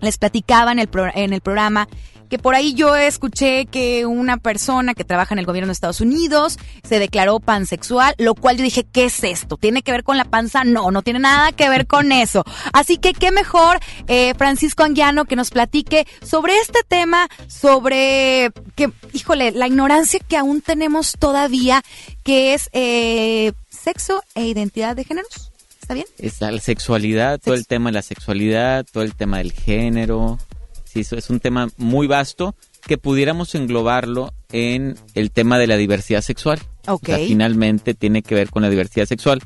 les 0.02 0.18
platicaba 0.18 0.72
en 0.72 0.78
el, 0.78 0.88
en 1.14 1.32
el 1.32 1.40
programa 1.40 1.88
que 2.32 2.38
por 2.38 2.54
ahí 2.54 2.72
yo 2.72 2.96
escuché 2.96 3.66
que 3.66 4.06
una 4.06 4.38
persona 4.38 4.94
que 4.94 5.04
trabaja 5.04 5.34
en 5.34 5.38
el 5.38 5.44
gobierno 5.44 5.66
de 5.66 5.74
Estados 5.74 6.00
Unidos 6.00 6.58
se 6.82 6.98
declaró 6.98 7.40
pansexual, 7.40 8.14
lo 8.16 8.34
cual 8.34 8.56
yo 8.56 8.64
dije, 8.64 8.86
¿qué 8.90 9.04
es 9.04 9.22
esto? 9.22 9.58
¿Tiene 9.58 9.82
que 9.82 9.92
ver 9.92 10.02
con 10.02 10.16
la 10.16 10.24
panza? 10.24 10.64
No, 10.64 10.90
no 10.90 11.02
tiene 11.02 11.18
nada 11.18 11.52
que 11.52 11.68
ver 11.68 11.86
con 11.86 12.10
eso. 12.10 12.42
Así 12.72 12.96
que 12.96 13.12
qué 13.12 13.32
mejor, 13.32 13.80
eh, 14.06 14.32
Francisco 14.38 14.82
Anguiano, 14.82 15.26
que 15.26 15.36
nos 15.36 15.50
platique 15.50 16.06
sobre 16.22 16.56
este 16.56 16.80
tema, 16.88 17.28
sobre 17.48 18.50
que, 18.76 18.90
híjole, 19.12 19.50
la 19.50 19.66
ignorancia 19.66 20.18
que 20.26 20.38
aún 20.38 20.62
tenemos 20.62 21.12
todavía, 21.18 21.82
que 22.24 22.54
es 22.54 22.70
eh, 22.72 23.52
sexo 23.68 24.22
e 24.34 24.46
identidad 24.46 24.96
de 24.96 25.04
géneros. 25.04 25.51
¿Está 25.92 25.94
bien? 25.94 26.06
Es 26.18 26.40
la 26.40 26.60
sexualidad, 26.60 27.40
todo 27.40 27.54
el 27.54 27.66
tema 27.66 27.90
de 27.90 27.94
la 27.94 28.02
sexualidad, 28.02 28.86
todo 28.90 29.02
el 29.02 29.14
tema 29.14 29.38
del 29.38 29.52
género. 29.52 30.38
Sí, 30.84 31.00
eso 31.00 31.16
es 31.16 31.30
un 31.30 31.40
tema 31.40 31.68
muy 31.76 32.06
vasto 32.06 32.54
que 32.86 32.98
pudiéramos 32.98 33.54
englobarlo 33.54 34.32
en 34.50 34.96
el 35.14 35.30
tema 35.30 35.58
de 35.58 35.66
la 35.66 35.76
diversidad 35.76 36.20
sexual. 36.20 36.60
Ok. 36.88 37.10
finalmente 37.28 37.94
tiene 37.94 38.22
que 38.22 38.34
ver 38.34 38.50
con 38.50 38.62
la 38.62 38.70
diversidad 38.70 39.06
sexual. 39.06 39.40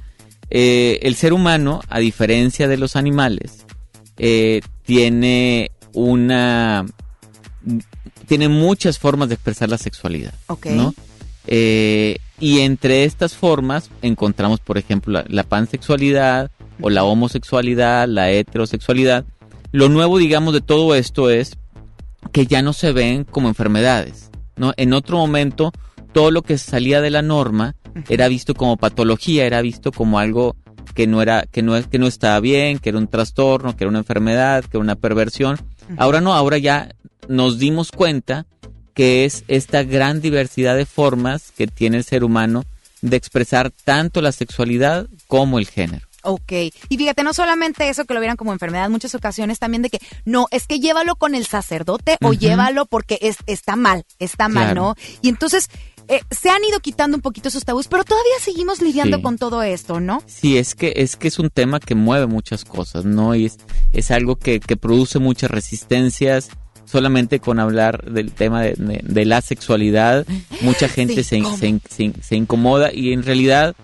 Eh, 0.49 1.01
el 1.03 1.17
ser 1.17 1.33
humano, 1.33 1.81
a 1.89 1.99
diferencia 1.99 2.69
de 2.69 2.77
los 2.77 2.97
animales, 2.97 3.67
eh, 4.17 4.61
tiene 4.83 5.71
una 5.93 6.87
tiene 8.27 8.49
muchas 8.49 8.99
formas 8.99 9.29
de 9.29 9.35
expresar 9.35 9.69
la 9.69 9.79
sexualidad. 9.79 10.35
Ok. 10.47 10.67
¿no? 10.67 10.95
Eh, 11.47 12.19
y 12.39 12.61
entre 12.61 13.05
estas 13.05 13.35
formas 13.35 13.91
encontramos, 14.03 14.61
por 14.61 14.79
ejemplo, 14.79 15.23
la, 15.27 15.43
pansexualidad 15.43 16.51
o 16.81 16.91
la 16.91 17.05
homosexualidad, 17.05 18.09
la 18.09 18.31
heterosexualidad. 18.31 19.25
Lo 19.73 19.89
nuevo, 19.89 20.19
digamos, 20.19 20.53
de 20.53 20.61
todo 20.61 20.95
esto 20.95 21.31
es 21.31 21.57
que 22.33 22.47
ya 22.47 22.63
no 22.63 22.73
se 22.73 22.93
ven 22.93 23.25
como 23.25 23.49
enfermedades. 23.49 24.31
¿no? 24.57 24.73
En 24.77 24.93
otro 24.93 25.17
momento, 25.17 25.73
todo 26.13 26.31
lo 26.31 26.43
que 26.43 26.59
salía 26.59 27.01
de 27.01 27.11
la 27.11 27.23
norma 27.23 27.75
era 28.09 28.29
visto 28.29 28.55
como 28.55 28.77
patología, 28.77 29.47
era 29.47 29.63
visto 29.63 29.93
como 29.93 30.19
algo 30.19 30.57
que 30.95 31.07
no 31.07 31.23
era, 31.23 31.47
que 31.51 31.63
no, 31.63 31.81
que 31.89 31.99
no 31.99 32.07
estaba 32.07 32.41
bien, 32.41 32.79
que 32.79 32.91
era 32.91 32.99
un 32.99 33.09
trastorno, 33.09 33.77
que 33.77 33.85
era 33.85 33.91
una 33.91 33.99
enfermedad, 33.99 34.65
que 34.65 34.77
era 34.77 34.81
una 34.81 34.97
perversión. 34.97 35.59
Ahora 35.97 36.21
no, 36.21 36.35
ahora 36.35 36.59
ya 36.59 36.95
nos 37.29 37.59
dimos 37.59 37.93
cuenta 37.93 38.47
que 38.97 39.27
es 39.27 39.45
esta 39.47 39.85
gran 39.85 40.21
diversidad 40.21 40.75
de 40.75 40.87
formas 40.87 41.53
que 41.57 41.67
tiene 41.67 41.99
el 41.99 42.05
ser 42.05 42.25
humano 42.25 42.65
de 43.03 43.17
expresar 43.17 43.71
tanto 43.71 44.23
la 44.23 44.33
sexualidad 44.33 45.07
como 45.29 45.59
el 45.59 45.69
género. 45.69 46.07
Ok. 46.23 46.53
Y 46.89 46.97
fíjate, 46.97 47.23
no 47.23 47.35
solamente 47.35 47.89
eso 47.89 48.05
que 48.07 48.15
lo 48.15 48.21
vieran 48.21 48.39
como 48.39 48.53
enfermedad, 48.53 48.89
muchas 48.89 49.15
ocasiones 49.15 49.61
también 49.61 49.83
de 49.83 49.91
que 49.91 49.99
no, 50.25 50.49
es 50.51 50.67
que 50.67 50.81
llévalo 50.81 51.15
con 51.15 51.35
el 51.35 51.47
sacerdote 51.47 52.17
o 52.23 52.33
llévalo 52.33 52.87
porque 52.87 53.19
es, 53.21 53.37
está 53.47 53.77
mal, 53.77 54.05
está 54.19 54.49
mal, 54.49 54.75
¿no? 54.75 54.97
Y 55.21 55.29
entonces 55.29 55.69
eh, 56.09 56.21
se 56.31 56.49
han 56.49 56.65
ido 56.65 56.81
quitando 56.81 57.17
un 57.17 57.21
poquito 57.21 57.49
esos 57.49 57.65
tabús, 57.65 57.87
pero 57.87 58.03
todavía 58.03 58.35
seguimos 58.41 58.81
lidiando 58.81 59.21
con 59.23 59.37
todo 59.37 59.63
esto, 59.63 60.01
¿no? 60.01 60.23
Sí, 60.27 60.57
es 60.57 60.75
que 60.75 60.95
es 60.97 61.17
que 61.17 61.29
es 61.29 61.39
un 61.39 61.51
tema 61.51 61.81
que 61.81 61.95
mueve 61.95 62.27
muchas 62.27 62.65
cosas, 62.65 63.05
¿no? 63.05 63.35
Y 63.35 63.45
es, 63.45 63.59
es 63.93 64.11
algo 64.11 64.37
que, 64.37 64.59
que 64.59 64.77
produce 64.77 65.19
muchas 65.19 65.51
resistencias. 65.51 66.49
Solamente 66.87 67.41
con 67.41 67.59
hablar 67.59 68.11
del 68.11 68.33
tema 68.33 68.63
de, 68.63 69.25
la 69.25 69.41
sexualidad, 69.43 70.25
mucha 70.63 70.89
gente 70.89 71.23
se, 71.25 71.43
se, 71.43 72.13
se, 72.23 72.37
incomoda 72.37 72.93
y 72.95 73.13
en 73.13 73.23
realidad 73.23 73.75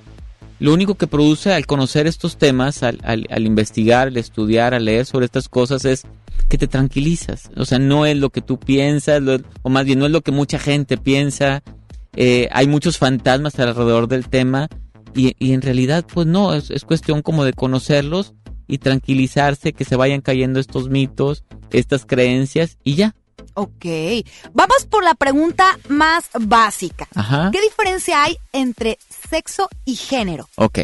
lo 0.61 0.73
único 0.73 0.95
que 0.95 1.09
produce 1.09 1.53
al 1.53 1.67
conocer 1.67 2.07
estos 2.07 2.39
temas, 2.39 2.83
al, 2.85 3.01
al, 3.03 3.45
investigar, 3.45 4.09
al 4.09 4.17
estudiar, 4.17 4.73
al 4.73 4.85
leer 4.85 5.05
sobre 5.05 5.27
estas 5.27 5.49
cosas 5.49 5.85
es 5.85 6.05
que 6.49 6.57
te 6.57 6.69
tranquilizas. 6.69 7.51
O 7.57 7.65
sea, 7.65 7.81
no 7.81 8.07
es 8.07 8.17
lo 8.17 8.31
que 8.31 8.41
tú 8.41 8.59
piensas, 8.59 9.21
o 9.63 9.69
más 9.69 9.85
bien 9.85 9.99
no 9.99 10.07
es 10.07 10.13
lo 10.13 10.21
que 10.21 10.31
mucha 10.31 10.61
gente 10.61 10.97
piensa, 10.97 11.63
eh, 12.15 12.49
hay 12.53 12.67
muchos 12.67 12.99
fantasmas 12.99 13.59
alrededor 13.59 14.07
del 14.07 14.29
tema 14.29 14.69
y, 15.15 15.53
en 15.53 15.63
realidad 15.63 16.07
pues 16.13 16.27
no, 16.27 16.55
es, 16.55 16.71
cuestión 16.85 17.23
como 17.23 17.45
de 17.45 17.53
conocerlos 17.53 18.35
y 18.67 18.79
tranquilizarse, 18.79 19.73
que 19.73 19.85
se 19.85 19.97
vayan 19.97 20.21
cayendo 20.21 20.61
estos 20.61 20.89
mitos, 20.89 21.45
estas 21.71 22.07
creencias 22.07 22.79
y 22.85 22.95
ya. 22.95 23.15
Ok, 23.55 23.85
vamos 24.53 24.87
por 24.89 25.05
la 25.05 25.15
pregunta 25.15 25.79
más 25.89 26.31
básica. 26.41 27.07
¿Qué 27.53 27.61
diferencia 27.61 28.23
hay 28.23 28.37
entre 28.53 28.99
sexo 29.29 29.69
y 29.85 29.97
género? 29.97 30.49
Ok, 30.57 30.81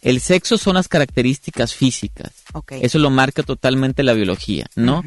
el 0.00 0.20
sexo 0.20 0.58
son 0.58 0.74
las 0.74 0.88
características 0.88 1.74
físicas. 1.74 2.32
Eso 2.70 2.98
lo 2.98 3.10
marca 3.10 3.42
totalmente 3.42 4.02
la 4.02 4.14
biología, 4.14 4.66
¿no? 4.74 5.02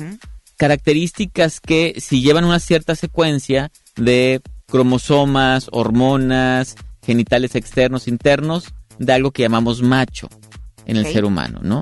Características 0.57 1.59
que 1.59 1.95
si 1.99 2.21
llevan 2.21 2.45
una 2.45 2.59
cierta 2.59 2.95
secuencia 2.95 3.71
de 3.95 4.41
cromosomas, 4.67 5.67
hormonas, 5.71 6.75
genitales 7.03 7.55
externos, 7.55 8.07
internos, 8.07 8.73
de 8.99 9.13
algo 9.13 9.31
que 9.31 9.41
llamamos 9.41 9.81
macho 9.81 10.29
en 10.85 10.97
el 10.97 11.05
ser 11.07 11.25
humano, 11.25 11.59
¿no? 11.63 11.81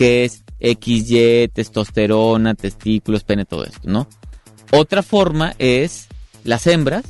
Que 0.00 0.24
es 0.24 0.44
XY, 0.62 1.50
testosterona, 1.52 2.54
testículos, 2.54 3.22
pene, 3.22 3.44
todo 3.44 3.64
esto, 3.64 3.80
¿no? 3.84 4.08
Otra 4.70 5.02
forma 5.02 5.54
es 5.58 6.08
las 6.42 6.66
hembras 6.66 7.04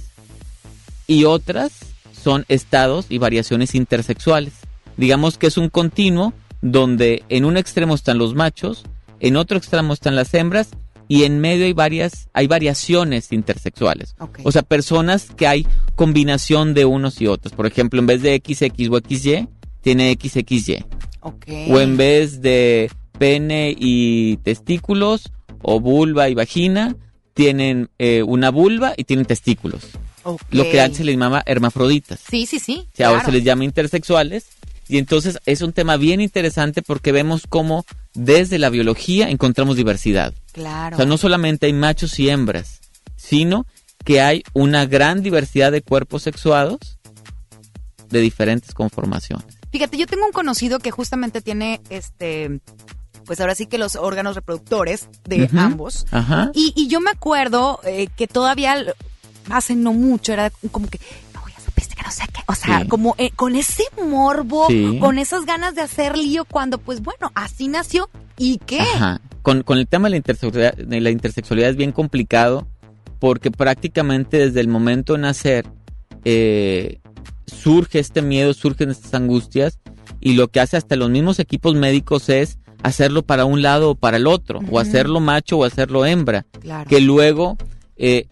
y 1.07 1.23
otras 1.23 1.71
son 2.21 2.45
estados 2.49 3.07
y 3.09 3.19
variaciones 3.19 3.77
intersexuales. 3.77 4.55
Digamos 4.97 5.39
que 5.39 5.47
es 5.47 5.57
un 5.57 5.69
continuo 5.69 6.33
donde 6.63 7.23
en 7.29 7.45
un 7.45 7.57
extremo 7.57 7.95
están 7.95 8.19
los 8.19 8.35
machos, 8.35 8.83
en 9.21 9.37
otro 9.37 9.57
extremo 9.57 9.93
están 9.93 10.17
las 10.17 10.35
hembras 10.35 10.71
y 11.07 11.23
en 11.23 11.39
medio 11.39 11.67
hay 11.67 11.73
varias, 11.73 12.29
hay 12.33 12.49
variaciones 12.49 13.31
intersexuales. 13.31 14.17
O 14.43 14.51
sea, 14.51 14.63
personas 14.63 15.29
que 15.37 15.47
hay 15.47 15.65
combinación 15.95 16.75
de 16.75 16.87
unos 16.87 17.21
y 17.21 17.29
otros. 17.29 17.53
Por 17.53 17.67
ejemplo, 17.67 18.01
en 18.01 18.07
vez 18.07 18.21
de 18.23 18.43
XX 18.45 18.91
o 18.91 18.99
XY, 18.99 19.49
tiene 19.81 20.19
XXY. 20.21 20.85
O 21.23 21.81
en 21.81 21.97
vez 21.97 22.41
de 22.41 22.91
pene 23.19 23.75
y 23.77 24.39
testículos, 24.39 25.31
o 25.63 25.81
vulva 25.81 26.29
y 26.29 26.35
vagina, 26.35 26.97
tienen 27.35 27.91
eh, 27.99 28.23
una 28.23 28.51
vulva 28.51 28.95
y 28.97 29.05
tienen 29.05 29.27
testículos. 29.27 29.83
Lo 30.51 30.65
que 30.65 30.81
antes 30.81 30.99
se 30.99 31.05
les 31.05 31.15
llamaba 31.15 31.43
hermafroditas. 31.47 32.21
Sí, 32.29 32.47
sí, 32.47 32.59
sí. 32.59 32.89
Ahora 33.03 33.25
se 33.25 33.33
les 33.33 33.45
llama 33.45 33.65
intersexuales. 33.65 34.47
Y 34.89 34.99
entonces 34.99 35.39
es 35.47 35.63
un 35.63 35.73
tema 35.73 35.97
bien 35.97 36.21
interesante 36.21 36.83
porque 36.83 37.13
vemos 37.13 37.45
cómo 37.49 37.87
desde 38.13 38.59
la 38.59 38.71
biología 38.71 39.31
encontramos 39.31 39.77
diversidad. 39.77 40.35
Claro. 40.53 40.97
O 40.97 40.99
sea, 40.99 41.07
no 41.07 41.17
solamente 41.17 41.67
hay 41.67 41.73
machos 41.73 42.19
y 42.19 42.29
hembras, 42.29 42.81
sino 43.15 43.67
que 44.05 44.21
hay 44.21 44.43
una 44.53 44.87
gran 44.87 45.23
diversidad 45.23 45.71
de 45.71 45.83
cuerpos 45.83 46.25
sexuados 46.25 46.99
de 48.09 48.21
diferentes 48.21 48.75
conformaciones. 48.75 49.60
Fíjate, 49.71 49.97
yo 49.97 50.07
tengo 50.07 50.27
un 50.27 50.33
conocido 50.33 50.79
que 50.79 50.91
justamente 50.91 51.41
tiene 51.41 51.81
este 51.91 52.61
pues 53.27 53.41
ahora 53.41 53.55
sí 53.55 53.67
que 53.67 53.79
los 53.79 53.95
órganos 53.95 54.35
reproductores 54.35 55.09
de 55.25 55.49
ambos. 55.57 56.07
Ajá. 56.11 56.51
Y, 56.53 56.89
yo 56.89 57.01
me 57.01 57.11
acuerdo 57.11 57.79
eh, 57.85 58.09
que 58.17 58.27
todavía 58.27 58.75
hace 59.49 59.77
no 59.77 59.93
mucho 59.93 60.33
era 60.33 60.51
como 60.73 60.89
que 60.89 60.99
no 62.03 62.11
sé 62.11 62.25
qué. 62.33 62.43
O 62.47 62.55
sea, 62.55 62.85
como 62.89 63.15
eh, 63.19 63.31
con 63.31 63.55
ese 63.55 63.85
morbo, 64.05 64.67
con 64.99 65.19
esas 65.19 65.47
ganas 65.47 65.75
de 65.75 65.83
hacer 65.83 66.17
lío 66.17 66.45
cuando, 66.45 66.79
pues 66.79 67.03
bueno, 67.03 67.31
así 67.35 67.69
nació. 67.69 68.11
¿Y 68.37 68.59
qué? 68.59 68.81
Ajá. 68.81 69.21
Con, 69.43 69.65
el 69.69 69.89
tema 69.89 70.09
de 70.09 70.11
la, 70.11 70.17
intersexualidad, 70.17 70.75
de 70.75 71.01
la 71.01 71.11
intersexualidad 71.11 71.71
es 71.71 71.77
bien 71.77 71.93
complicado 71.93 72.67
porque 73.19 73.51
prácticamente 73.51 74.39
desde 74.39 74.61
el 74.61 74.69
momento 74.69 75.15
de 75.15 75.19
nacer 75.21 75.67
eh, 76.25 77.00
surge 77.51 77.99
este 77.99 78.23
miedo, 78.23 78.55
surgen 78.55 78.91
estas 78.91 79.15
angustias 79.15 79.79
y 80.21 80.35
lo 80.35 80.49
que 80.49 80.61
hace 80.61 80.77
hasta 80.77 80.97
los 80.97 81.11
mismos 81.11 81.39
equipos 81.39 81.75
médicos 81.75 82.29
es 82.29 82.59
hacerlo 82.83 83.23
para 83.23 83.45
un 83.45 83.63
lado 83.63 83.91
o 83.91 83.95
para 83.95 84.17
el 84.17 84.27
otro, 84.27 84.61
o 84.71 84.79
hacerlo 84.79 85.21
macho 85.21 85.59
o 85.59 85.65
hacerlo 85.65 86.07
hembra. 86.07 86.47
Que 86.89 87.01
luego 87.01 87.59
eh, 87.97 88.27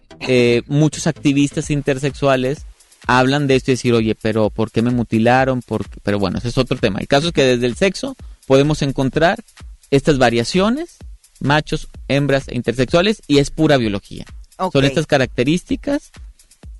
muchos 0.67 1.07
activistas 1.07 1.69
intersexuales 1.69 2.65
hablan 3.07 3.47
de 3.47 3.55
esto 3.55 3.71
y 3.71 3.73
decir, 3.73 3.93
oye, 3.93 4.15
pero 4.15 4.49
¿por 4.49 4.71
qué 4.71 4.81
me 4.81 4.91
mutilaron? 4.91 5.63
Pero 6.03 6.19
bueno, 6.19 6.37
ese 6.37 6.49
es 6.49 6.57
otro 6.57 6.77
tema. 6.77 6.99
El 6.99 7.07
caso 7.07 7.27
es 7.27 7.33
que 7.33 7.43
desde 7.43 7.65
el 7.65 7.75
sexo 7.75 8.15
podemos 8.45 8.81
encontrar 8.81 9.39
estas 9.89 10.17
variaciones, 10.17 10.97
machos, 11.39 11.87
hembras 12.07 12.47
e 12.47 12.55
intersexuales, 12.55 13.21
y 13.27 13.39
es 13.39 13.49
pura 13.49 13.77
biología. 13.77 14.25
Son 14.71 14.83
estas 14.83 15.07
características, 15.07 16.11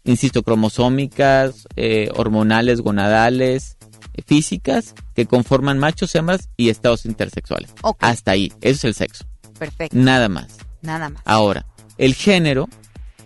insisto, 0.10 0.43
cromosómicas, 0.43 1.68
eh, 1.76 2.10
hormonales, 2.16 2.82
gonadales, 2.82 3.78
físicas, 4.26 4.95
que 5.16 5.26
conforman 5.26 5.80
machos, 5.80 6.14
hembras 6.16 6.49
y 6.57 6.70
estados 6.70 7.05
intersexuales. 7.05 7.72
Hasta 7.99 8.32
ahí, 8.32 8.51
eso 8.62 8.80
es 8.80 8.84
el 8.86 8.93
sexo. 8.95 9.26
Perfecto. 9.57 9.95
Nada 9.97 10.30
más. 10.30 10.57
Nada 10.82 11.10
más. 11.10 11.22
Ahora, 11.26 11.66
el 11.97 12.14
género, 12.14 12.68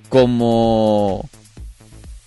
como 0.09 1.29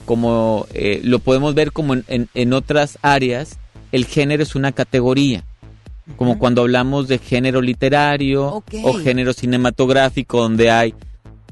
como 0.04 0.66
eh, 0.72 1.00
lo 1.02 1.18
podemos 1.18 1.54
ver 1.54 1.72
como 1.72 1.94
en, 1.94 2.28
en, 2.32 2.52
otras 2.52 2.98
áreas, 3.02 3.58
el 3.90 4.04
género 4.04 4.44
es 4.44 4.54
una 4.54 4.70
categoría. 4.70 5.44
Como 6.16 6.38
cuando 6.38 6.62
hablamos 6.62 7.08
de 7.08 7.18
género 7.18 7.60
literario 7.60 8.62
o 8.84 8.92
género 8.94 9.32
cinematográfico, 9.32 10.40
donde 10.40 10.70
hay 10.70 10.94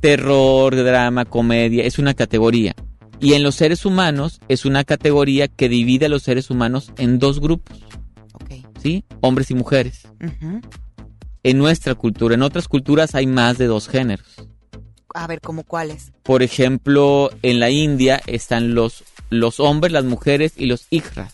terror, 0.01 0.77
drama, 0.77 1.25
comedia, 1.25 1.83
es 1.83 1.99
una 1.99 2.15
categoría. 2.15 2.77
Y 3.21 3.35
en 3.35 3.43
los 3.43 3.55
seres 3.55 3.85
humanos 3.85 4.41
es 4.49 4.65
una 4.65 4.85
categoría 4.85 5.49
que 5.49 5.69
divide 5.69 6.07
a 6.07 6.09
los 6.09 6.23
seres 6.23 6.51
humanos 6.51 6.93
en 6.99 7.19
dos 7.19 7.41
grupos. 7.41 7.79
¿Sí? 8.83 9.03
Hombres 9.23 9.51
y 9.51 9.55
mujeres. 9.55 10.03
En 11.43 11.59
nuestra 11.59 11.95
cultura, 11.95 12.35
en 12.35 12.43
otras 12.43 12.69
culturas 12.69 13.15
hay 13.15 13.27
más 13.27 13.57
de 13.57 13.67
dos 13.67 13.89
géneros. 13.89 14.27
A 15.15 15.27
ver, 15.27 15.41
¿cómo 15.41 15.63
cuáles? 15.63 16.13
Por 16.23 16.43
ejemplo, 16.43 17.31
en 17.43 17.61
la 17.61 17.71
India 17.71 18.21
están 18.27 18.75
los, 18.75 19.05
los 19.31 19.61
hombres, 19.61 19.93
las 19.93 20.05
mujeres 20.05 20.55
y 20.57 20.67
los 20.67 20.87
hijras. 20.91 21.33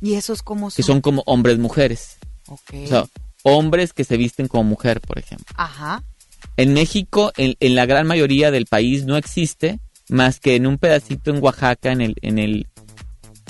¿Y 0.00 0.14
esos 0.14 0.42
cómo 0.42 0.70
son? 0.70 0.76
Que 0.76 0.82
son 0.82 1.00
como 1.00 1.22
hombres-mujeres. 1.26 2.18
Ok. 2.48 2.74
O 2.84 2.86
sea, 2.86 3.06
hombres 3.42 3.92
que 3.92 4.04
se 4.04 4.16
visten 4.16 4.48
como 4.48 4.64
mujer, 4.64 5.00
por 5.00 5.18
ejemplo. 5.18 5.54
Ajá. 5.56 6.02
En 6.56 6.72
México, 6.74 7.32
en, 7.36 7.56
en, 7.60 7.74
la 7.74 7.86
gran 7.86 8.06
mayoría 8.06 8.50
del 8.50 8.66
país, 8.66 9.04
no 9.04 9.16
existe 9.16 9.78
más 10.12 10.40
que 10.40 10.56
en 10.56 10.66
un 10.66 10.78
pedacito 10.78 11.30
en 11.30 11.42
Oaxaca, 11.42 11.90
en 11.90 12.00
el, 12.00 12.14
en 12.22 12.38
el 12.38 12.66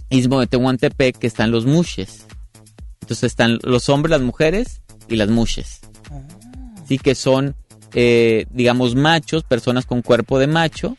istmo 0.09 0.41
de 0.41 0.47
Tehuantepec, 0.47 1.19
que 1.19 1.27
están 1.27 1.51
los 1.51 1.67
mushes. 1.67 2.27
Entonces 3.03 3.25
están 3.25 3.59
los 3.63 3.89
hombres, 3.89 4.11
las 4.11 4.23
mujeres 4.23 4.81
y 5.09 5.17
las 5.17 5.29
mushes. 5.29 5.81
Oh. 6.11 6.23
Sí 6.87 6.99
que 6.99 7.15
son 7.15 7.57
eh, 7.95 8.47
digamos, 8.51 8.95
machos, 8.95 9.45
personas 9.45 9.87
con 9.87 10.03
cuerpo 10.03 10.39
de 10.39 10.47
macho, 10.47 10.97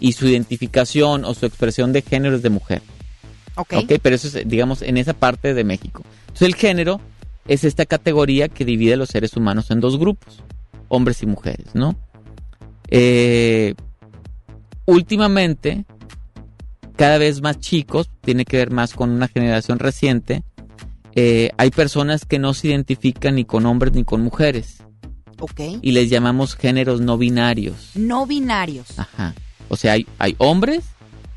y 0.00 0.12
su 0.12 0.26
identificación 0.26 1.24
o 1.24 1.34
su 1.34 1.46
expresión 1.46 1.92
de 1.92 2.02
género 2.02 2.36
es 2.36 2.42
de 2.42 2.50
mujer. 2.50 2.82
Ok. 3.54 3.74
pero 4.02 4.16
eso 4.16 4.26
es, 4.26 4.48
digamos, 4.48 4.82
en 4.82 4.96
esa 4.96 5.12
parte 5.12 5.54
de 5.54 5.62
México. 5.62 6.02
Entonces, 6.22 6.48
el 6.48 6.54
género 6.54 7.00
es 7.46 7.64
esta 7.64 7.86
categoría 7.86 8.48
que 8.48 8.64
divide 8.64 8.94
a 8.94 8.96
los 8.96 9.10
seres 9.10 9.36
humanos 9.36 9.70
en 9.70 9.80
dos 9.80 9.98
grupos, 9.98 10.42
hombres 10.88 11.22
y 11.22 11.26
mujeres, 11.26 11.66
¿no? 11.74 11.94
Eh, 12.88 13.74
últimamente, 14.86 15.84
cada 16.96 17.18
vez 17.18 17.42
más 17.42 17.58
chicos, 17.58 18.08
tiene 18.20 18.44
que 18.44 18.56
ver 18.56 18.70
más 18.70 18.94
con 18.94 19.10
una 19.10 19.28
generación 19.28 19.78
reciente, 19.78 20.42
eh, 21.14 21.50
hay 21.58 21.70
personas 21.70 22.24
que 22.24 22.38
no 22.38 22.54
se 22.54 22.68
identifican 22.68 23.34
ni 23.34 23.44
con 23.44 23.66
hombres 23.66 23.92
ni 23.92 24.04
con 24.04 24.22
mujeres. 24.22 24.78
Ok. 25.40 25.60
Y 25.82 25.92
les 25.92 26.08
llamamos 26.08 26.54
géneros 26.54 27.00
no 27.00 27.18
binarios. 27.18 27.90
No 27.94 28.26
binarios. 28.26 28.98
Ajá. 28.98 29.34
O 29.68 29.76
sea, 29.76 29.92
hay, 29.92 30.06
hay 30.18 30.34
hombres, 30.38 30.84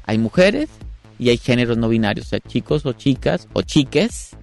hay 0.05 0.17
mujeres 0.17 0.69
y 1.17 1.29
hay 1.29 1.37
géneros 1.37 1.77
no 1.77 1.89
binarios. 1.89 2.27
O 2.27 2.29
sea, 2.29 2.39
chicos 2.39 2.85
o 2.85 2.93
chicas 2.93 3.47
o 3.53 3.61
chiques 3.61 4.35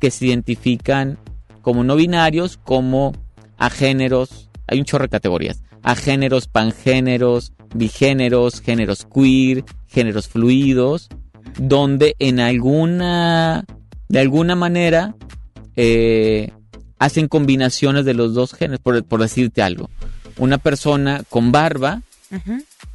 que 0.00 0.10
se 0.10 0.26
identifican 0.26 1.18
como 1.62 1.84
no 1.84 1.96
binarios, 1.96 2.56
como 2.56 3.12
a 3.58 3.70
géneros. 3.70 4.47
Hay 4.68 4.78
un 4.78 4.84
chorro 4.84 5.04
de 5.04 5.08
categorías. 5.08 5.62
A 5.82 5.96
géneros, 5.96 6.46
pangéneros, 6.46 7.52
bigéneros, 7.74 8.60
géneros 8.60 9.06
queer, 9.12 9.64
géneros 9.86 10.28
fluidos, 10.28 11.08
donde 11.58 12.14
en 12.18 12.38
alguna, 12.40 13.64
de 14.08 14.18
alguna 14.18 14.54
manera, 14.54 15.14
eh, 15.76 16.52
hacen 16.98 17.28
combinaciones 17.28 18.04
de 18.04 18.14
los 18.14 18.34
dos 18.34 18.52
géneros, 18.52 18.80
por, 18.80 19.20
decirte 19.20 19.62
algo. 19.62 19.90
Una 20.36 20.58
persona 20.58 21.22
con 21.28 21.50
barba. 21.50 22.02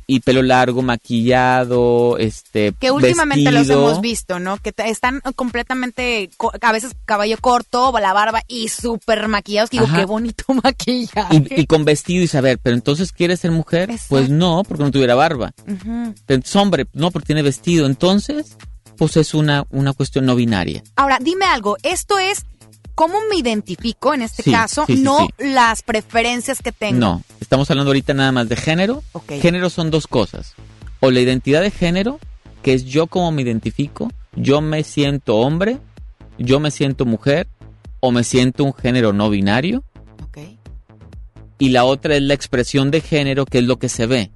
Y 0.07 0.19
pelo 0.21 0.41
largo, 0.41 0.81
maquillado, 0.81 2.17
este, 2.17 2.73
Que 2.79 2.91
últimamente 2.91 3.51
los 3.51 3.69
hemos 3.69 4.01
visto, 4.01 4.39
¿no? 4.39 4.57
Que 4.57 4.73
están 4.85 5.21
completamente, 5.35 6.29
co- 6.37 6.51
a 6.61 6.71
veces 6.71 6.93
cabello 7.05 7.37
corto, 7.39 7.93
la 7.99 8.13
barba 8.13 8.41
y 8.47 8.69
súper 8.69 9.27
maquillados. 9.27 9.69
Que 9.69 9.77
digo, 9.77 9.87
Ajá. 9.87 9.97
qué 9.97 10.05
bonito 10.05 10.43
maquillaje. 10.63 11.43
Y, 11.55 11.61
y 11.61 11.65
con 11.65 11.85
vestido 11.85 12.23
y 12.23 12.27
saber, 12.27 12.59
pero 12.61 12.75
entonces 12.75 13.11
¿quieres 13.11 13.39
ser 13.39 13.51
mujer? 13.51 13.89
Pues 14.09 14.29
no, 14.29 14.63
porque 14.67 14.83
no 14.83 14.91
tuviera 14.91 15.15
barba. 15.15 15.53
Es 16.27 16.55
hombre, 16.55 16.87
no, 16.93 17.11
porque 17.11 17.27
tiene 17.27 17.41
vestido. 17.41 17.85
Entonces, 17.85 18.57
pues 18.97 19.17
es 19.17 19.33
una, 19.33 19.65
una 19.69 19.93
cuestión 19.93 20.25
no 20.25 20.35
binaria. 20.35 20.83
Ahora, 20.95 21.17
dime 21.21 21.45
algo, 21.45 21.77
esto 21.83 22.19
es 22.19 22.45
cómo 22.95 23.15
me 23.29 23.37
identifico 23.37 24.13
en 24.13 24.21
este 24.21 24.43
Sí, 24.43 24.51
caso, 24.51 24.85
sí, 24.85 24.97
sí, 24.97 25.03
no 25.03 25.27
las 25.37 25.81
preferencias 25.83 26.61
que 26.61 26.71
tengo. 26.71 26.99
No, 26.99 27.23
estamos 27.39 27.69
hablando 27.69 27.89
ahorita 27.89 28.13
nada 28.13 28.31
más 28.31 28.49
de 28.49 28.55
género. 28.55 29.03
Ok. 29.13 29.33
Género 29.41 29.69
son 29.69 29.91
dos 29.91 30.07
cosas. 30.07 30.53
O 30.99 31.11
la 31.11 31.19
identidad 31.19 31.61
de 31.61 31.71
género, 31.71 32.19
que 32.61 32.73
es 32.73 32.85
yo 32.85 33.07
como 33.07 33.31
me 33.31 33.41
identifico, 33.41 34.11
yo 34.35 34.61
me 34.61 34.83
siento 34.83 35.37
hombre, 35.37 35.79
yo 36.37 36.59
me 36.59 36.71
siento 36.71 37.05
mujer, 37.05 37.47
o 37.99 38.11
me 38.11 38.25
siento 38.25 38.65
un 38.65 38.73
género 38.73 39.13
no 39.13 39.29
binario. 39.29 39.83
Y 41.59 41.69
la 41.69 41.85
otra 41.85 42.17
es 42.17 42.21
la 42.21 42.33
expresión 42.33 42.91
de 42.91 42.99
género, 42.99 43.45
que 43.45 43.59
es 43.59 43.63
lo 43.63 43.77
que 43.77 43.87
se 43.87 44.05
ve, 44.05 44.31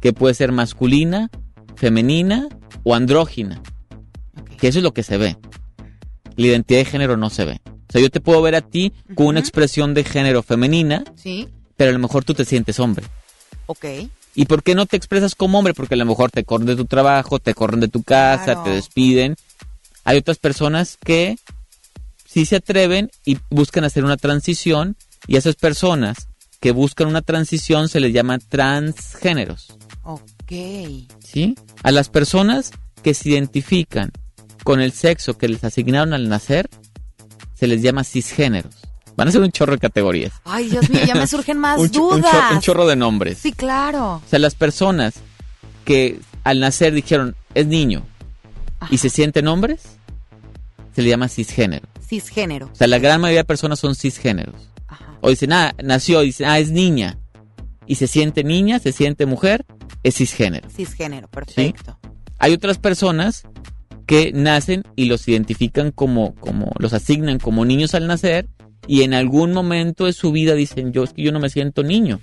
que 0.00 0.12
puede 0.12 0.34
ser 0.34 0.52
masculina, 0.52 1.30
femenina 1.76 2.48
o 2.82 2.94
andrógina. 2.94 3.62
Que 4.58 4.68
eso 4.68 4.80
es 4.80 4.82
lo 4.82 4.92
que 4.92 5.02
se 5.02 5.16
ve. 5.16 5.38
La 6.36 6.46
identidad 6.46 6.80
de 6.80 6.84
género 6.84 7.16
no 7.16 7.30
se 7.30 7.46
ve. 7.46 7.60
O 7.88 7.92
sea, 7.92 8.00
yo 8.02 8.10
te 8.10 8.20
puedo 8.20 8.42
ver 8.42 8.54
a 8.54 8.60
ti 8.60 8.92
con 9.14 9.26
una 9.26 9.40
expresión 9.40 9.94
de 9.94 10.04
género 10.04 10.42
femenina, 10.42 11.04
Sí, 11.16 11.48
pero 11.76 11.90
a 11.90 11.92
lo 11.92 11.98
mejor 11.98 12.24
tú 12.24 12.34
te 12.34 12.44
sientes 12.44 12.78
hombre. 12.80 13.06
ok. 13.66 13.84
¿Y 14.34 14.44
por 14.44 14.62
qué 14.62 14.74
no 14.76 14.86
te 14.86 14.96
expresas 14.96 15.34
como 15.34 15.58
hombre? 15.58 15.74
Porque 15.74 15.94
a 15.94 15.96
lo 15.96 16.04
mejor 16.04 16.30
te 16.30 16.44
corren 16.44 16.66
de 16.66 16.76
tu 16.76 16.84
trabajo, 16.84 17.38
te 17.40 17.54
corren 17.54 17.80
de 17.80 17.88
tu 17.88 18.02
casa, 18.04 18.44
Claro. 18.44 18.62
te 18.64 18.70
despiden. 18.70 19.34
Hay 20.04 20.18
otras 20.18 20.38
personas 20.38 20.96
que 21.04 21.36
sí 22.24 22.46
se 22.46 22.56
atreven 22.56 23.10
y 23.24 23.38
buscan 23.50 23.82
hacer 23.84 24.04
una 24.04 24.16
transición 24.16 24.96
y 25.26 25.34
a 25.34 25.38
esas 25.40 25.56
personas 25.56 26.28
que 26.60 26.70
buscan 26.72 27.08
una 27.08 27.22
transición 27.22 27.88
se 27.88 28.00
les 28.00 28.12
llama 28.12 28.38
transgéneros, 28.38 29.68
Ok. 30.02 30.52
¿sí? 31.24 31.54
A 31.82 31.90
las 31.90 32.08
personas 32.08 32.70
que 33.02 33.14
se 33.14 33.30
identifican 33.30 34.12
con 34.64 34.80
el 34.80 34.92
sexo 34.92 35.36
que 35.38 35.48
les 35.48 35.64
asignaron 35.64 36.12
al 36.12 36.28
nacer 36.28 36.68
se 37.58 37.66
les 37.66 37.82
llama 37.82 38.04
cisgéneros. 38.04 38.74
Van 39.16 39.26
a 39.28 39.32
ser 39.32 39.40
un 39.40 39.50
chorro 39.50 39.72
de 39.72 39.78
categorías. 39.78 40.32
Ay, 40.44 40.68
Dios 40.70 40.88
mío, 40.90 41.00
ya 41.04 41.14
me 41.16 41.26
surgen 41.26 41.58
más 41.58 41.78
un, 41.80 41.90
cho- 41.90 42.08
un 42.08 42.20
dudas. 42.20 42.52
un 42.52 42.60
chorro 42.60 42.86
de 42.86 42.94
nombres. 42.96 43.38
Sí, 43.38 43.52
claro. 43.52 44.22
O 44.24 44.28
sea, 44.28 44.38
las 44.38 44.54
personas 44.54 45.14
que 45.84 46.20
al 46.44 46.60
nacer 46.60 46.92
dijeron 46.92 47.34
es 47.54 47.66
niño 47.66 48.04
y 48.90 48.98
se 48.98 49.10
sienten 49.10 49.48
hombres, 49.48 49.82
se 50.94 51.02
le 51.02 51.08
llama 51.08 51.28
cisgénero. 51.28 51.86
Cisgénero. 52.06 52.70
O 52.72 52.74
sea, 52.76 52.86
la 52.86 52.98
gran 52.98 53.20
mayoría 53.20 53.40
de 53.40 53.44
personas 53.44 53.80
son 53.80 53.94
cisgéneros. 53.96 54.54
O 55.20 55.30
dicen, 55.30 55.52
ah, 55.52 55.74
nació, 55.82 56.20
dicen, 56.20 56.46
ah, 56.48 56.60
es 56.60 56.70
niña. 56.70 57.18
Y 57.86 57.96
se 57.96 58.06
siente 58.06 58.44
niña, 58.44 58.78
se 58.78 58.92
siente 58.92 59.26
mujer, 59.26 59.66
es 60.04 60.14
cisgénero. 60.16 60.70
Cisgénero, 60.70 61.26
¿sí? 61.26 61.32
perfecto. 61.34 61.98
Hay 62.38 62.52
otras 62.52 62.78
personas 62.78 63.42
que 64.08 64.32
nacen 64.32 64.84
y 64.96 65.04
los 65.04 65.28
identifican 65.28 65.92
como, 65.92 66.34
como, 66.36 66.72
los 66.78 66.94
asignan 66.94 67.38
como 67.38 67.66
niños 67.66 67.94
al 67.94 68.06
nacer 68.06 68.48
y 68.86 69.02
en 69.02 69.12
algún 69.12 69.52
momento 69.52 70.06
de 70.06 70.14
su 70.14 70.32
vida 70.32 70.54
dicen, 70.54 70.94
yo 70.94 71.04
es 71.04 71.12
que 71.12 71.20
yo 71.20 71.30
no 71.30 71.40
me 71.40 71.50
siento 71.50 71.82
niño, 71.82 72.18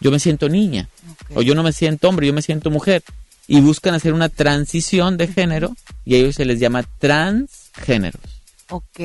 yo 0.00 0.10
me 0.10 0.18
siento 0.18 0.48
niña, 0.48 0.88
o 1.32 1.42
yo 1.42 1.54
no 1.54 1.62
me 1.62 1.72
siento 1.72 2.08
hombre, 2.08 2.26
yo 2.26 2.32
me 2.32 2.42
siento 2.42 2.68
mujer. 2.68 3.04
Y 3.46 3.60
buscan 3.60 3.94
hacer 3.94 4.12
una 4.12 4.28
transición 4.28 5.16
de 5.16 5.28
género 5.28 5.76
y 6.04 6.16
a 6.16 6.18
ellos 6.18 6.34
se 6.34 6.44
les 6.44 6.58
llama 6.58 6.82
transgéneros. 6.98 8.20
Ok. 8.68 9.00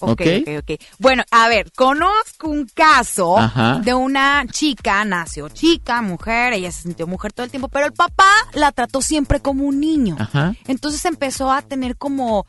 Ok, 0.00 0.10
Ok. 0.10 0.20
ok, 0.42 0.48
ok. 0.62 0.80
Bueno, 0.98 1.22
a 1.30 1.48
ver, 1.48 1.72
conozco 1.72 2.48
un 2.48 2.66
caso 2.66 3.38
Ajá. 3.38 3.80
de 3.82 3.94
una 3.94 4.44
chica, 4.50 5.04
nació 5.04 5.48
chica, 5.48 6.02
mujer, 6.02 6.52
ella 6.52 6.70
se 6.70 6.82
sintió 6.82 7.06
mujer 7.06 7.32
todo 7.32 7.44
el 7.44 7.50
tiempo, 7.50 7.68
pero 7.68 7.86
el 7.86 7.92
papá 7.92 8.28
la 8.52 8.72
trató 8.72 9.00
siempre 9.00 9.40
como 9.40 9.64
un 9.64 9.80
niño. 9.80 10.16
Ajá. 10.18 10.54
Entonces 10.66 11.04
empezó 11.06 11.50
a 11.50 11.62
tener 11.62 11.96
como 11.96 12.46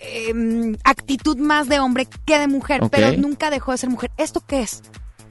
em, 0.00 0.76
actitud 0.84 1.36
más 1.38 1.68
de 1.68 1.80
hombre 1.80 2.06
que 2.24 2.38
de 2.38 2.48
mujer, 2.48 2.82
pero 2.90 3.16
nunca 3.16 3.50
dejó 3.50 3.72
de 3.72 3.78
ser 3.78 3.90
mujer. 3.90 4.10
¿Esto 4.16 4.42
qué 4.46 4.62
es? 4.62 4.82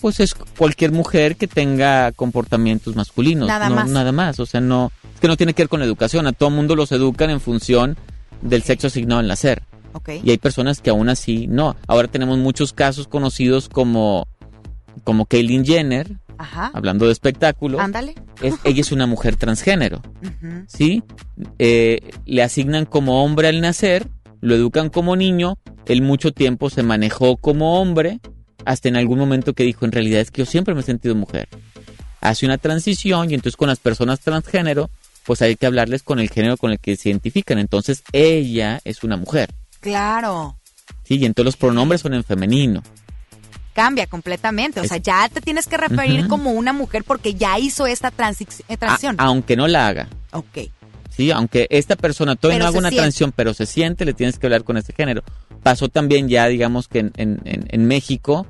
Pues 0.01 0.19
es 0.19 0.33
cualquier 0.33 0.91
mujer 0.91 1.35
que 1.35 1.47
tenga 1.47 2.11
comportamientos 2.13 2.95
masculinos. 2.95 3.47
Nada 3.47 3.69
no, 3.69 3.75
más. 3.75 3.89
Nada 3.89 4.11
más. 4.11 4.39
O 4.39 4.45
sea, 4.45 4.61
no. 4.61 4.91
Es 5.13 5.19
que 5.19 5.27
no 5.27 5.35
tiene 5.35 5.53
que 5.53 5.63
ver 5.63 5.69
con 5.69 5.81
la 5.81 5.85
educación. 5.85 6.25
A 6.25 6.31
todo 6.31 6.49
mundo 6.49 6.75
los 6.75 6.91
educan 6.93 7.29
en 7.29 7.41
función 7.41 7.97
del 8.41 8.63
sexo 8.63 8.87
asignado 8.87 9.19
al 9.19 9.27
nacer. 9.27 9.63
Ok. 9.93 10.09
Y 10.23 10.29
hay 10.31 10.37
personas 10.37 10.81
que 10.81 10.89
aún 10.89 11.09
así 11.09 11.47
no. 11.47 11.75
Ahora 11.87 12.07
tenemos 12.07 12.37
muchos 12.37 12.73
casos 12.73 13.07
conocidos 13.07 13.69
como, 13.69 14.27
como 15.03 15.25
Caitlyn 15.25 15.65
Jenner, 15.65 16.17
Ajá. 16.37 16.71
hablando 16.73 17.05
de 17.05 17.11
espectáculo. 17.11 17.79
Ándale. 17.79 18.15
Es, 18.41 18.55
ella 18.63 18.81
es 18.81 18.91
una 18.91 19.07
mujer 19.07 19.35
transgénero. 19.35 20.01
¿Sí? 20.67 21.03
Eh, 21.57 21.99
le 22.25 22.43
asignan 22.43 22.85
como 22.85 23.23
hombre 23.23 23.47
al 23.47 23.61
nacer, 23.61 24.07
lo 24.41 24.55
educan 24.55 24.89
como 24.89 25.15
niño, 25.15 25.57
él 25.85 26.01
mucho 26.01 26.31
tiempo 26.31 26.69
se 26.69 26.83
manejó 26.83 27.35
como 27.37 27.81
hombre, 27.81 28.19
hasta 28.65 28.87
en 28.89 28.95
algún 28.95 29.19
momento 29.19 29.53
que 29.53 29.63
dijo, 29.63 29.85
en 29.85 29.91
realidad 29.91 30.21
es 30.21 30.31
que 30.31 30.43
yo 30.43 30.45
siempre 30.45 30.73
me 30.73 30.81
he 30.81 30.83
sentido 30.83 31.15
mujer. 31.15 31.49
Hace 32.21 32.45
una 32.45 32.57
transición 32.57 33.31
y 33.31 33.33
entonces 33.33 33.55
con 33.57 33.69
las 33.69 33.79
personas 33.79 34.19
transgénero, 34.19 34.89
pues 35.25 35.41
hay 35.41 35.55
que 35.55 35.65
hablarles 35.65 36.03
con 36.03 36.19
el 36.19 36.29
género 36.29 36.57
con 36.57 36.71
el 36.71 36.79
que 36.79 36.95
se 36.95 37.09
identifican. 37.09 37.59
Entonces 37.59 38.03
ella 38.11 38.81
es 38.83 39.03
una 39.03 39.17
mujer. 39.17 39.49
Claro. 39.79 40.57
Sí, 41.03 41.15
y 41.17 41.25
entonces 41.25 41.45
los 41.45 41.57
pronombres 41.57 42.01
son 42.01 42.13
en 42.13 42.23
femenino. 42.23 42.83
Cambia 43.73 44.07
completamente. 44.07 44.79
O 44.79 44.83
sea, 44.83 44.97
ya 44.97 45.29
te 45.29 45.41
tienes 45.41 45.67
que 45.67 45.77
referir 45.77 46.27
como 46.27 46.51
una 46.51 46.73
mujer 46.73 47.03
porque 47.05 47.33
ya 47.35 47.57
hizo 47.59 47.87
esta 47.87 48.09
eh, 48.09 48.11
A- 48.11 48.77
transición. 48.77 49.15
aunque 49.19 49.55
no 49.55 49.67
la 49.67 49.87
haga. 49.87 50.07
ok. 50.31 50.57
Sí, 51.09 51.31
aunque 51.31 51.67
esta 51.69 51.97
persona 51.97 52.35
todavía 52.37 52.59
Pero 52.59 52.65
no 52.65 52.69
haga 52.69 52.79
una 52.79 52.89
siente. 52.89 53.01
transición, 53.01 53.33
pero 53.35 53.53
se 53.53 53.65
siente, 53.65 54.05
le 54.05 54.13
tienes 54.13 54.39
que 54.39 54.47
hablar 54.47 54.63
con 54.63 54.77
ese 54.77 54.93
género. 54.93 55.21
Pasó 55.63 55.89
también 55.89 56.29
ya, 56.29 56.47
digamos 56.47 56.87
que 56.87 56.99
en, 56.99 57.11
en- 57.17 57.41
en- 57.43 57.65
en 57.69 57.85
México, 57.87 58.47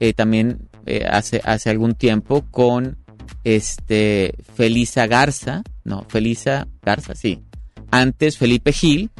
eh, 0.00 0.12
también 0.12 0.68
eh, 0.86 1.06
hace, 1.10 1.40
hace 1.44 1.70
algún 1.70 1.94
tiempo 1.94 2.44
con 2.50 2.98
este 3.44 4.34
Felisa 4.54 5.06
Garza, 5.06 5.62
no, 5.84 6.04
Felisa 6.08 6.66
Garza, 6.82 7.14
sí. 7.14 7.42
Antes 7.90 8.38
Felipe 8.38 8.72
Gil, 8.72 9.10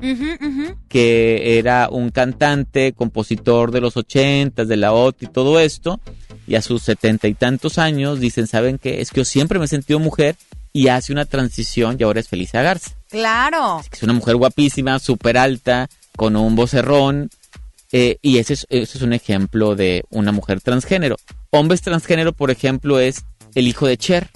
que 0.89 1.59
era 1.59 1.89
un 1.91 2.11
cantante, 2.11 2.93
compositor 2.93 3.73
de 3.73 3.81
los 3.81 3.97
ochentas, 3.97 4.69
de 4.69 4.77
la 4.77 4.93
OT 4.93 5.23
y 5.25 5.27
todo 5.27 5.59
esto, 5.61 6.01
y 6.47 6.55
a 6.55 6.63
sus 6.63 6.83
setenta 6.83 7.29
y 7.29 7.35
tantos 7.35 7.79
años 7.79 8.21
dicen, 8.21 8.47
¿saben 8.47 8.79
qué? 8.79 9.01
Es 9.01 9.11
que 9.11 9.21
yo 9.21 9.25
siempre 9.25 9.59
me 9.59 9.65
he 9.65 9.69
sentido 9.69 9.99
mujer 9.99 10.37
y 10.73 10.89
hace 10.89 11.13
una 11.13 11.25
transición 11.25 11.97
y 11.99 12.05
ahora 12.05 12.21
es 12.21 12.29
Felisa 12.29 12.63
Garza 12.63 12.93
Claro. 13.09 13.83
es 13.91 14.03
una 14.05 14.13
mujer 14.13 14.37
guapísima, 14.37 14.99
súper 15.01 15.37
alta, 15.37 15.89
con 16.17 16.37
un 16.37 16.55
vocerrón, 16.55 17.29
eh, 17.93 18.19
y 18.23 18.39
ese 18.39 18.53
es, 18.55 18.67
ese 18.71 18.99
es 18.99 19.03
un 19.03 19.13
ejemplo 19.13 19.75
de 19.75 20.05
una 20.11 20.31
mujer 20.33 20.61
transgénero. 20.61 21.17
Hombres 21.51 21.83
transgénero, 21.83 22.33
por 22.33 22.51
ejemplo, 22.53 23.01
es 23.01 23.25
el 23.55 23.67
hijo 23.67 23.87
de 23.87 23.97
Cher. 23.97 24.29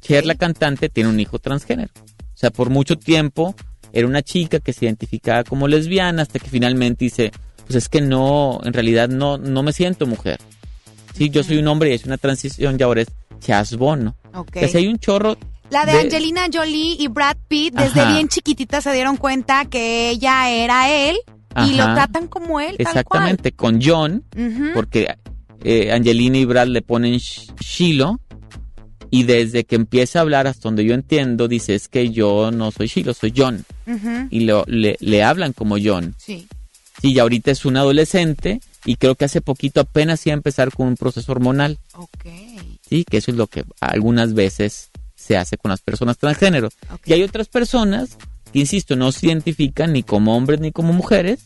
Cher, 0.00 0.24
la 0.24 0.36
cantante, 0.36 0.88
tiene 0.88 1.10
un 1.10 1.18
hijo 1.18 1.40
transgénero. 1.40 1.90
O 2.40 2.42
sea, 2.42 2.50
por 2.50 2.70
mucho 2.70 2.96
tiempo 2.96 3.54
era 3.92 4.06
una 4.06 4.22
chica 4.22 4.60
que 4.60 4.72
se 4.72 4.86
identificaba 4.86 5.44
como 5.44 5.68
lesbiana 5.68 6.22
hasta 6.22 6.38
que 6.38 6.48
finalmente 6.48 7.04
dice, 7.04 7.32
pues 7.66 7.76
es 7.76 7.88
que 7.90 8.00
no, 8.00 8.60
en 8.64 8.72
realidad 8.72 9.10
no, 9.10 9.36
no 9.36 9.62
me 9.62 9.74
siento 9.74 10.06
mujer. 10.06 10.40
Sí, 11.14 11.28
yo 11.28 11.42
soy 11.44 11.58
un 11.58 11.68
hombre 11.68 11.90
y 11.90 11.92
es 11.92 12.06
una 12.06 12.16
transición 12.16 12.76
y 12.80 12.82
ahora 12.82 13.02
es 13.02 13.08
Chas 13.40 13.76
Bono. 13.76 14.16
Ok. 14.32 14.54
Sea, 14.54 14.80
hay 14.80 14.86
un 14.86 14.98
chorro 14.98 15.36
La 15.68 15.84
de, 15.84 15.92
de- 15.92 15.98
Angelina 16.00 16.46
Jolie 16.50 16.96
y 16.98 17.08
Brad 17.08 17.36
Pitt, 17.46 17.74
desde 17.74 18.00
Ajá. 18.00 18.12
bien 18.14 18.28
chiquitita 18.28 18.80
se 18.80 18.90
dieron 18.94 19.18
cuenta 19.18 19.66
que 19.66 20.08
ella 20.08 20.48
era 20.48 20.90
él 20.90 21.18
y 21.66 21.74
lo 21.74 21.84
tratan 21.92 22.26
como 22.26 22.58
él, 22.58 22.76
Exactamente, 22.78 23.52
con 23.52 23.80
John, 23.82 24.24
porque 24.72 25.14
eh, 25.62 25.92
Angelina 25.92 26.38
y 26.38 26.46
Brad 26.46 26.68
le 26.68 26.80
ponen 26.80 27.14
Sh- 27.16 27.52
Shiloh 27.60 28.18
y 29.10 29.24
desde 29.24 29.64
que 29.64 29.76
empieza 29.76 30.18
a 30.18 30.22
hablar 30.22 30.46
hasta 30.46 30.62
donde 30.68 30.84
yo 30.84 30.94
entiendo 30.94 31.48
dice 31.48 31.74
es 31.74 31.88
que 31.88 32.10
yo 32.10 32.50
no 32.52 32.70
soy 32.70 32.86
Shiloh, 32.86 33.14
soy 33.14 33.32
John 33.36 33.64
y 34.30 34.40
lo- 34.40 34.64
le, 34.68 34.96
le 35.00 35.22
hablan 35.22 35.52
como 35.52 35.76
John. 35.82 36.14
Sí. 36.18 36.46
Sí, 37.02 37.12
y 37.12 37.18
ahorita 37.18 37.50
es 37.50 37.64
un 37.64 37.76
adolescente 37.76 38.60
y 38.84 38.96
creo 38.96 39.14
que 39.14 39.24
hace 39.24 39.40
poquito 39.40 39.80
apenas 39.80 40.24
iba 40.26 40.34
a 40.34 40.36
empezar 40.36 40.70
con 40.72 40.86
un 40.86 40.96
proceso 40.96 41.32
hormonal. 41.32 41.78
Ok. 41.94 42.26
Sí, 42.88 43.04
que 43.08 43.16
eso 43.18 43.30
es 43.30 43.36
lo 43.36 43.46
que 43.46 43.64
algunas 43.80 44.34
veces 44.34 44.90
se 45.16 45.36
hace 45.36 45.56
con 45.58 45.70
las 45.70 45.80
personas 45.80 46.18
transgénero. 46.18 46.68
Y 47.06 47.12
hay 47.14 47.22
otras 47.22 47.48
personas 47.48 48.16
que, 48.52 48.58
insisto, 48.58 48.96
no 48.96 49.12
se 49.12 49.26
identifican 49.28 49.92
ni 49.92 50.02
como 50.02 50.36
hombres 50.36 50.60
ni 50.60 50.72
como 50.72 50.92
mujeres, 50.92 51.40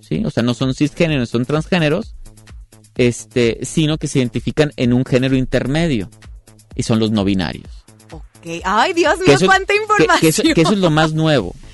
¿sí? 0.00 0.22
O 0.24 0.30
sea, 0.30 0.42
no 0.42 0.54
son 0.54 0.74
cisgéneros, 0.74 1.30
son 1.30 1.44
transgéneros, 1.46 2.14
este, 2.96 3.58
sino 3.62 3.98
que 3.98 4.08
se 4.08 4.18
identifican 4.18 4.72
en 4.76 4.92
un 4.92 5.04
género 5.04 5.36
intermedio 5.36 6.10
y 6.80 6.82
son 6.82 6.98
los 6.98 7.10
no 7.10 7.24
binarios. 7.24 7.68
Ok. 8.10 8.22
Ay, 8.64 8.92
Dios 8.92 9.18
mío, 9.20 9.34
eso- 9.34 9.46
cuánta 9.46 9.74
información. 9.74 10.18
Que, 10.20 10.28
eso, 10.28 10.42
que 10.42 10.60
eso 10.62 10.72
es 10.72 10.78
lo 10.78 10.90
más 10.90 11.12
nuevo. 11.12 11.54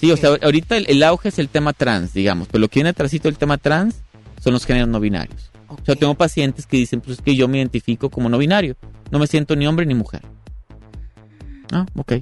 Sí, 0.00 0.10
o 0.10 0.16
sea, 0.16 0.30
ahorita 0.42 0.78
el, 0.78 0.86
el 0.88 1.02
auge 1.02 1.28
es 1.28 1.38
el 1.38 1.50
tema 1.50 1.74
trans, 1.74 2.14
digamos, 2.14 2.48
pero 2.50 2.60
lo 2.62 2.68
que 2.68 2.76
viene 2.78 2.88
atrásito 2.88 3.28
del 3.28 3.36
tema 3.36 3.58
trans 3.58 3.96
son 4.42 4.54
los 4.54 4.64
géneros 4.64 4.88
no 4.88 4.98
binarios. 5.00 5.50
O 5.68 5.76
sea, 5.84 5.96
tengo 5.96 6.14
pacientes 6.14 6.64
que 6.66 6.78
dicen, 6.78 7.02
pues 7.02 7.18
es 7.18 7.22
que 7.22 7.36
yo 7.36 7.46
me 7.46 7.58
identifico 7.58 8.08
como 8.08 8.30
no 8.30 8.38
binario, 8.38 8.74
no 9.10 9.18
me 9.18 9.26
siento 9.26 9.54
ni 9.54 9.66
hombre 9.66 9.84
ni 9.84 9.92
mujer. 9.94 10.22
Ah, 11.72 11.84
ok. 11.96 12.12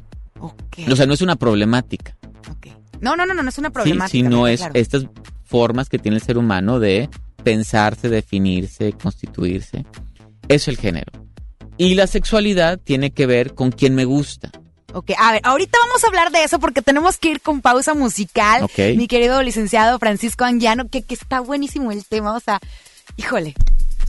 O 0.40 0.96
sea, 0.96 1.06
no 1.06 1.14
es 1.14 1.20
una 1.20 1.36
problemática. 1.36 2.16
No, 3.00 3.14
no, 3.14 3.24
no, 3.24 3.34
no, 3.34 3.42
no 3.44 3.48
es 3.48 3.58
una 3.58 3.68
Sí, 3.68 3.72
problemática. 3.72 4.08
sino 4.08 4.42
me 4.42 4.52
es 4.54 4.60
claro. 4.60 4.74
estas 4.74 5.06
formas 5.44 5.88
que 5.88 5.98
tiene 6.00 6.16
el 6.16 6.22
ser 6.24 6.38
humano 6.38 6.80
de 6.80 7.08
pensarse, 7.44 8.08
definirse, 8.08 8.92
constituirse. 8.94 9.86
Eso 10.48 10.48
es 10.48 10.68
el 10.68 10.76
género. 10.76 11.12
Y 11.80 11.94
la 11.94 12.06
sexualidad 12.06 12.78
tiene 12.78 13.10
que 13.10 13.24
ver 13.24 13.54
con 13.54 13.72
quién 13.72 13.94
me 13.94 14.04
gusta. 14.04 14.50
Ok, 14.92 15.12
a 15.16 15.32
ver, 15.32 15.40
ahorita 15.44 15.78
vamos 15.86 16.04
a 16.04 16.08
hablar 16.08 16.30
de 16.30 16.44
eso 16.44 16.58
porque 16.58 16.82
tenemos 16.82 17.16
que 17.16 17.30
ir 17.30 17.40
con 17.40 17.62
pausa 17.62 17.94
musical. 17.94 18.64
Ok. 18.64 18.96
Mi 18.98 19.08
querido 19.08 19.42
licenciado 19.42 19.98
Francisco 19.98 20.44
Anguiano, 20.44 20.90
que, 20.90 21.00
que 21.00 21.14
está 21.14 21.40
buenísimo 21.40 21.90
el 21.90 22.04
tema, 22.04 22.34
o 22.34 22.40
sea, 22.40 22.60
híjole. 23.16 23.54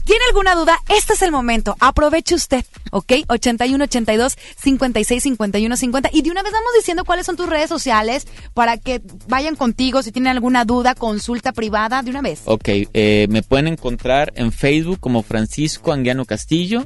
¿Tiene 0.04 0.22
alguna 0.28 0.54
duda? 0.54 0.78
Este 0.90 1.14
es 1.14 1.22
el 1.22 1.32
momento. 1.32 1.74
Aproveche 1.80 2.34
usted, 2.34 2.62
¿ok? 2.90 3.12
81 3.28 3.84
82 3.84 4.36
56 4.56 5.22
51 5.22 5.74
50. 5.74 6.10
Y 6.12 6.20
de 6.20 6.30
una 6.30 6.42
vez 6.42 6.52
vamos 6.52 6.72
diciendo 6.76 7.06
cuáles 7.06 7.24
son 7.24 7.36
tus 7.36 7.48
redes 7.48 7.70
sociales 7.70 8.26
para 8.52 8.76
que 8.76 9.00
vayan 9.28 9.56
contigo 9.56 10.02
si 10.02 10.12
tienen 10.12 10.32
alguna 10.32 10.66
duda, 10.66 10.94
consulta 10.94 11.52
privada, 11.52 12.02
de 12.02 12.10
una 12.10 12.20
vez. 12.20 12.42
Ok, 12.44 12.68
eh, 12.68 13.28
me 13.30 13.42
pueden 13.42 13.68
encontrar 13.68 14.30
en 14.36 14.52
Facebook 14.52 15.00
como 15.00 15.22
Francisco 15.22 15.90
Anguiano 15.90 16.26
Castillo 16.26 16.84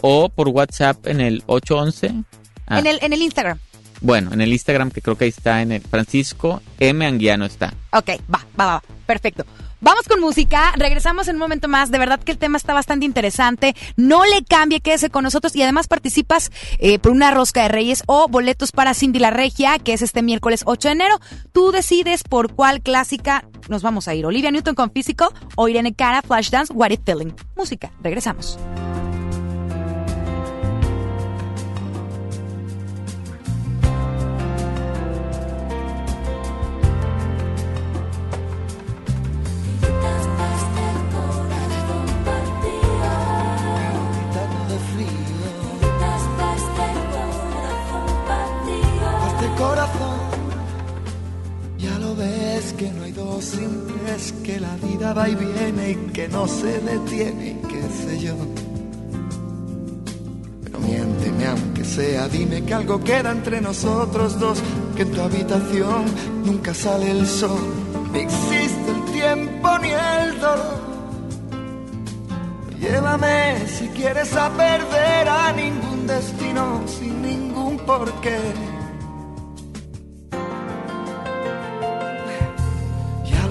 o 0.00 0.28
por 0.28 0.48
WhatsApp 0.48 1.06
en 1.06 1.20
el 1.20 1.42
811. 1.46 2.24
Ah, 2.66 2.78
En, 2.78 2.86
el, 2.86 2.98
en 3.02 3.12
el 3.12 3.22
Instagram. 3.22 3.58
Bueno, 4.00 4.32
en 4.32 4.40
el 4.40 4.52
Instagram 4.52 4.90
que 4.90 5.02
creo 5.02 5.16
que 5.16 5.24
ahí 5.24 5.30
está, 5.30 5.60
en 5.60 5.72
el 5.72 5.82
Francisco 5.82 6.62
M. 6.78 7.04
Anguiano 7.04 7.44
está. 7.44 7.74
Ok, 7.92 8.10
va, 8.32 8.44
va, 8.58 8.66
va, 8.66 8.74
va. 8.74 8.82
Perfecto. 9.06 9.44
Vamos 9.80 10.08
con 10.08 10.20
música, 10.20 10.72
regresamos 10.76 11.28
en 11.28 11.36
un 11.36 11.40
momento 11.40 11.68
más. 11.68 11.90
De 11.92 11.98
verdad 11.98 12.18
que 12.20 12.32
el 12.32 12.38
tema 12.38 12.56
está 12.58 12.74
bastante 12.74 13.06
interesante. 13.06 13.74
No 13.96 14.24
le 14.24 14.44
cambie, 14.44 14.80
quédese 14.80 15.08
con 15.08 15.22
nosotros 15.22 15.54
y 15.54 15.62
además 15.62 15.86
participas 15.86 16.50
eh, 16.78 16.98
por 16.98 17.12
una 17.12 17.30
rosca 17.30 17.62
de 17.62 17.68
Reyes 17.68 18.02
o 18.06 18.28
boletos 18.28 18.72
para 18.72 18.92
Cindy 18.94 19.20
la 19.20 19.30
Regia, 19.30 19.78
que 19.78 19.92
es 19.92 20.02
este 20.02 20.22
miércoles 20.22 20.62
8 20.64 20.88
de 20.88 20.92
enero. 20.92 21.20
Tú 21.52 21.70
decides 21.70 22.24
por 22.24 22.52
cuál 22.54 22.80
clásica 22.82 23.44
nos 23.68 23.82
vamos 23.82 24.08
a 24.08 24.14
ir. 24.14 24.26
Olivia 24.26 24.50
Newton 24.50 24.74
con 24.74 24.90
Físico 24.90 25.32
o 25.54 25.68
Irene 25.68 25.94
Cara, 25.94 26.22
Flashdance, 26.22 26.72
What 26.72 26.90
It 26.90 27.02
Feeling. 27.04 27.32
Música, 27.56 27.92
regresamos. 28.02 28.58
Corazón, 49.58 50.18
ya 51.78 51.98
lo 51.98 52.14
ves 52.14 52.72
que 52.74 52.90
no 52.92 53.02
hay 53.04 53.12
dos 53.12 53.44
sin 53.44 53.86
tres, 53.86 54.32
que 54.44 54.60
la 54.60 54.76
vida 54.76 55.12
va 55.12 55.28
y 55.28 55.34
viene 55.34 55.90
y 55.90 55.94
que 56.12 56.28
no 56.28 56.46
se 56.46 56.78
detiene, 56.80 57.60
qué 57.68 57.82
sé 58.00 58.20
yo. 58.20 58.34
Pero 60.62 60.78
miénteme 60.78 61.46
aunque 61.46 61.84
sea, 61.84 62.28
dime 62.28 62.64
que 62.64 62.74
algo 62.74 63.02
queda 63.02 63.32
entre 63.32 63.60
nosotros 63.60 64.38
dos, 64.38 64.58
que 64.96 65.02
en 65.02 65.12
tu 65.12 65.20
habitación 65.20 66.04
nunca 66.44 66.72
sale 66.72 67.10
el 67.10 67.26
sol, 67.26 67.58
ni 68.12 68.20
existe 68.20 68.90
el 68.90 69.04
tiempo 69.12 69.78
ni 69.80 69.90
el 69.90 70.40
dolor. 70.40 70.78
Llévame 72.80 73.66
si 73.66 73.88
quieres 73.88 74.32
a 74.34 74.50
perder 74.50 75.28
a 75.28 75.52
ningún 75.52 76.06
destino 76.06 76.82
sin 76.86 77.22
ningún 77.22 77.76
porqué. 77.78 78.77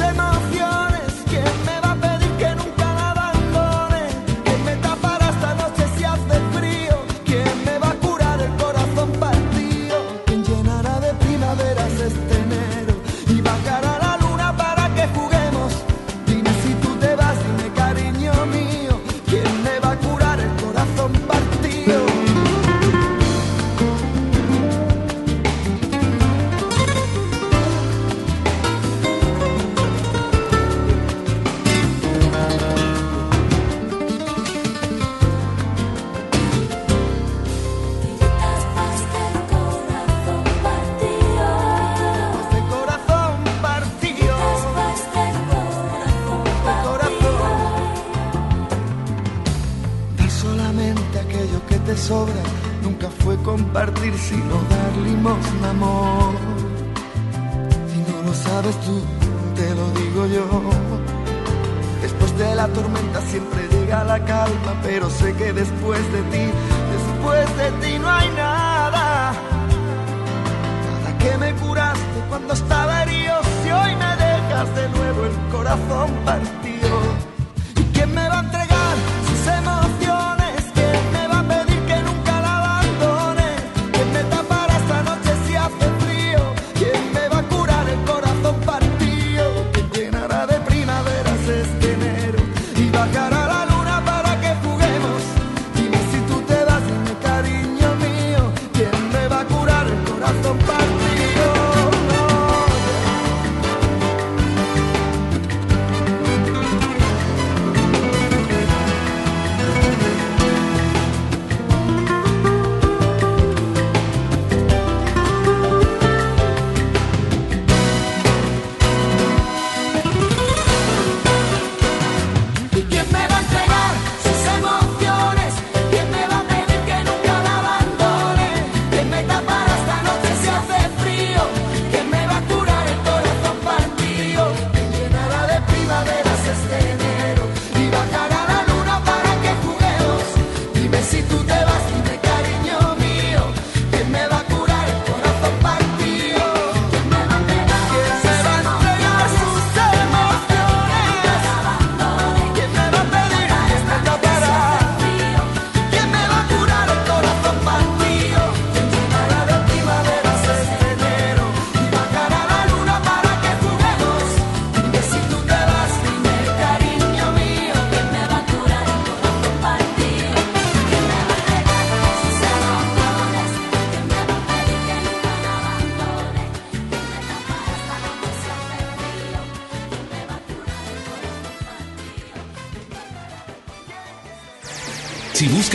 emociones? 0.00 1.24
¿Quién 1.28 1.44
me 1.66 1.77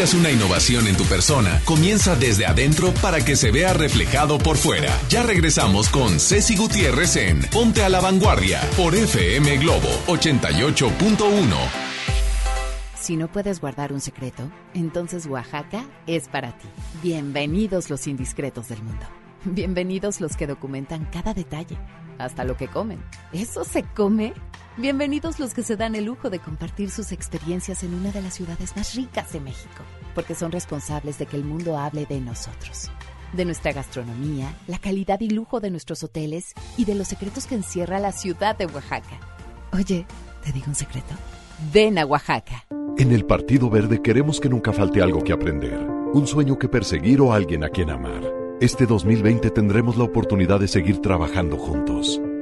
buscas 0.04 0.20
una 0.20 0.32
innovación 0.32 0.88
en 0.88 0.98
tu 0.98 1.06
persona, 1.06 1.62
comienza 1.64 2.16
desde 2.16 2.46
adentro 2.46 2.94
para 3.02 3.24
que 3.24 3.38
se 3.38 3.52
vea 3.52 3.74
reflejado 3.74 4.38
por 4.38 4.58
fuera. 4.58 4.92
Ya 5.08 5.24
regresamos 5.24 5.90
con 5.90 6.20
Ceci 6.20 6.58
Gutiérrez 6.58 7.16
en 7.16 7.42
Ponte 7.52 7.84
a 7.84 7.90
la 7.90 8.02
Vanguardia 8.02 8.60
por 8.76 8.96
FM 8.96 9.58
Globo 9.60 9.88
88.1. 10.08 11.56
Si 13.00 13.16
no 13.16 13.30
puedes 13.30 13.62
guardar 13.62 13.94
un 13.94 14.02
secreto, 14.02 14.50
entonces 14.74 15.26
Oaxaca 15.26 15.86
es 16.06 16.28
para 16.28 16.52
ti. 16.58 16.68
Bienvenidos 17.02 17.90
los 17.90 18.06
indiscretos 18.08 18.68
del 18.68 18.84
mundo. 18.84 19.06
Bienvenidos 19.46 20.20
los 20.20 20.36
que 20.36 20.48
documentan 20.48 21.06
cada 21.06 21.34
detalle, 21.34 21.78
hasta 22.18 22.44
lo 22.44 22.58
que 22.58 22.68
comen. 22.68 23.02
¿Eso 23.32 23.64
se 23.64 23.84
come? 23.84 24.34
Bienvenidos 24.76 25.40
los 25.40 25.54
que 25.54 25.62
se 25.62 25.76
dan 25.76 25.94
el 25.94 26.06
lujo 26.06 26.32
de 26.32 26.40
compartir 26.40 26.90
sus 26.90 27.12
experiencias 27.12 27.84
en 27.84 27.94
una 27.94 28.12
de 28.12 28.24
las 28.24 28.34
ciudades 28.34 28.76
más 28.76 28.96
ricas 28.96 29.32
de 29.32 29.40
México, 29.40 29.84
porque 30.16 30.34
son 30.34 30.52
responsables 30.52 31.20
de 31.20 31.28
que 31.28 31.38
el 31.38 31.44
mundo 31.44 31.78
hable 31.78 32.08
de 32.08 32.20
nosotros, 32.20 32.90
de 33.34 33.46
nuestra 33.46 33.72
gastronomía, 33.72 34.52
la 34.66 34.80
calidad 34.80 35.20
y 35.22 35.30
lujo 35.30 35.60
de 35.60 35.70
nuestros 35.70 36.02
hoteles 36.04 36.54
y 36.76 36.86
de 36.86 36.96
los 36.96 37.08
secretos 37.08 37.46
que 37.46 37.54
encierra 37.54 38.00
la 38.00 38.12
ciudad 38.12 38.58
de 38.58 38.66
Oaxaca. 38.66 39.20
Oye, 39.74 40.08
¿te 40.44 40.52
digo 40.52 40.66
un 40.70 40.76
secreto? 40.76 41.14
Ven 41.72 42.00
a 42.00 42.06
Oaxaca. 42.08 42.66
En 42.98 43.12
el 43.12 43.26
Partido 43.26 43.70
Verde 43.70 44.02
queremos 44.02 44.40
que 44.40 44.50
nunca 44.50 44.74
falte 44.74 45.04
algo 45.04 45.24
que 45.24 45.34
aprender, 45.34 45.78
un 46.14 46.26
sueño 46.26 46.58
que 46.58 46.68
perseguir 46.68 47.22
o 47.22 47.32
alguien 47.32 47.64
a 47.64 47.70
quien 47.70 47.92
amar. 47.92 48.24
Este 48.60 48.88
2020 48.88 49.52
tendremos 49.52 49.98
la 49.98 50.06
oportunidad 50.06 50.60
de 50.60 50.68
seguir 50.68 51.00
trabajando 51.00 51.58
juntos, 51.58 52.20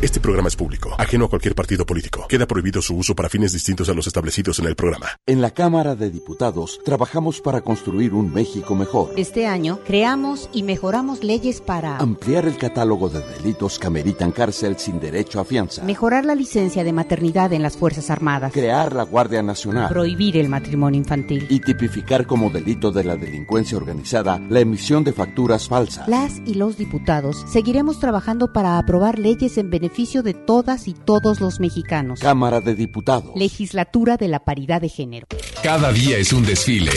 Este 0.00 0.20
programa 0.20 0.46
es 0.46 0.54
público, 0.54 0.94
ajeno 0.96 1.24
a 1.24 1.28
cualquier 1.28 1.56
partido 1.56 1.84
político. 1.84 2.24
Queda 2.28 2.46
prohibido 2.46 2.80
su 2.80 2.96
uso 2.96 3.16
para 3.16 3.28
fines 3.28 3.52
distintos 3.52 3.88
a 3.88 3.94
los 3.94 4.06
establecidos 4.06 4.60
en 4.60 4.66
el 4.66 4.76
programa. 4.76 5.08
En 5.26 5.40
la 5.40 5.50
Cámara 5.50 5.96
de 5.96 6.08
Diputados 6.08 6.78
trabajamos 6.84 7.40
para 7.40 7.62
construir 7.62 8.14
un 8.14 8.32
México 8.32 8.76
mejor. 8.76 9.10
Este 9.16 9.48
año 9.48 9.80
creamos 9.84 10.50
y 10.52 10.62
mejoramos 10.62 11.24
leyes 11.24 11.60
para 11.60 11.96
ampliar 11.96 12.46
el 12.46 12.56
catálogo 12.56 13.08
de 13.08 13.26
delitos 13.26 13.80
que 13.80 13.88
ameritan 13.88 14.30
cárcel 14.30 14.78
sin 14.78 15.00
derecho 15.00 15.40
a 15.40 15.44
fianza, 15.44 15.82
mejorar 15.82 16.24
la 16.24 16.36
licencia 16.36 16.84
de 16.84 16.92
maternidad 16.92 17.52
en 17.52 17.64
las 17.64 17.76
Fuerzas 17.76 18.08
Armadas, 18.08 18.52
crear 18.52 18.94
la 18.94 19.02
Guardia 19.02 19.42
Nacional, 19.42 19.88
prohibir 19.88 20.36
el 20.36 20.48
matrimonio 20.48 20.98
infantil 20.98 21.44
y 21.50 21.58
tipificar 21.58 22.24
como 22.24 22.50
delito 22.50 22.92
de 22.92 23.02
la 23.02 23.16
delincuencia 23.16 23.76
organizada 23.76 24.40
la 24.48 24.60
emisión 24.60 25.02
de 25.02 25.12
facturas 25.12 25.66
falsas. 25.66 26.06
Las 26.06 26.40
y 26.46 26.54
los 26.54 26.78
diputados 26.78 27.44
seguiremos 27.48 27.98
trabajando 27.98 28.52
para 28.52 28.78
aprobar 28.78 29.18
leyes 29.18 29.58
en 29.58 29.70
beneficio 29.70 29.87
beneficio 29.88 30.22
de 30.22 30.34
todas 30.34 30.86
y 30.86 30.92
todos 30.92 31.40
los 31.40 31.60
mexicanos. 31.60 32.20
Cámara 32.20 32.60
de 32.60 32.74
Diputados. 32.74 33.32
Legislatura 33.34 34.18
de 34.18 34.28
la 34.28 34.44
Paridad 34.44 34.82
de 34.82 34.90
Género. 34.90 35.26
Cada 35.62 35.92
día 35.92 36.18
es 36.18 36.34
un 36.34 36.44
desfile. 36.44 36.92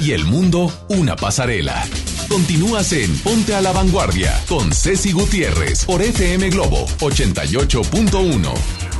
Y 0.00 0.12
el 0.12 0.24
mundo 0.24 0.72
una 0.88 1.14
pasarela. 1.14 1.84
Continúas 2.26 2.94
en 2.94 3.14
Ponte 3.18 3.54
a 3.54 3.60
la 3.60 3.72
Vanguardia 3.72 4.32
con 4.48 4.72
Ceci 4.72 5.12
Gutiérrez 5.12 5.84
por 5.84 6.00
FM 6.00 6.48
Globo 6.48 6.86
88.1. 7.00 8.99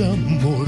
amor. 0.00 0.66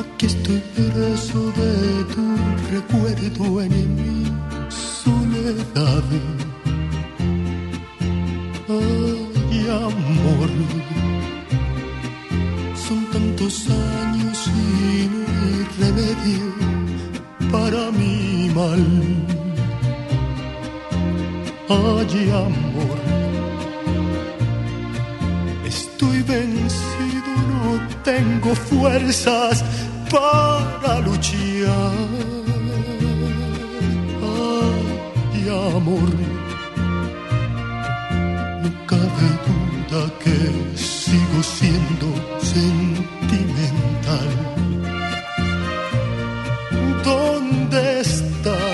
Aquí 0.00 0.26
estoy 0.26 0.62
preso 0.74 1.40
de 1.60 2.04
tu 2.14 2.24
recuerdo 2.70 3.62
en 3.62 3.94
mi 3.96 4.26
soledad. 4.70 6.04
Ay, 8.68 9.66
amor, 9.68 10.50
son 12.74 13.06
tantos 13.12 13.68
años 13.70 14.48
y 14.48 15.08
no 15.12 15.20
hay 15.40 15.60
remedio 15.80 16.46
para 17.52 17.90
mi 17.90 18.50
mal. 18.54 18.84
Ay, 21.68 22.30
amor 22.30 23.03
tengo 28.04 28.54
fuerzas 28.54 29.64
para 30.10 31.00
luchar. 31.00 31.92
Ay, 34.22 35.48
amor, 35.48 36.10
no 38.62 38.70
cabe 38.86 39.28
duda 39.46 40.02
que 40.22 40.38
sigo 40.76 41.38
siendo 41.42 42.06
sentimental. 42.40 44.28
¿Dónde 47.02 48.00
estás? 48.00 48.73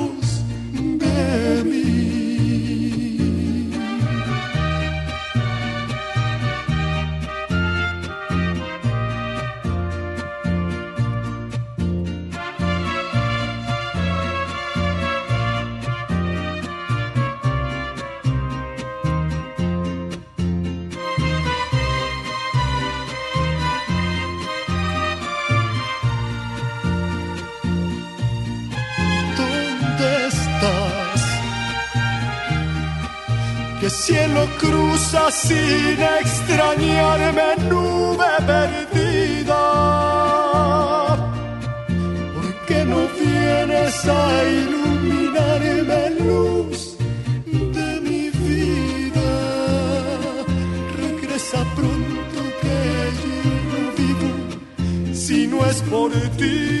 sin 35.31 35.97
extrañarme 36.19 37.55
nube 37.69 38.31
perdida. 38.45 39.63
¿Por 42.35 42.65
qué 42.67 42.85
no 42.85 42.99
vienes 43.19 44.05
a 44.05 44.43
iluminarme 44.59 46.01
luz 46.19 46.97
de 47.77 48.01
mi 48.01 48.29
vida? 48.29 49.31
Regresa 50.97 51.59
pronto 51.77 52.39
que 52.61 52.77
yo 53.21 53.37
no 53.71 53.81
vivo 53.97 54.29
si 55.13 55.47
no 55.47 55.65
es 55.65 55.81
por 55.83 56.11
ti. 56.37 56.80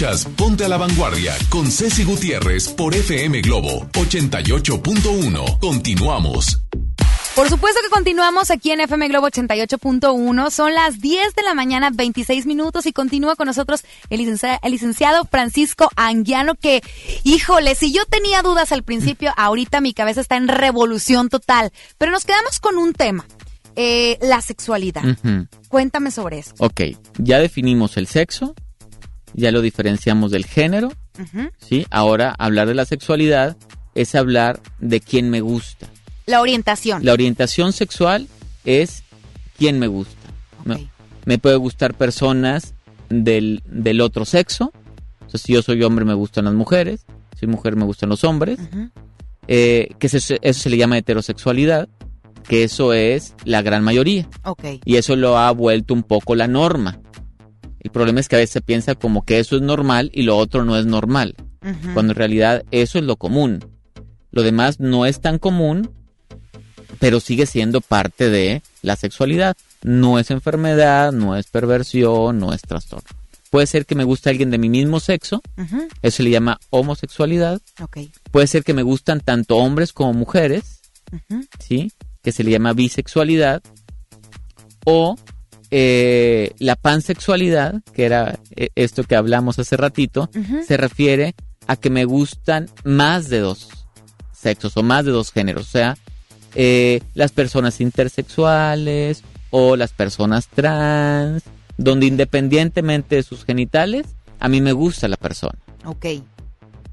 Escuchas 0.00 0.26
Ponte 0.36 0.64
a 0.64 0.68
la 0.68 0.76
Vanguardia 0.76 1.34
con 1.48 1.66
Ceci 1.72 2.04
Gutiérrez 2.04 2.68
por 2.68 2.94
FM 2.94 3.40
Globo 3.40 3.84
88.1. 3.94 5.58
Continuamos. 5.58 6.60
Por 7.34 7.48
supuesto 7.48 7.80
que 7.82 7.90
continuamos 7.90 8.52
aquí 8.52 8.70
en 8.70 8.78
FM 8.80 9.08
Globo 9.08 9.26
88.1. 9.26 10.50
Son 10.52 10.72
las 10.72 11.00
10 11.00 11.34
de 11.34 11.42
la 11.42 11.54
mañana, 11.54 11.90
26 11.92 12.46
minutos 12.46 12.86
y 12.86 12.92
continúa 12.92 13.34
con 13.34 13.46
nosotros 13.48 13.82
el, 14.08 14.20
licencia- 14.20 14.60
el 14.62 14.70
licenciado 14.70 15.24
Francisco 15.24 15.90
Anguiano 15.96 16.54
que, 16.54 16.80
híjole, 17.24 17.74
si 17.74 17.92
yo 17.92 18.04
tenía 18.08 18.42
dudas 18.42 18.70
al 18.70 18.84
principio, 18.84 19.32
ahorita 19.36 19.80
mi 19.80 19.94
cabeza 19.94 20.20
está 20.20 20.36
en 20.36 20.46
revolución 20.46 21.28
total. 21.28 21.72
Pero 21.98 22.12
nos 22.12 22.24
quedamos 22.24 22.60
con 22.60 22.78
un 22.78 22.92
tema, 22.92 23.26
eh, 23.74 24.16
la 24.22 24.42
sexualidad. 24.42 25.02
Cuéntame 25.68 26.12
sobre 26.12 26.38
eso. 26.38 26.54
Ok, 26.58 26.82
ya 27.18 27.40
definimos 27.40 27.96
el 27.96 28.06
sexo, 28.06 28.54
ya 29.34 29.50
lo 29.52 29.60
diferenciamos 29.60 30.30
del 30.30 30.44
género. 30.46 30.92
¿sí? 31.58 31.86
Ahora 31.90 32.34
hablar 32.38 32.68
de 32.68 32.74
la 32.74 32.84
sexualidad 32.84 33.56
es 33.94 34.14
hablar 34.14 34.60
de 34.78 35.00
quién 35.00 35.30
me 35.30 35.40
gusta. 35.40 35.88
La 36.26 36.40
orientación. 36.40 37.04
La 37.04 37.12
orientación 37.12 37.72
sexual 37.72 38.28
es 38.64 39.02
quién 39.56 39.78
me 39.78 39.86
gusta. 39.86 40.14
¿no? 40.64 40.76
Me 41.24 41.38
puede 41.38 41.56
gustar 41.56 41.94
personas 41.94 42.74
del, 43.08 43.62
del 43.66 44.00
otro 44.00 44.24
sexo. 44.24 44.72
O 45.26 45.30
sea, 45.30 45.38
si 45.40 45.52
yo 45.54 45.62
soy 45.62 45.82
hombre 45.82 46.04
me 46.04 46.14
gustan 46.14 46.44
las 46.46 46.54
mujeres, 46.54 47.04
si 47.34 47.40
soy 47.40 47.48
mujer 47.48 47.76
me 47.76 47.84
gustan 47.84 48.08
los 48.08 48.24
hombres. 48.24 48.58
Eh, 49.46 49.88
que 49.98 50.06
eso, 50.08 50.20
se- 50.20 50.38
eso 50.42 50.60
se 50.60 50.70
le 50.70 50.76
llama 50.76 50.98
heterosexualidad, 50.98 51.88
que 52.46 52.64
eso 52.64 52.92
es 52.92 53.34
la 53.44 53.62
gran 53.62 53.82
mayoría. 53.82 54.28
Y 54.84 54.96
eso 54.96 55.16
lo 55.16 55.38
ha 55.38 55.50
vuelto 55.52 55.94
un 55.94 56.02
poco 56.02 56.34
la 56.34 56.46
norma. 56.46 56.98
El 57.88 57.92
problema 57.92 58.20
es 58.20 58.28
que 58.28 58.36
a 58.36 58.38
veces 58.38 58.52
se 58.52 58.60
piensa 58.60 58.94
como 58.96 59.24
que 59.24 59.38
eso 59.38 59.56
es 59.56 59.62
normal 59.62 60.10
y 60.12 60.24
lo 60.24 60.36
otro 60.36 60.62
no 60.62 60.76
es 60.76 60.84
normal, 60.84 61.34
cuando 61.94 62.12
en 62.12 62.18
realidad 62.18 62.66
eso 62.70 62.98
es 62.98 63.04
lo 63.04 63.16
común. 63.16 63.64
Lo 64.30 64.42
demás 64.42 64.78
no 64.78 65.06
es 65.06 65.22
tan 65.22 65.38
común, 65.38 65.90
pero 66.98 67.18
sigue 67.18 67.46
siendo 67.46 67.80
parte 67.80 68.28
de 68.28 68.62
la 68.82 68.94
sexualidad. 68.96 69.56
No 69.82 70.18
es 70.18 70.30
enfermedad, 70.30 71.12
no 71.12 71.34
es 71.34 71.46
perversión, 71.46 72.38
no 72.38 72.52
es 72.52 72.60
trastorno. 72.60 73.08
Puede 73.48 73.66
ser 73.66 73.86
que 73.86 73.94
me 73.94 74.04
guste 74.04 74.28
alguien 74.28 74.50
de 74.50 74.58
mi 74.58 74.68
mismo 74.68 75.00
sexo, 75.00 75.40
eso 76.02 76.16
se 76.18 76.22
le 76.22 76.28
llama 76.28 76.60
homosexualidad. 76.68 77.62
Puede 78.30 78.48
ser 78.48 78.64
que 78.64 78.74
me 78.74 78.82
gustan 78.82 79.20
tanto 79.20 79.56
hombres 79.56 79.94
como 79.94 80.12
mujeres. 80.12 80.82
¿sí? 81.58 81.90
Que 82.22 82.32
se 82.32 82.44
le 82.44 82.50
llama 82.50 82.74
bisexualidad. 82.74 83.62
O 84.84 85.16
eh, 85.70 86.52
la 86.58 86.76
pansexualidad, 86.76 87.82
que 87.92 88.04
era 88.04 88.38
eh, 88.56 88.68
esto 88.74 89.04
que 89.04 89.16
hablamos 89.16 89.58
hace 89.58 89.76
ratito, 89.76 90.30
se 90.66 90.76
refiere 90.76 91.34
a 91.66 91.76
que 91.76 91.90
me 91.90 92.04
gustan 92.04 92.68
más 92.84 93.28
de 93.28 93.40
dos 93.40 93.68
sexos 94.32 94.76
o 94.76 94.82
más 94.82 95.04
de 95.04 95.10
dos 95.10 95.32
géneros. 95.32 95.66
O 95.66 95.70
sea, 95.70 95.96
eh, 96.54 97.00
las 97.14 97.32
personas 97.32 97.80
intersexuales 97.80 99.22
o 99.50 99.76
las 99.76 99.92
personas 99.92 100.48
trans, 100.48 101.42
donde 101.76 102.06
independientemente 102.06 103.16
de 103.16 103.22
sus 103.22 103.44
genitales, 103.44 104.06
a 104.40 104.48
mí 104.48 104.60
me 104.60 104.72
gusta 104.72 105.08
la 105.08 105.16
persona. 105.16 105.58
Ok. 105.84 106.06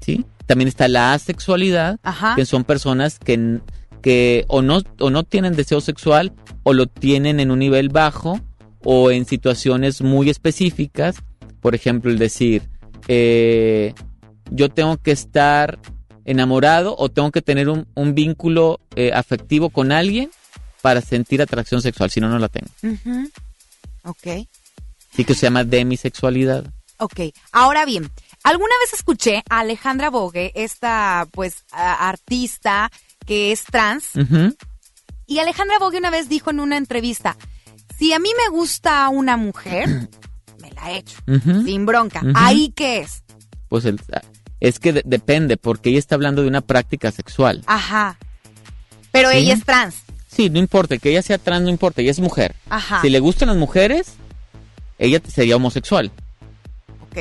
¿sí? 0.00 0.24
También 0.46 0.68
está 0.68 0.88
la 0.88 1.14
asexualidad, 1.14 1.98
Ajá. 2.02 2.34
que 2.36 2.44
son 2.44 2.64
personas 2.64 3.18
que, 3.18 3.60
que 4.02 4.44
o, 4.48 4.62
no, 4.62 4.82
o 5.00 5.10
no 5.10 5.24
tienen 5.24 5.56
deseo 5.56 5.80
sexual 5.80 6.32
o 6.62 6.72
lo 6.72 6.86
tienen 6.86 7.40
en 7.40 7.50
un 7.50 7.58
nivel 7.58 7.88
bajo 7.88 8.40
o 8.88 9.10
en 9.10 9.24
situaciones 9.26 10.00
muy 10.00 10.30
específicas. 10.30 11.16
Por 11.60 11.74
ejemplo, 11.74 12.10
el 12.10 12.18
decir, 12.18 12.62
eh, 13.08 13.92
yo 14.50 14.68
tengo 14.68 14.96
que 14.98 15.10
estar 15.10 15.78
enamorado 16.24 16.94
o 16.96 17.08
tengo 17.08 17.32
que 17.32 17.42
tener 17.42 17.68
un, 17.68 17.86
un 17.94 18.14
vínculo 18.14 18.78
eh, 18.94 19.10
afectivo 19.12 19.70
con 19.70 19.90
alguien 19.90 20.30
para 20.82 21.00
sentir 21.00 21.42
atracción 21.42 21.82
sexual, 21.82 22.10
si 22.10 22.20
no, 22.20 22.28
no 22.28 22.38
la 22.38 22.48
tengo. 22.48 22.68
Ok. 24.04 24.46
Así 25.12 25.24
que 25.24 25.34
se 25.34 25.42
llama 25.46 25.64
demisexualidad. 25.64 26.64
Ok, 26.98 27.20
ahora 27.52 27.84
bien, 27.84 28.08
alguna 28.42 28.72
vez 28.82 28.94
escuché 28.94 29.42
a 29.50 29.60
Alejandra 29.60 30.10
Bogue, 30.10 30.52
esta 30.54 31.26
pues 31.32 31.64
a- 31.72 32.08
artista 32.08 32.90
que 33.26 33.50
es 33.52 33.64
trans, 33.64 34.10
y 35.26 35.38
Alejandra 35.40 35.78
Bogue 35.78 35.98
una 35.98 36.10
vez 36.10 36.28
dijo 36.28 36.50
en 36.50 36.60
una 36.60 36.76
entrevista, 36.76 37.36
si 37.98 38.12
a 38.12 38.18
mí 38.18 38.28
me 38.36 38.54
gusta 38.56 39.08
una 39.08 39.36
mujer, 39.36 39.88
me 40.60 40.70
la 40.72 40.92
echo, 40.92 41.16
Ujú. 41.26 41.62
sin 41.64 41.86
bronca. 41.86 42.22
¿Ahí 42.34 42.72
qué 42.74 42.98
es? 43.00 43.22
Pues 43.68 43.84
el- 43.84 44.00
es 44.60 44.78
que 44.78 44.92
de- 44.92 45.02
depende, 45.04 45.56
porque 45.56 45.90
ella 45.90 45.98
está 45.98 46.14
hablando 46.14 46.42
de 46.42 46.48
una 46.48 46.60
práctica 46.60 47.10
sexual. 47.12 47.62
Ajá. 47.66 48.18
Pero 49.12 49.30
Sí. 49.30 49.38
ella 49.38 49.54
es 49.54 49.64
trans. 49.64 49.96
Sí, 50.28 50.50
no 50.50 50.58
importa, 50.58 50.98
que 50.98 51.10
ella 51.10 51.22
sea 51.22 51.38
trans, 51.38 51.62
no 51.64 51.70
importa, 51.70 52.02
ella 52.02 52.10
es 52.10 52.20
mujer. 52.20 52.54
Ajá. 52.68 53.00
Si 53.00 53.08
le 53.10 53.20
gustan 53.20 53.48
las 53.48 53.56
mujeres, 53.56 54.14
ella 54.98 55.20
sería 55.26 55.56
homosexual, 55.56 56.10
Ok, 57.10 57.18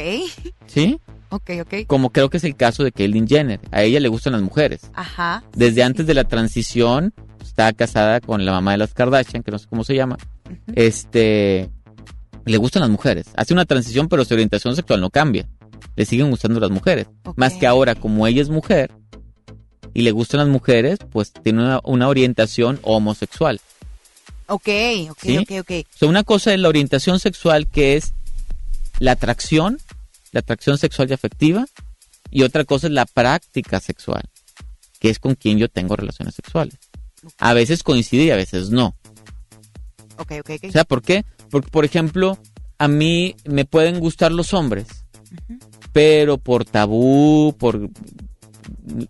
¿sí? 0.67 0.99
ok, 1.29 1.49
ok. 1.61 1.73
Como 1.87 2.09
creo 2.11 2.29
que 2.29 2.37
es 2.37 2.43
el 2.43 2.55
caso 2.57 2.83
de 2.83 2.91
Caitlyn 2.91 3.27
Jenner. 3.27 3.59
A 3.71 3.83
ella 3.83 3.99
le 4.01 4.09
gustan 4.09 4.33
las 4.33 4.41
mujeres. 4.41 4.81
Ajá. 4.93 5.43
Desde 5.53 5.83
antes 5.83 6.05
de 6.05 6.13
la 6.13 6.25
transición, 6.25 7.13
estaba 7.41 7.71
casada 7.73 8.19
con 8.19 8.43
la 8.45 8.51
mamá 8.51 8.71
de 8.73 8.79
las 8.79 8.93
Kardashian, 8.93 9.43
que 9.43 9.51
no 9.51 9.59
sé 9.59 9.67
cómo 9.69 9.83
se 9.85 9.95
llama. 9.95 10.17
Este, 10.75 11.69
le 12.45 12.57
gustan 12.57 12.81
las 12.81 12.89
mujeres. 12.89 13.27
Hace 13.35 13.53
una 13.53 13.65
transición, 13.65 14.07
pero 14.07 14.25
su 14.25 14.33
orientación 14.33 14.75
sexual 14.75 15.01
no 15.01 15.09
cambia. 15.09 15.47
Le 15.95 16.05
siguen 16.05 16.29
gustando 16.29 16.59
las 16.59 16.71
mujeres. 16.71 17.07
Más 17.35 17.53
que 17.53 17.67
ahora, 17.67 17.95
como 17.95 18.27
ella 18.27 18.41
es 18.41 18.49
mujer 18.49 18.91
y 19.93 20.01
le 20.01 20.11
gustan 20.11 20.39
las 20.39 20.49
mujeres, 20.49 20.99
pues 21.11 21.31
tiene 21.31 21.63
una, 21.63 21.79
una 21.83 22.09
orientación 22.09 22.79
homosexual. 22.83 23.61
Ok, 24.47 24.67
ok, 25.09 25.19
¿Sí? 25.21 25.37
ok, 25.37 25.51
ok. 25.61 25.71
O 25.71 25.97
sea, 25.97 26.07
una 26.09 26.23
cosa 26.23 26.53
es 26.53 26.59
la 26.59 26.67
orientación 26.67 27.19
sexual, 27.19 27.67
que 27.67 27.95
es 27.95 28.13
la 28.99 29.13
atracción, 29.13 29.79
la 30.31 30.41
atracción 30.41 30.77
sexual 30.77 31.09
y 31.09 31.13
afectiva, 31.13 31.65
y 32.29 32.43
otra 32.43 32.65
cosa 32.65 32.87
es 32.87 32.93
la 32.93 33.05
práctica 33.05 33.79
sexual, 33.79 34.23
que 34.99 35.09
es 35.09 35.19
con 35.19 35.35
quien 35.35 35.57
yo 35.57 35.69
tengo 35.69 35.95
relaciones 35.95 36.35
sexuales. 36.35 36.75
A 37.39 37.53
veces 37.53 37.81
coincide 37.81 38.25
y 38.25 38.31
a 38.31 38.35
veces 38.35 38.69
no. 38.69 38.95
Ok, 40.17 40.31
ok, 40.39 40.49
ok. 40.57 40.69
O 40.69 40.71
sea, 40.71 40.83
¿por 40.83 41.01
qué? 41.01 41.25
Porque, 41.49 41.69
por 41.69 41.85
ejemplo, 41.85 42.37
a 42.77 42.87
mí 42.87 43.35
me 43.45 43.65
pueden 43.65 43.99
gustar 43.99 44.31
los 44.31 44.53
hombres, 44.53 44.87
pero 45.91 46.37
por 46.37 46.65
tabú, 46.65 47.55
por 47.57 47.89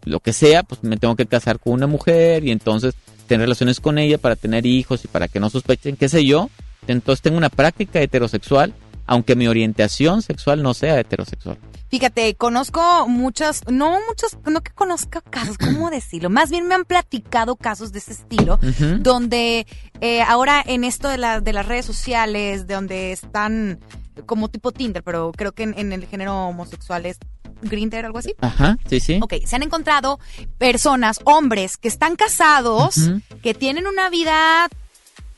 lo 0.06 0.20
que 0.20 0.34
sea, 0.34 0.64
pues 0.64 0.84
me 0.84 0.98
tengo 0.98 1.16
que 1.16 1.26
casar 1.26 1.60
con 1.60 1.74
una 1.74 1.88
mujer 1.88 2.44
y 2.44 2.52
entonces 2.52 2.96
tener 3.28 3.46
relaciones 3.46 3.80
con 3.80 3.98
ella 3.98 4.18
para 4.18 4.36
tener 4.36 4.66
hijos 4.66 5.04
y 5.06 5.08
para 5.08 5.28
que 5.28 5.40
no 5.40 5.50
sospechen, 5.50 5.96
qué 5.96 6.10
sé 6.10 6.26
yo. 6.26 6.50
Entonces 6.88 7.22
tengo 7.22 7.38
una 7.38 7.50
práctica 7.50 8.02
heterosexual, 8.02 8.74
aunque 9.06 9.36
mi 9.36 9.48
orientación 9.48 10.22
sexual 10.22 10.62
no 10.62 10.74
sea 10.74 11.00
heterosexual. 11.00 11.58
Fíjate, 11.96 12.36
conozco 12.36 13.08
muchas, 13.08 13.62
no 13.72 14.02
muchos, 14.06 14.38
no 14.44 14.60
que 14.60 14.74
conozca 14.74 15.22
casos, 15.22 15.58
¿cómo 15.58 15.90
decirlo? 15.90 16.30
Más 16.30 16.50
bien 16.50 16.68
me 16.68 16.76
han 16.76 16.84
platicado 16.84 17.56
casos 17.56 17.94
de 17.94 18.00
ese 18.00 18.12
estilo, 18.12 18.60
donde 19.00 19.66
eh, 20.02 20.22
ahora 20.24 20.62
en 20.68 20.84
esto 20.84 21.08
de, 21.08 21.18
la, 21.18 21.40
de 21.40 21.54
las 21.54 21.66
redes 21.66 21.86
sociales, 21.86 22.68
de 22.68 22.74
donde 22.74 23.14
están 23.14 23.80
como 24.26 24.50
tipo 24.50 24.74
Tinder, 24.74 25.04
pero 25.04 25.32
creo 25.32 25.54
que 25.54 25.64
en, 25.64 25.74
en 25.80 25.94
el 25.94 26.06
género 26.06 26.48
homosexual 26.48 27.06
es 27.06 27.18
Grindr, 27.62 28.04
algo 28.04 28.20
así. 28.20 28.36
Ajá, 28.42 28.78
sí, 28.90 29.00
sí. 29.00 29.20
Ok, 29.22 29.36
se 29.46 29.56
han 29.56 29.64
encontrado 29.64 30.20
personas, 30.58 31.22
hombres, 31.24 31.78
que 31.78 31.88
están 31.88 32.18
casados, 32.18 33.10
que 33.42 33.54
tienen 33.54 33.88
una 33.88 34.10
vida, 34.10 34.68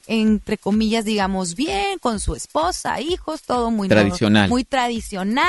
entre 0.07 0.57
comillas, 0.57 1.05
digamos, 1.05 1.53
bien, 1.53 1.99
con 1.99 2.19
su 2.19 2.33
esposa, 2.33 2.99
hijos, 2.99 3.43
todo 3.43 3.69
muy 3.69 3.87
Tradicional. 3.89 4.49
Muy 4.49 4.63
tradicional. 4.63 5.45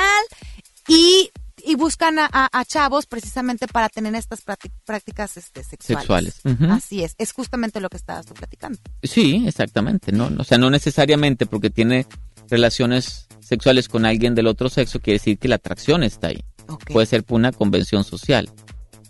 Y, 0.89 1.31
y 1.63 1.75
buscan 1.75 2.19
a, 2.19 2.29
a- 2.31 2.49
a 2.51 2.65
chavos 2.65 3.05
precisamente 3.05 3.67
para 3.67 3.87
tener 3.89 4.15
estas 4.15 4.45
prácti- 4.45 4.71
prácticas 4.85 5.37
este, 5.37 5.63
sexuales. 5.63 6.41
Así 6.69 7.03
es, 7.03 7.15
es 7.17 7.31
justamente 7.31 7.79
lo 7.79 7.89
que 7.89 7.97
estabas 7.97 8.25
tú 8.25 8.33
platicando. 8.33 8.79
Sí, 9.03 9.43
exactamente, 9.47 10.11
¿no? 10.11 10.29
O 10.39 10.43
sea, 10.43 10.57
no 10.57 10.69
necesariamente 10.69 11.45
porque 11.45 11.69
tiene 11.69 12.05
relaciones 12.49 13.27
sexuales 13.39 13.87
con 13.87 14.05
alguien 14.05 14.35
del 14.35 14.47
otro 14.47 14.69
sexo 14.69 14.99
quiere 14.99 15.19
decir 15.19 15.37
que 15.37 15.47
la 15.47 15.55
atracción 15.55 16.03
está 16.03 16.27
ahí. 16.27 16.43
Puede 16.91 17.07
ser 17.07 17.23
por 17.23 17.35
una 17.35 17.51
convención 17.51 18.03
social. 18.03 18.49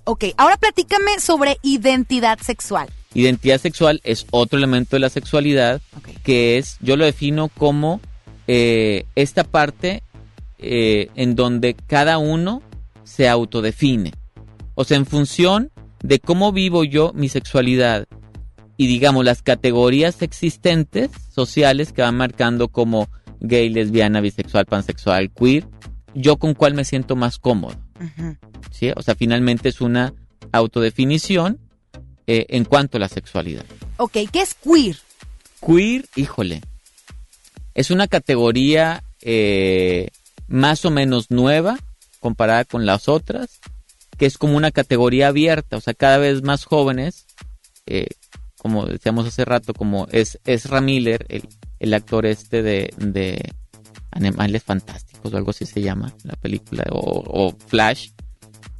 Ok, 0.05 0.25
ahora 0.37 0.57
platícame 0.57 1.19
sobre 1.19 1.57
identidad 1.61 2.39
sexual. 2.39 2.89
Identidad 3.13 3.59
sexual 3.59 4.01
es 4.03 4.25
otro 4.31 4.57
elemento 4.57 4.95
de 4.95 5.01
la 5.01 5.09
sexualidad 5.09 5.81
que 6.23 6.57
es, 6.57 6.77
yo 6.79 6.95
lo 6.95 7.05
defino 7.05 7.49
como 7.49 7.99
eh, 8.47 9.05
esta 9.15 9.43
parte 9.43 10.03
eh, 10.59 11.09
en 11.15 11.35
donde 11.35 11.73
cada 11.73 12.17
uno 12.17 12.61
se 13.03 13.29
autodefine. 13.29 14.13
O 14.75 14.83
sea, 14.83 14.97
en 14.97 15.05
función 15.05 15.71
de 16.03 16.19
cómo 16.19 16.51
vivo 16.51 16.83
yo 16.83 17.11
mi 17.13 17.29
sexualidad 17.29 18.07
y 18.77 18.87
digamos 18.87 19.25
las 19.25 19.41
categorías 19.41 20.21
existentes 20.21 21.11
sociales 21.33 21.91
que 21.91 22.01
van 22.01 22.15
marcando 22.15 22.69
como 22.69 23.09
gay, 23.41 23.69
lesbiana, 23.69 24.21
bisexual, 24.21 24.65
pansexual, 24.65 25.31
queer, 25.31 25.65
yo 26.13 26.37
con 26.37 26.53
cuál 26.53 26.73
me 26.73 26.85
siento 26.85 27.15
más 27.15 27.39
cómodo. 27.39 27.75
¿sí? 28.71 28.91
O 28.95 29.01
sea, 29.01 29.15
finalmente 29.15 29.69
es 29.69 29.81
una 29.81 30.13
autodefinición 30.51 31.59
eh, 32.27 32.45
en 32.49 32.65
cuanto 32.65 32.97
a 32.97 32.99
la 32.99 33.09
sexualidad. 33.09 33.65
Ok, 33.97 34.17
¿qué 34.31 34.41
es 34.41 34.55
queer? 34.55 34.97
Queer, 35.65 36.05
híjole, 36.15 36.61
es 37.73 37.91
una 37.91 38.07
categoría 38.07 39.03
eh, 39.21 40.09
más 40.49 40.83
o 40.85 40.91
menos 40.91 41.31
nueva 41.31 41.77
comparada 42.19 42.65
con 42.65 42.85
las 42.85 43.07
otras, 43.07 43.59
que 44.17 44.25
es 44.25 44.37
como 44.37 44.57
una 44.57 44.71
categoría 44.71 45.29
abierta, 45.29 45.77
o 45.77 45.81
sea, 45.81 45.93
cada 45.93 46.17
vez 46.17 46.43
más 46.43 46.65
jóvenes, 46.65 47.25
eh, 47.85 48.07
como 48.57 48.85
decíamos 48.85 49.25
hace 49.25 49.45
rato, 49.45 49.73
como 49.73 50.07
es, 50.11 50.39
es 50.43 50.69
Miller, 50.81 51.25
el, 51.29 51.47
el 51.79 51.93
actor 51.93 52.25
este 52.25 52.61
de, 52.61 52.93
de 52.97 53.53
Animales 54.11 54.63
Fantásticos 54.63 55.33
o 55.33 55.37
algo 55.37 55.51
así 55.51 55.65
se 55.65 55.81
llama, 55.81 56.13
la 56.23 56.35
película, 56.35 56.83
o, 56.91 57.23
o 57.47 57.55
Flash, 57.67 58.09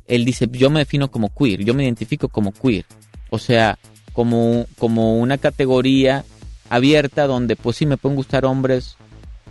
él 0.07 0.25
dice, 0.25 0.49
yo 0.51 0.69
me 0.69 0.79
defino 0.79 1.09
como 1.09 1.33
queer, 1.33 1.63
yo 1.63 1.73
me 1.73 1.85
identifico 1.85 2.27
como 2.27 2.51
queer, 2.51 2.85
o 3.29 3.39
sea, 3.39 3.79
como, 4.11 4.65
como 4.77 5.17
una 5.17 5.37
categoría 5.37 6.25
abierta 6.69 7.27
donde 7.27 7.55
pues 7.55 7.77
sí 7.77 7.85
me 7.85 7.97
pueden 7.97 8.17
gustar 8.17 8.43
hombres, 8.45 8.97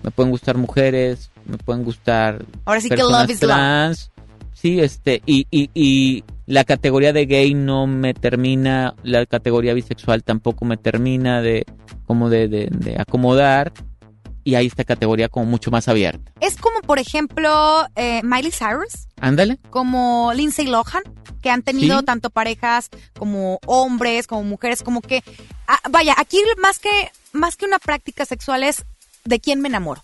me 0.02 0.10
pueden 0.10 0.30
gustar 0.30 0.58
mujeres, 0.58 1.30
me 1.48 1.58
pueden 1.58 1.84
gustar 1.84 2.44
Ahora 2.64 2.80
sí 2.80 2.88
que 2.88 2.96
love 2.96 3.30
is 3.30 3.42
love. 3.42 3.50
trans, 3.50 4.10
sí, 4.52 4.80
este, 4.80 5.22
y, 5.26 5.46
y, 5.50 5.70
y 5.74 6.24
la 6.46 6.64
categoría 6.64 7.12
de 7.12 7.26
gay 7.26 7.54
no 7.54 7.86
me 7.86 8.14
termina, 8.14 8.94
la 9.02 9.26
categoría 9.26 9.74
bisexual 9.74 10.22
tampoco 10.22 10.64
me 10.64 10.76
termina 10.76 11.42
de 11.42 11.64
como 12.06 12.30
de, 12.30 12.48
de, 12.48 12.68
de 12.70 12.96
acomodar 12.98 13.72
y 14.44 14.54
hay 14.54 14.66
esta 14.66 14.84
categoría 14.84 15.28
como 15.28 15.44
mucho 15.44 15.70
más 15.70 15.88
abierta. 15.88 16.32
Es 16.40 16.56
como, 16.56 16.80
por 16.80 16.98
ejemplo, 16.98 17.84
eh, 17.96 18.22
Miley 18.22 18.50
Cyrus, 18.50 19.06
Ándale. 19.20 19.58
como 19.68 20.32
Lindsay 20.34 20.66
Lohan, 20.66 21.02
que 21.42 21.50
han 21.50 21.62
tenido 21.62 21.98
Sí. 21.98 22.04
tanto 22.06 22.30
parejas 22.30 22.88
como 23.18 23.58
hombres, 23.66 24.26
como 24.26 24.44
mujeres, 24.44 24.82
como 24.82 25.02
que... 25.02 25.22
ah, 25.66 25.78
vaya, 25.90 26.14
aquí 26.16 26.38
más 26.62 26.78
que, 26.78 26.88
más 27.32 27.56
que 27.56 27.66
una 27.66 27.78
práctica 27.78 28.24
sexual 28.24 28.62
es 28.62 28.86
de 29.26 29.38
quién 29.38 29.60
me 29.60 29.68
enamoro. 29.68 30.02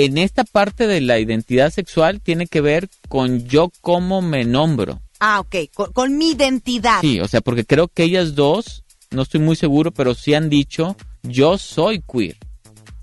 En 0.00 0.16
esta 0.16 0.44
parte 0.44 0.86
de 0.86 1.00
la 1.00 1.18
identidad 1.18 1.72
sexual 1.72 2.20
tiene 2.20 2.46
que 2.46 2.60
ver 2.60 2.88
con 3.08 3.48
yo 3.48 3.72
cómo 3.80 4.22
me 4.22 4.44
nombro. 4.44 5.02
Ah, 5.18 5.40
ok, 5.40 5.56
con, 5.74 5.92
con 5.92 6.16
mi 6.16 6.30
identidad. 6.30 7.00
Sí, 7.00 7.18
o 7.18 7.26
sea, 7.26 7.40
porque 7.40 7.64
creo 7.64 7.88
que 7.88 8.04
ellas 8.04 8.36
dos, 8.36 8.84
no 9.10 9.22
estoy 9.22 9.40
muy 9.40 9.56
seguro, 9.56 9.90
pero 9.90 10.14
sí 10.14 10.34
han 10.34 10.50
dicho, 10.50 10.96
yo 11.24 11.58
soy 11.58 12.00
queer. 12.00 12.36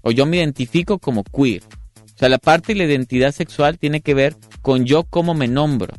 O 0.04 0.12
yo 0.12 0.26
me 0.26 0.38
identifico 0.38 0.98
como 0.98 1.26
queer. 1.26 1.64
O 1.66 2.18
sea, 2.18 2.30
la 2.30 2.38
parte 2.38 2.72
de 2.72 2.80
la 2.80 2.86
identidad 2.86 3.34
sexual 3.34 3.78
tiene 3.78 4.00
que 4.00 4.14
ver 4.14 4.38
con 4.62 4.86
yo 4.86 5.04
cómo 5.04 5.34
me 5.34 5.50
nombro. 5.50 5.94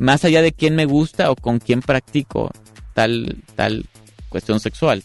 Más 0.00 0.24
allá 0.24 0.42
de 0.42 0.50
quién 0.50 0.74
me 0.74 0.84
gusta 0.84 1.30
o 1.30 1.36
con 1.36 1.60
quién 1.60 1.80
practico 1.80 2.50
tal, 2.92 3.36
tal 3.54 3.86
cuestión 4.28 4.58
sexual. 4.58 5.04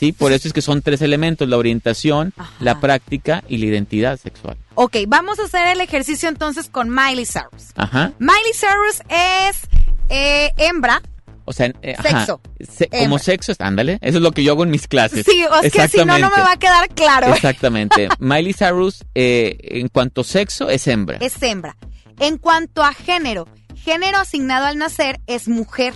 Sí, 0.00 0.12
por 0.12 0.32
eso 0.32 0.48
es 0.48 0.54
que 0.54 0.62
son 0.62 0.80
tres 0.80 1.02
elementos, 1.02 1.46
la 1.46 1.58
orientación, 1.58 2.32
la 2.58 2.80
práctica 2.80 3.44
y 3.48 3.58
la 3.58 3.66
identidad 3.66 4.18
sexual. 4.18 4.56
Ok, 4.74 4.96
vamos 5.06 5.38
a 5.38 5.44
hacer 5.44 5.68
el 5.68 5.80
ejercicio 5.82 6.28
entonces 6.30 6.70
con 6.70 6.88
Miley 6.88 7.26
Cyrus. 7.26 7.66
Ajá. 7.76 8.12
Miley 8.18 8.52
Cyrus 8.54 9.02
es 9.10 9.68
eh, 10.08 10.52
hembra. 10.56 11.02
O 11.44 11.52
sea, 11.52 11.66
eh, 11.82 11.94
ajá. 11.98 12.20
Sexo. 12.20 12.40
Se- 12.66 12.88
como 12.88 13.18
sexo, 13.18 13.52
ándale. 13.58 13.98
Eso 14.00 14.16
es 14.16 14.22
lo 14.22 14.32
que 14.32 14.42
yo 14.42 14.52
hago 14.52 14.62
en 14.64 14.70
mis 14.70 14.88
clases. 14.88 15.26
Sí, 15.26 15.44
es 15.64 15.70
que 15.72 15.86
si 15.88 15.98
no, 15.98 16.18
no 16.18 16.30
me 16.30 16.42
va 16.42 16.52
a 16.52 16.58
quedar 16.58 16.88
claro. 16.88 17.34
Exactamente. 17.34 18.08
Miley 18.18 18.54
Cyrus, 18.54 19.04
eh, 19.14 19.58
en 19.60 19.88
cuanto 19.88 20.22
a 20.22 20.24
sexo, 20.24 20.70
es 20.70 20.86
hembra. 20.86 21.18
Es 21.20 21.42
hembra. 21.42 21.76
En 22.20 22.38
cuanto 22.38 22.82
a 22.82 22.94
género, 22.94 23.46
género 23.76 24.16
asignado 24.18 24.64
al 24.64 24.78
nacer 24.78 25.20
es 25.26 25.46
mujer. 25.46 25.92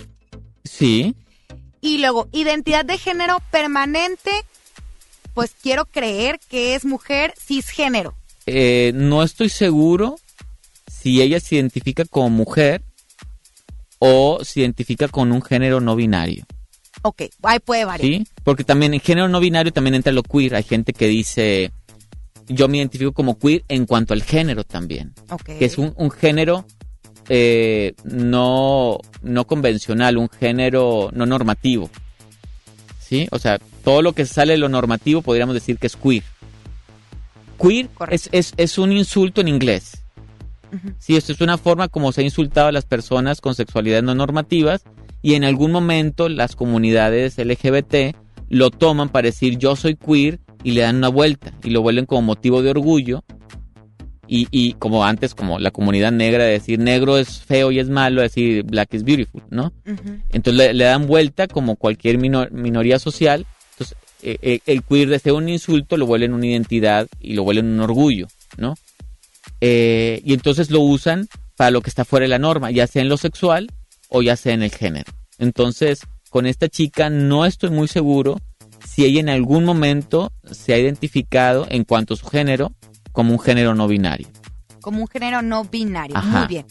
Sí. 0.63 1.15
Y 1.85 1.99
luego, 1.99 2.27
identidad 2.31 2.83
de 2.83 2.97
género 2.97 3.37
permanente, 3.51 4.31
pues 5.35 5.51
quiero 5.61 5.85
creer 5.85 6.39
que 6.49 6.73
es 6.73 6.83
mujer 6.83 7.35
cisgénero. 7.39 8.15
Eh, 8.47 8.91
no 8.95 9.21
estoy 9.21 9.49
seguro 9.49 10.15
si 10.87 11.21
ella 11.21 11.39
se 11.39 11.57
identifica 11.57 12.03
como 12.03 12.31
mujer 12.31 12.81
o 13.99 14.39
se 14.43 14.61
identifica 14.61 15.07
con 15.09 15.31
un 15.31 15.43
género 15.43 15.79
no 15.79 15.95
binario. 15.95 16.47
Ok, 17.03 17.25
ahí 17.43 17.59
puede 17.59 17.85
variar. 17.85 18.09
¿Sí? 18.09 18.27
Porque 18.43 18.63
también 18.63 18.95
en 18.95 18.99
género 18.99 19.27
no 19.27 19.39
binario 19.39 19.71
también 19.71 19.93
entra 19.93 20.11
lo 20.11 20.23
queer. 20.23 20.55
Hay 20.55 20.63
gente 20.63 20.91
que 20.91 21.05
dice, 21.05 21.71
yo 22.47 22.67
me 22.67 22.77
identifico 22.77 23.13
como 23.13 23.37
queer 23.37 23.63
en 23.67 23.85
cuanto 23.85 24.15
al 24.15 24.23
género 24.23 24.63
también. 24.63 25.13
Ok. 25.29 25.59
Que 25.59 25.65
es 25.65 25.77
un, 25.77 25.93
un 25.97 26.09
género 26.09 26.65
eh, 27.29 27.93
no, 28.03 28.99
no 29.21 29.47
convencional, 29.47 30.17
un 30.17 30.29
género 30.29 31.09
no 31.13 31.25
normativo. 31.25 31.89
¿Sí? 32.99 33.27
O 33.31 33.39
sea, 33.39 33.59
todo 33.83 34.01
lo 34.01 34.13
que 34.13 34.25
sale 34.25 34.53
de 34.53 34.57
lo 34.57 34.69
normativo 34.69 35.21
podríamos 35.21 35.53
decir 35.53 35.77
que 35.77 35.87
es 35.87 35.95
queer. 35.95 36.23
Queer 37.61 37.89
es, 38.09 38.29
es, 38.31 38.53
es 38.57 38.77
un 38.77 38.91
insulto 38.91 39.41
en 39.41 39.47
inglés. 39.47 40.01
Sí, 40.99 41.15
esto 41.15 41.31
es 41.31 41.39
una 41.39 41.57
forma 41.57 41.87
como 41.87 42.11
se 42.11 42.19
ha 42.19 42.23
insultado 42.25 42.67
a 42.67 42.71
las 42.73 42.83
personas 42.83 43.39
con 43.39 43.55
sexualidades 43.55 44.03
no 44.03 44.13
normativas 44.13 44.83
y 45.21 45.35
en 45.35 45.45
algún 45.45 45.71
momento 45.71 46.27
las 46.27 46.55
comunidades 46.55 47.37
LGBT 47.37 48.15
lo 48.49 48.71
toman 48.71 49.07
para 49.07 49.27
decir 49.27 49.57
yo 49.57 49.75
soy 49.75 49.95
queer 49.95 50.39
y 50.63 50.71
le 50.71 50.81
dan 50.81 50.97
una 50.97 51.07
vuelta 51.07 51.53
y 51.63 51.69
lo 51.69 51.81
vuelven 51.81 52.05
como 52.05 52.23
motivo 52.23 52.61
de 52.61 52.71
orgullo 52.71 53.23
y, 54.27 54.47
y 54.51 54.73
como 54.73 55.05
antes 55.05 55.35
como 55.35 55.59
la 55.59 55.71
comunidad 55.71 56.11
negra 56.11 56.43
de 56.43 56.51
decir 56.51 56.79
negro 56.79 57.17
es 57.17 57.39
feo 57.39 57.71
y 57.71 57.79
es 57.79 57.89
malo, 57.89 58.21
decir 58.21 58.63
black 58.63 58.93
is 58.93 59.03
beautiful, 59.03 59.43
¿no? 59.49 59.71
Entonces 60.31 60.53
le, 60.55 60.73
le 60.73 60.83
dan 60.83 61.07
vuelta 61.07 61.47
como 61.47 61.75
cualquier 61.75 62.17
minor- 62.17 62.51
minoría 62.51 62.99
social. 62.99 63.45
Entonces 63.73 63.97
eh, 64.23 64.37
eh, 64.41 64.59
el 64.65 64.83
queer 64.83 65.09
de 65.09 65.19
ser 65.19 65.33
un 65.33 65.47
insulto 65.49 65.97
lo 65.97 66.05
vuelven 66.07 66.33
una 66.33 66.47
identidad 66.47 67.07
y 67.19 67.33
lo 67.33 67.43
vuelven 67.43 67.67
un 67.67 67.79
orgullo, 67.79 68.27
¿no? 68.57 68.75
Eh, 69.61 70.21
y 70.25 70.33
entonces 70.33 70.71
lo 70.71 70.81
usan 70.81 71.27
para 71.55 71.71
lo 71.71 71.81
que 71.81 71.89
está 71.89 72.05
fuera 72.05 72.23
de 72.23 72.29
la 72.29 72.39
norma, 72.39 72.71
ya 72.71 72.87
sea 72.87 73.01
en 73.01 73.09
lo 73.09 73.17
sexual 73.17 73.71
o 74.09 74.21
ya 74.21 74.35
sea 74.35 74.53
en 74.53 74.63
el 74.63 74.71
género. 74.71 75.11
Entonces, 75.37 76.01
con 76.29 76.45
esta 76.45 76.67
chica 76.67 77.09
no 77.09 77.45
estoy 77.45 77.69
muy 77.69 77.87
seguro 77.87 78.39
si 78.85 79.05
ella 79.05 79.19
en 79.19 79.29
algún 79.29 79.63
momento 79.65 80.31
se 80.49 80.73
ha 80.73 80.77
identificado 80.77 81.65
en 81.69 81.83
cuanto 81.83 82.13
a 82.13 82.17
su 82.17 82.27
género 82.27 82.73
como 83.15 83.31
un 83.33 83.39
género 83.39 83.73
no 83.73 83.87
binario. 83.87 84.27
Como 84.81 85.01
un 85.01 85.07
género 85.07 85.41
no 85.41 85.63
binario. 85.63 86.15
Ajá. 86.15 86.39
Muy 86.39 86.47
bien. 86.47 86.65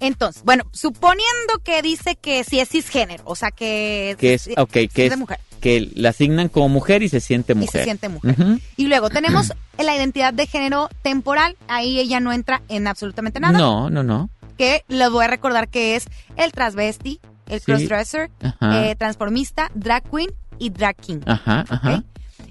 Entonces, 0.00 0.42
bueno, 0.44 0.64
suponiendo 0.72 1.58
que 1.62 1.82
dice 1.82 2.16
que 2.16 2.42
sí 2.42 2.58
es 2.58 2.70
cisgénero, 2.70 3.22
o 3.26 3.36
sea 3.36 3.50
que, 3.50 4.16
Que 4.18 4.34
es, 4.34 4.48
ok, 4.56 4.70
sí 4.72 4.88
que 4.88 5.06
es 5.06 5.16
mujer. 5.18 5.38
que 5.60 5.90
la 5.94 6.08
asignan 6.08 6.48
como 6.48 6.70
mujer 6.70 7.02
y 7.02 7.08
se 7.10 7.20
siente 7.20 7.54
mujer. 7.54 7.68
Y 7.76 7.78
se 7.80 7.84
siente 7.84 8.08
mujer. 8.08 8.34
Ujú. 8.40 8.58
Y 8.76 8.86
luego 8.86 9.10
tenemos 9.18 9.52
la 9.78 9.94
identidad 9.94 10.32
de 10.32 10.46
género 10.46 10.88
temporal. 11.02 11.56
Ahí 11.68 12.00
ella 12.00 12.18
no 12.18 12.32
entra 12.32 12.62
en 12.68 12.86
absolutamente 12.86 13.40
nada. 13.40 13.58
No, 13.58 13.90
no, 13.90 14.02
no. 14.02 14.30
Que 14.56 14.84
les 14.88 15.10
voy 15.10 15.24
a 15.24 15.28
recordar 15.28 15.68
que 15.68 15.96
es 15.96 16.06
el 16.36 16.50
transvesti, 16.52 17.20
el 17.46 17.60
Sí. 17.60 17.66
crossdresser, 17.66 18.30
eh, 18.62 18.94
transformista, 18.98 19.70
drag 19.74 20.02
queen 20.10 20.30
y 20.58 20.70
drag 20.70 20.96
king. 20.96 21.20
Ajá, 21.26 21.64
ajá. 21.68 22.04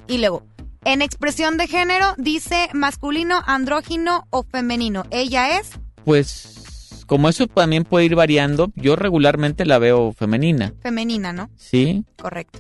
Y 0.08 0.20
luego, 0.20 0.44
en 0.86 1.02
expresión 1.02 1.58
de 1.58 1.68
género 1.68 2.14
dice 2.18 2.70
masculino, 2.74 3.42
andrógino 3.46 4.28
o 4.30 4.44
femenino. 4.44 5.06
Ella 5.12 5.60
es 5.60 5.72
Pues 6.06 7.04
como 7.06 7.28
eso 7.28 7.48
también 7.48 7.86
puede 7.86 8.06
ir 8.06 8.16
variando, 8.16 8.72
yo 8.76 8.96
regularmente 8.96 9.66
la 9.66 9.80
veo 9.80 10.14
femenina, 10.14 10.74
femenina, 10.82 11.34
¿no? 11.34 11.50
¿sí? 11.58 12.06
Correcto. 12.22 12.60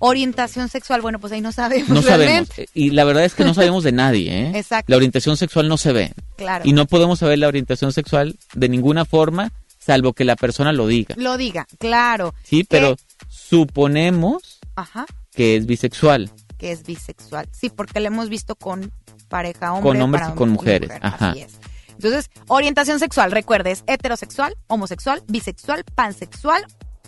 Orientación 0.00 0.68
sexual, 0.68 1.00
bueno, 1.00 1.20
pues 1.20 1.32
ahí 1.32 1.40
no 1.40 1.52
sabemos. 1.52 1.88
No 1.90 2.02
sabemos. 2.02 2.26
realmente. 2.26 2.68
Y 2.74 2.90
la 2.90 3.04
verdad 3.04 3.24
es 3.24 3.34
que 3.34 3.44
no 3.44 3.54
sabemos 3.54 3.84
de 3.84 3.92
nadie, 3.92 4.32
¿eh? 4.46 4.52
Exacto. 4.56 4.90
La 4.90 4.96
orientación 4.96 5.36
sexual 5.36 5.68
no 5.68 5.76
se 5.76 5.92
ve. 5.92 6.12
Claro. 6.36 6.64
Y 6.66 6.72
no 6.72 6.86
podemos 6.86 7.20
saber 7.20 7.38
la 7.38 7.46
orientación 7.48 7.92
sexual 7.92 8.36
de 8.54 8.68
ninguna 8.68 9.04
forma, 9.04 9.52
salvo 9.78 10.12
que 10.12 10.24
la 10.24 10.34
persona 10.36 10.72
lo 10.72 10.88
diga. 10.88 11.14
Lo 11.16 11.36
diga, 11.36 11.66
claro. 11.78 12.34
Sí, 12.42 12.64
pero 12.64 12.96
suponemos 13.28 14.58
Ajá, 14.74 15.06
que 15.32 15.54
es 15.56 15.66
bisexual, 15.66 16.30
que 16.58 16.72
es 16.72 16.84
bisexual. 16.84 17.48
Sí, 17.52 17.70
porque 17.70 18.00
lo 18.00 18.06
hemos 18.06 18.28
visto 18.28 18.56
con 18.56 18.92
pareja 19.28 19.72
hombre. 19.72 19.90
con 19.90 20.02
hombres 20.02 20.22
para 20.22 20.34
y 20.34 20.36
con 20.36 20.48
y 20.48 20.52
mujeres. 20.52 20.88
mujer, 20.88 21.06
Ajá. 21.06 21.30
Así 21.30 21.40
es. 21.40 21.58
Entonces, 21.88 22.30
orientación 22.48 22.98
sexual, 22.98 23.30
recuerdes, 23.30 23.84
heterosexual, 23.86 24.56
homosexual, 24.66 25.22
bisexual, 25.28 25.84
pansexual 25.94 26.64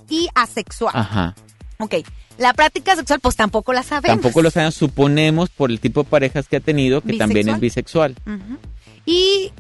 y 0.09 0.29
asexual. 0.35 0.95
Ajá. 0.95 1.35
Ok, 1.79 1.97
la 2.39 2.55
práctica 2.55 2.97
sexual 2.97 3.21
pues 3.21 3.37
tampoco 3.37 3.73
la 3.73 3.83
sabemos. 3.83 4.21
Tampoco 4.21 4.43
lo 4.43 4.51
sabemos, 4.51 4.75
suponemos 4.75 5.51
por 5.51 5.71
el 5.71 5.81
tipo 5.81 6.03
de 6.03 6.09
parejas 6.09 6.49
que 6.49 6.57
ha 6.57 6.61
tenido 6.61 7.01
que 7.01 7.15
también 7.15 7.49
es 7.49 7.61
bisexual. 7.61 8.15
Ujú. 8.27 8.59
Y 9.05 9.53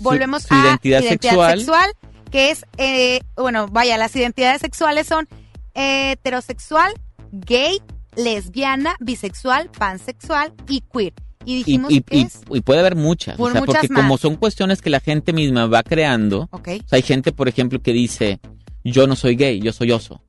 volvemos 0.00 0.42
su 0.44 0.54
a 0.54 0.60
identidad 0.60 1.02
sexual. 1.02 1.92
que 2.30 2.50
es, 2.50 2.66
eh, 2.78 3.20
bueno, 3.36 3.68
vaya, 3.68 3.96
las 3.96 4.14
identidades 4.16 4.60
sexuales 4.60 5.06
son 5.06 5.28
heterosexual, 5.74 6.92
gay, 7.32 7.80
lesbiana, 8.16 8.96
bisexual, 9.00 9.70
pansexual 9.70 10.52
y 10.68 10.80
queer. 10.82 11.14
Y 11.46 11.56
dijimos 11.56 11.92
y- 11.92 12.00
que 12.00 12.16
y- 12.16 12.22
es... 12.22 12.40
y 12.50 12.60
puede 12.62 12.80
haber 12.80 12.96
muchas, 12.96 13.36
Por 13.36 13.50
o 13.50 13.52
sea, 13.52 13.60
muchas 13.60 13.76
porque 13.82 13.92
más. 13.92 14.02
como 14.02 14.16
son 14.18 14.36
cuestiones 14.36 14.80
que 14.80 14.88
la 14.90 15.00
gente 15.00 15.32
misma 15.32 15.66
va 15.66 15.82
creando, 15.82 16.48
Ok. 16.50 16.68
o 16.84 16.88
sea, 16.88 16.96
hay 16.96 17.02
gente, 17.02 17.32
por 17.32 17.48
ejemplo, 17.48 17.80
que 17.82 17.92
dice, 17.92 18.40
yo 18.82 19.06
no 19.06 19.14
soy 19.14 19.36
gay, 19.36 19.60
yo 19.60 19.72
soy 19.72 19.92
oso. 19.92 20.22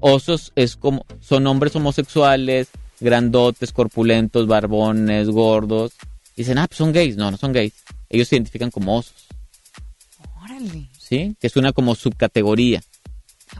Osos 0.00 0.52
es 0.54 0.76
como, 0.76 1.04
son 1.20 1.46
hombres 1.46 1.74
homosexuales, 1.74 2.68
grandotes, 3.00 3.72
corpulentos, 3.72 4.46
barbones, 4.46 5.28
gordos. 5.28 5.92
Dicen, 6.36 6.58
ah, 6.58 6.66
pues 6.68 6.78
son 6.78 6.92
gays. 6.92 7.16
No, 7.16 7.30
no 7.30 7.36
son 7.36 7.52
gays. 7.52 7.72
Ellos 8.08 8.28
se 8.28 8.36
identifican 8.36 8.70
como 8.70 8.96
osos, 8.96 9.26
Órale. 10.42 10.88
¿sí? 10.96 11.34
Que 11.40 11.46
es 11.48 11.56
una 11.56 11.72
como 11.72 11.94
subcategoría. 11.94 12.80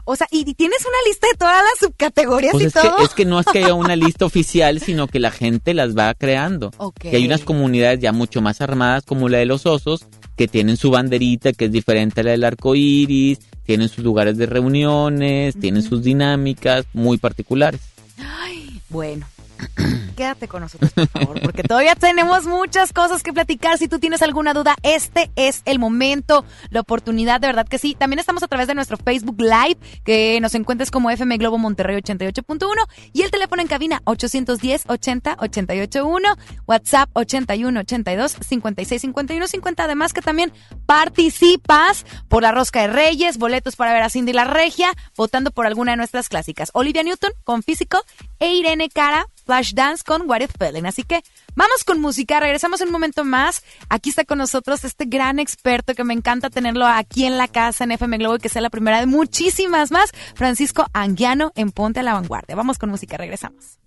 O 0.05 0.15
sea, 0.15 0.27
y 0.31 0.53
tienes 0.53 0.79
una 0.81 0.97
lista 1.07 1.27
de 1.27 1.37
todas 1.37 1.63
las 1.63 1.79
subcategorías 1.79 2.51
Pues 2.53 2.63
y 2.63 2.67
es 2.67 2.73
todo. 2.73 2.97
que, 2.97 3.03
es 3.03 3.09
que 3.09 3.25
no 3.25 3.39
es 3.39 3.45
que 3.45 3.59
haya 3.59 3.73
una 3.73 3.95
lista 3.97 4.25
oficial, 4.25 4.79
sino 4.79 5.07
que 5.07 5.19
la 5.19 5.31
gente 5.31 5.73
las 5.73 5.97
va 5.97 6.13
creando. 6.13 6.71
Ok. 6.77 7.05
Y 7.05 7.15
hay 7.15 7.25
unas 7.25 7.41
comunidades 7.41 7.99
ya 7.99 8.11
mucho 8.11 8.41
más 8.41 8.61
armadas 8.61 9.03
como 9.05 9.29
la 9.29 9.37
de 9.39 9.45
los 9.45 9.65
osos, 9.65 10.05
que 10.35 10.47
tienen 10.47 10.77
su 10.77 10.89
banderita 10.91 11.51
que 11.53 11.65
es 11.65 11.71
diferente 11.71 12.21
a 12.21 12.23
la 12.23 12.31
del 12.31 12.43
arco 12.45 12.75
iris, 12.75 13.39
tienen 13.65 13.89
sus 13.89 14.03
lugares 14.03 14.37
de 14.37 14.45
reuniones, 14.45 15.59
tienen 15.59 15.83
sus 15.83 16.03
dinámicas 16.03 16.85
muy 16.93 17.17
particulares. 17.17 17.81
Ay, 18.17 18.81
bueno. 18.89 19.25
Quédate 20.15 20.47
con 20.47 20.61
nosotros, 20.61 20.91
por 20.91 21.07
favor, 21.07 21.41
porque 21.41 21.63
todavía 21.63 21.95
tenemos 21.95 22.45
muchas 22.45 22.91
cosas 22.93 23.23
que 23.23 23.31
platicar. 23.33 23.77
Si 23.77 23.87
tú 23.87 23.99
tienes 23.99 24.21
alguna 24.21 24.53
duda, 24.53 24.75
este 24.83 25.31
es 25.35 25.61
el 25.65 25.79
momento, 25.79 26.45
la 26.69 26.81
oportunidad, 26.81 27.39
de 27.39 27.47
verdad 27.47 27.67
que 27.67 27.77
sí. 27.77 27.95
También 27.97 28.19
estamos 28.19 28.43
a 28.43 28.47
través 28.47 28.67
de 28.67 28.75
nuestro 28.75 28.97
Facebook 28.97 29.39
Live, 29.39 29.77
que 30.03 30.39
nos 30.41 30.55
encuentres 30.55 30.91
como 30.91 31.09
FM 31.09 31.37
Globo 31.37 31.57
Monterrey 31.57 31.97
88.1 32.01 32.67
y 33.13 33.21
el 33.21 33.31
teléfono 33.31 33.61
en 33.61 33.67
cabina 33.67 34.01
810 34.05 34.83
80 34.87 35.37
881, 35.39 36.35
WhatsApp 36.67 37.09
81 37.13 37.79
82 37.79 38.37
56 38.45 39.01
51 39.01 39.47
50. 39.47 39.83
Además 39.83 40.13
que 40.13 40.21
también 40.21 40.51
participas 40.85 42.05
por 42.27 42.43
la 42.43 42.51
Rosca 42.51 42.81
de 42.81 42.87
Reyes, 42.87 43.37
boletos 43.37 43.75
para 43.75 43.93
ver 43.93 44.03
a 44.03 44.09
Cindy 44.09 44.33
la 44.33 44.43
Regia, 44.43 44.91
votando 45.15 45.51
por 45.51 45.65
alguna 45.65 45.91
de 45.91 45.97
nuestras 45.97 46.29
clásicas. 46.29 46.71
Olivia 46.73 47.03
Newton 47.03 47.31
con 47.43 47.63
Físico 47.63 48.03
e 48.39 48.53
Irene 48.53 48.89
Cara, 48.89 49.27
Flashdance 49.49 50.03
con 50.03 50.29
What 50.29 50.41
It. 50.41 50.51
Así 50.85 51.01
que 51.01 51.23
vamos 51.55 51.83
con 51.83 51.99
música, 51.99 52.39
regresamos 52.39 52.81
un 52.81 52.91
momento 52.91 53.25
más. 53.25 53.63
Aquí 53.89 54.11
está 54.11 54.23
con 54.23 54.37
nosotros 54.37 54.83
este 54.83 55.05
gran 55.05 55.39
experto 55.39 55.95
que 55.95 56.03
me 56.03 56.13
encanta 56.13 56.51
tenerlo 56.51 56.85
aquí 56.85 57.25
en 57.25 57.39
la 57.39 57.47
casa 57.47 57.83
en 57.83 57.91
FM 57.93 58.19
Globo 58.19 58.35
y 58.35 58.39
que 58.39 58.49
sea 58.49 58.61
la 58.61 58.69
primera 58.69 58.99
de 58.99 59.07
muchísimas 59.07 59.89
más, 59.89 60.11
Francisco 60.35 60.85
Anguiano 60.93 61.51
en 61.55 61.71
Ponte 61.71 62.01
a 62.01 62.03
la 62.03 62.13
Vanguardia. 62.13 62.55
Vamos 62.55 62.77
con 62.77 62.91
música, 62.91 63.17
regresamos. 63.17 63.79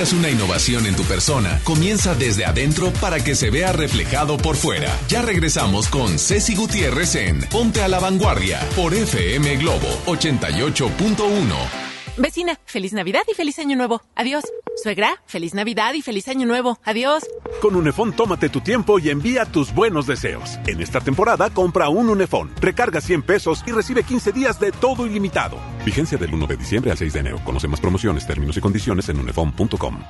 Buscas 0.00 0.12
una 0.18 0.30
innovación 0.30 0.86
en 0.86 0.96
tu 0.96 1.02
persona, 1.02 1.60
comienza 1.62 2.14
desde 2.14 2.46
adentro 2.46 2.90
para 3.02 3.22
que 3.22 3.34
se 3.34 3.50
vea 3.50 3.72
reflejado 3.72 4.38
por 4.38 4.56
fuera. 4.56 4.98
Ya 5.08 5.20
regresamos 5.20 5.88
con 5.88 6.18
Ceci 6.18 6.54
Gutiérrez 6.54 7.16
en 7.16 7.40
Ponte 7.50 7.82
a 7.82 7.88
la 7.88 7.98
Vanguardia 7.98 8.60
por 8.76 8.94
FM 8.94 9.56
Globo 9.56 9.88
88.1. 10.06 11.54
Vecina, 12.16 12.58
feliz 12.64 12.94
Navidad 12.94 13.22
y 13.30 13.34
feliz 13.34 13.58
Año 13.58 13.76
Nuevo. 13.76 14.02
Adiós. 14.14 14.44
Suegra, 14.82 15.22
feliz 15.26 15.54
Navidad 15.54 15.94
y 15.94 16.02
feliz 16.02 16.28
Año 16.28 16.46
Nuevo. 16.46 16.78
Adiós. 16.84 17.24
Con 17.60 17.76
Unefón 17.76 18.12
tómate 18.12 18.48
tu 18.48 18.60
tiempo 18.60 18.98
y 18.98 19.10
envía 19.10 19.44
tus 19.44 19.74
buenos 19.74 20.06
deseos. 20.06 20.58
En 20.66 20.80
esta 20.80 21.00
temporada 21.00 21.50
compra 21.50 21.88
un 21.88 22.08
Unefón, 22.08 22.50
recarga 22.60 23.00
100 23.00 23.22
pesos 23.22 23.62
y 23.66 23.72
recibe 23.72 24.02
15 24.02 24.32
días 24.32 24.58
de 24.58 24.72
todo 24.72 25.06
ilimitado. 25.06 25.58
Vigencia 25.84 26.18
del 26.18 26.32
1 26.34 26.46
de 26.46 26.56
diciembre 26.56 26.90
al 26.90 26.98
6 26.98 27.12
de 27.12 27.20
enero. 27.20 27.40
Conoce 27.44 27.68
más 27.68 27.80
promociones, 27.80 28.26
términos 28.26 28.56
y 28.56 28.60
condiciones 28.60 29.08
en 29.08 29.20
unefón.com. 29.20 30.02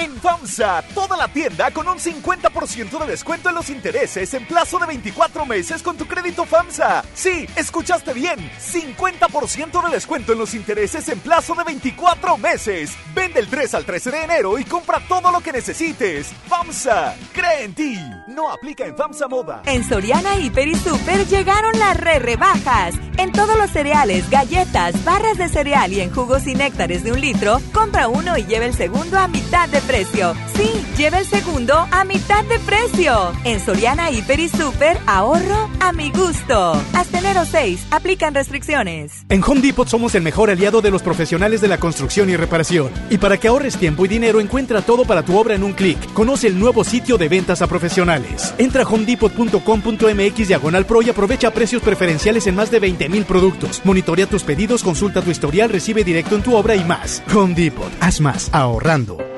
En 0.00 0.14
FAMSA, 0.20 0.84
toda 0.94 1.16
la 1.16 1.26
tienda 1.26 1.72
con 1.72 1.88
un 1.88 1.98
50% 1.98 3.00
de 3.00 3.06
descuento 3.06 3.48
en 3.48 3.56
los 3.56 3.68
intereses 3.68 4.32
en 4.32 4.46
plazo 4.46 4.78
de 4.78 4.86
24 4.86 5.44
meses 5.44 5.82
con 5.82 5.96
tu 5.96 6.06
crédito 6.06 6.44
FAMSA. 6.44 7.04
Sí, 7.14 7.48
escuchaste 7.56 8.12
bien, 8.12 8.38
50% 8.60 9.84
de 9.84 9.90
descuento 9.90 10.32
en 10.32 10.38
los 10.38 10.54
intereses 10.54 11.08
en 11.08 11.18
plazo 11.18 11.56
de 11.56 11.64
24 11.64 12.38
meses. 12.38 12.92
Vende 13.12 13.40
el 13.40 13.48
3 13.48 13.74
al 13.74 13.84
13 13.84 14.10
de 14.12 14.22
enero 14.22 14.56
y 14.60 14.64
compra 14.64 15.02
todo 15.08 15.32
lo 15.32 15.40
que 15.40 15.50
necesites. 15.50 16.28
FAMSA, 16.48 17.16
cree 17.32 17.64
en 17.64 17.74
ti. 17.74 17.98
No 18.28 18.52
aplica 18.52 18.86
en 18.86 18.96
FAMSA 18.96 19.26
Moda. 19.26 19.62
En 19.66 19.82
Soriana 19.82 20.36
Hiper 20.36 20.68
y 20.68 20.76
Super 20.76 21.26
llegaron 21.26 21.76
las 21.76 21.96
re 21.96 22.20
rebajas. 22.20 22.94
En 23.16 23.32
todos 23.32 23.58
los 23.58 23.70
cereales, 23.72 24.30
galletas, 24.30 25.04
barras 25.04 25.38
de 25.38 25.48
cereal 25.48 25.92
y 25.92 26.02
en 26.02 26.14
jugos 26.14 26.46
y 26.46 26.54
néctares 26.54 27.02
de 27.02 27.10
un 27.10 27.20
litro, 27.20 27.60
compra 27.72 28.06
uno 28.06 28.38
y 28.38 28.44
lleva 28.44 28.66
el 28.66 28.74
segundo 28.74 29.18
a 29.18 29.26
mitad 29.26 29.68
de 29.68 29.87
precio. 29.88 30.34
Sí, 30.54 30.70
lleva 30.96 31.18
el 31.18 31.26
segundo 31.26 31.74
a 31.90 32.04
mitad 32.04 32.44
de 32.44 32.58
precio. 32.60 33.32
En 33.44 33.58
Soriana 33.58 34.10
Hiper 34.10 34.38
y 34.38 34.48
Super, 34.48 34.98
ahorro 35.06 35.70
a 35.80 35.92
mi 35.92 36.10
gusto. 36.10 36.80
Hasta 36.92 37.18
enero 37.18 37.44
6, 37.50 37.86
aplican 37.90 38.34
restricciones. 38.34 39.24
En 39.30 39.42
Home 39.42 39.62
Depot 39.62 39.88
somos 39.88 40.14
el 40.14 40.22
mejor 40.22 40.50
aliado 40.50 40.82
de 40.82 40.90
los 40.90 41.02
profesionales 41.02 41.62
de 41.62 41.68
la 41.68 41.78
construcción 41.78 42.28
y 42.28 42.36
reparación. 42.36 42.90
Y 43.08 43.16
para 43.16 43.38
que 43.38 43.48
ahorres 43.48 43.78
tiempo 43.78 44.04
y 44.04 44.08
dinero, 44.08 44.40
encuentra 44.40 44.82
todo 44.82 45.06
para 45.06 45.22
tu 45.22 45.38
obra 45.38 45.54
en 45.54 45.64
un 45.64 45.72
clic. 45.72 45.98
Conoce 46.12 46.48
el 46.48 46.58
nuevo 46.58 46.84
sitio 46.84 47.16
de 47.16 47.28
ventas 47.28 47.62
a 47.62 47.66
profesionales. 47.66 48.54
Entra 48.58 48.82
a 48.82 48.86
homedepot.com.mx 48.86 50.48
diagonal 50.48 50.84
pro 50.84 51.00
y 51.00 51.08
aprovecha 51.08 51.50
precios 51.50 51.80
preferenciales 51.82 52.46
en 52.46 52.56
más 52.56 52.70
de 52.70 52.78
20 52.78 53.08
mil 53.08 53.24
productos. 53.24 53.80
Monitorea 53.84 54.26
tus 54.26 54.42
pedidos, 54.42 54.82
consulta 54.82 55.22
tu 55.22 55.30
historial, 55.30 55.70
recibe 55.70 56.04
directo 56.04 56.36
en 56.36 56.42
tu 56.42 56.54
obra 56.54 56.76
y 56.76 56.84
más. 56.84 57.22
Home 57.34 57.54
Depot, 57.54 57.90
haz 58.00 58.20
más 58.20 58.50
ahorrando. 58.52 59.37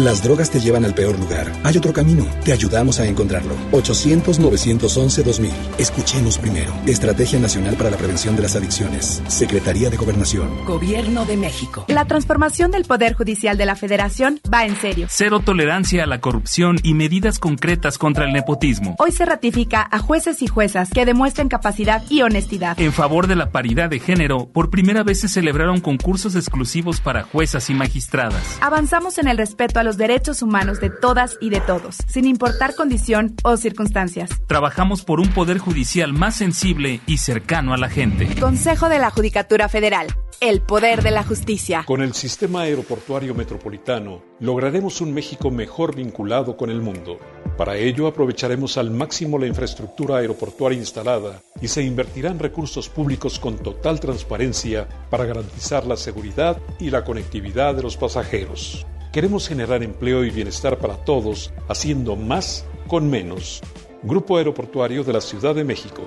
Las 0.00 0.22
drogas 0.22 0.50
te 0.50 0.60
llevan 0.60 0.86
al 0.86 0.94
peor 0.94 1.18
lugar. 1.18 1.52
Hay 1.62 1.76
otro 1.76 1.92
camino. 1.92 2.26
Te 2.42 2.54
ayudamos 2.54 2.98
a 3.00 3.06
encontrarlo. 3.06 3.54
800-911-2000. 3.72 5.50
Escuchemos 5.76 6.38
primero. 6.38 6.72
Estrategia 6.86 7.38
Nacional 7.38 7.76
para 7.76 7.90
la 7.90 7.98
Prevención 7.98 8.34
de 8.34 8.40
las 8.40 8.56
Adicciones. 8.56 9.22
Secretaría 9.28 9.90
de 9.90 9.98
Gobernación. 9.98 10.64
Gobierno 10.64 11.26
de 11.26 11.36
México. 11.36 11.84
La 11.88 12.06
transformación 12.06 12.70
del 12.70 12.86
Poder 12.86 13.12
Judicial 13.12 13.58
de 13.58 13.66
la 13.66 13.76
Federación 13.76 14.40
va 14.50 14.64
en 14.64 14.74
serio. 14.76 15.06
Cero 15.10 15.40
tolerancia 15.40 16.04
a 16.04 16.06
la 16.06 16.22
corrupción 16.22 16.78
y 16.82 16.94
medidas 16.94 17.38
concretas 17.38 17.98
contra 17.98 18.24
el 18.24 18.32
nepotismo. 18.32 18.96
Hoy 18.98 19.12
se 19.12 19.26
ratifica 19.26 19.86
a 19.90 19.98
jueces 19.98 20.40
y 20.40 20.46
juezas 20.46 20.88
que 20.88 21.04
demuestren 21.04 21.50
capacidad 21.50 22.02
y 22.08 22.22
honestidad. 22.22 22.80
En 22.80 22.94
favor 22.94 23.26
de 23.26 23.36
la 23.36 23.50
paridad 23.50 23.90
de 23.90 24.00
género, 24.00 24.46
por 24.46 24.70
primera 24.70 25.02
vez 25.02 25.20
se 25.20 25.28
celebraron 25.28 25.82
concursos 25.82 26.36
exclusivos 26.36 27.02
para 27.02 27.24
juezas 27.24 27.68
y 27.68 27.74
magistradas. 27.74 28.56
Avanzamos 28.62 29.18
en 29.18 29.28
el 29.28 29.36
respeto 29.36 29.78
a 29.78 29.82
los 29.82 29.89
derechos 29.96 30.42
humanos 30.42 30.80
de 30.80 30.90
todas 30.90 31.36
y 31.40 31.50
de 31.50 31.60
todos, 31.60 31.98
sin 32.08 32.26
importar 32.26 32.74
condición 32.74 33.34
o 33.42 33.56
circunstancias. 33.56 34.30
Trabajamos 34.46 35.02
por 35.02 35.20
un 35.20 35.28
poder 35.28 35.58
judicial 35.58 36.12
más 36.12 36.36
sensible 36.36 37.00
y 37.06 37.18
cercano 37.18 37.74
a 37.74 37.76
la 37.76 37.88
gente. 37.88 38.34
Consejo 38.40 38.88
de 38.88 38.98
la 38.98 39.10
Judicatura 39.10 39.68
Federal. 39.68 40.08
El 40.40 40.62
poder 40.62 41.02
de 41.02 41.10
la 41.10 41.22
justicia. 41.22 41.84
Con 41.86 42.00
el 42.00 42.14
sistema 42.14 42.62
aeroportuario 42.62 43.34
metropolitano, 43.34 44.22
lograremos 44.40 45.02
un 45.02 45.12
México 45.12 45.50
mejor 45.50 45.94
vinculado 45.94 46.56
con 46.56 46.70
el 46.70 46.80
mundo. 46.80 47.18
Para 47.58 47.76
ello 47.76 48.06
aprovecharemos 48.06 48.78
al 48.78 48.90
máximo 48.90 49.38
la 49.38 49.46
infraestructura 49.46 50.16
aeroportuaria 50.16 50.78
instalada 50.78 51.42
y 51.60 51.68
se 51.68 51.82
invertirán 51.82 52.38
recursos 52.38 52.88
públicos 52.88 53.38
con 53.38 53.58
total 53.58 54.00
transparencia 54.00 54.88
para 55.10 55.26
garantizar 55.26 55.86
la 55.86 55.98
seguridad 55.98 56.58
y 56.78 56.90
la 56.90 57.04
conectividad 57.04 57.74
de 57.74 57.82
los 57.82 57.98
pasajeros. 57.98 58.86
Queremos 59.12 59.48
generar 59.48 59.82
empleo 59.82 60.24
y 60.24 60.30
bienestar 60.30 60.78
para 60.78 60.96
todos, 60.96 61.52
haciendo 61.68 62.14
más 62.14 62.64
con 62.86 63.10
menos. 63.10 63.60
Grupo 64.04 64.36
Aeroportuario 64.36 65.02
de 65.02 65.12
la 65.12 65.20
Ciudad 65.20 65.52
de 65.54 65.64
México. 65.64 66.02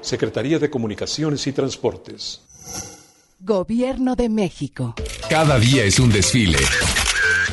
Secretaría 0.00 0.58
de 0.58 0.68
Comunicaciones 0.68 1.46
y 1.46 1.52
Transportes. 1.52 2.42
Gobierno 3.38 4.16
de 4.16 4.28
México. 4.28 4.96
Cada 5.30 5.60
día 5.60 5.84
es 5.84 6.00
un 6.00 6.10
desfile. 6.10 6.58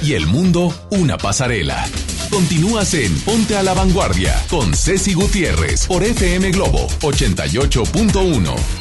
Y 0.02 0.14
el 0.14 0.26
mundo 0.26 0.74
una 0.90 1.16
pasarela. 1.18 1.86
Continúas 2.32 2.94
en 2.96 3.16
Ponte 3.20 3.58
a 3.58 3.62
la 3.62 3.76
Vanguardia 3.76 4.34
con 4.50 4.74
Ceci 4.74 5.14
Gutiérrez 5.14 5.86
por 5.86 6.02
FM 6.02 6.52
Globo 6.52 6.88
88.1. 7.02 8.81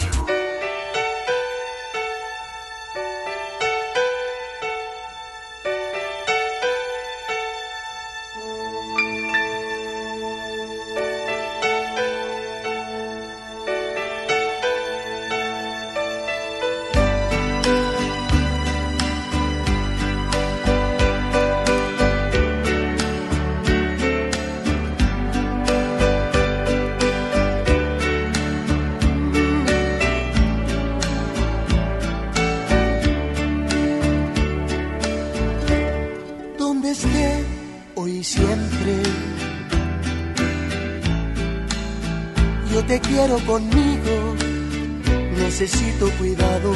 te 42.90 42.98
quiero 43.02 43.38
conmigo, 43.46 44.34
necesito 45.38 46.10
cuidado, 46.18 46.72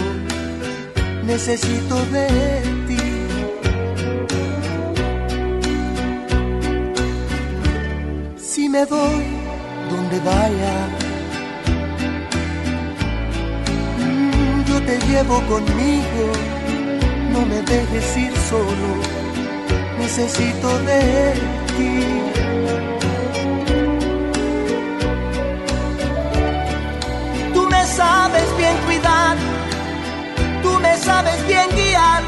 necesito 1.24 1.96
de 2.14 2.28
ti. 2.86 3.04
Si 8.38 8.68
me 8.68 8.84
voy 8.84 9.24
donde 9.90 10.20
vaya, 10.20 10.74
mm, 13.98 14.64
yo 14.68 14.80
te 14.82 14.96
llevo 15.08 15.42
conmigo, 15.48 16.24
no 17.32 17.44
me 17.44 17.60
dejes 17.62 18.16
ir 18.18 18.32
solo 18.48 19.24
necesito 19.98 20.78
de 20.90 21.34
ti. 21.76 22.63
Sabes 27.96 28.56
bien 28.56 28.76
cuidar, 28.86 29.36
tú 30.62 30.78
me 30.80 30.96
sabes 30.96 31.46
bien 31.46 31.68
guiar, 31.76 32.22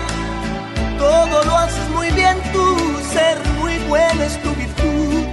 todo 0.98 1.44
lo 1.44 1.58
haces 1.58 1.88
muy 1.90 2.10
bien 2.10 2.36
tú, 2.52 2.66
ser 3.12 3.36
muy 3.58 3.76
bueno 3.88 4.22
es 4.22 4.40
tu 4.42 4.50
virtud. 4.54 5.24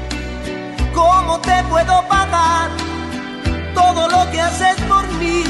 ¿Cómo 0.94 1.40
te 1.40 1.64
puedo 1.70 2.08
pagar 2.08 2.70
todo 3.76 4.08
lo 4.08 4.32
que 4.32 4.42
haces 4.42 4.76
por 4.88 5.06
mí? 5.20 5.44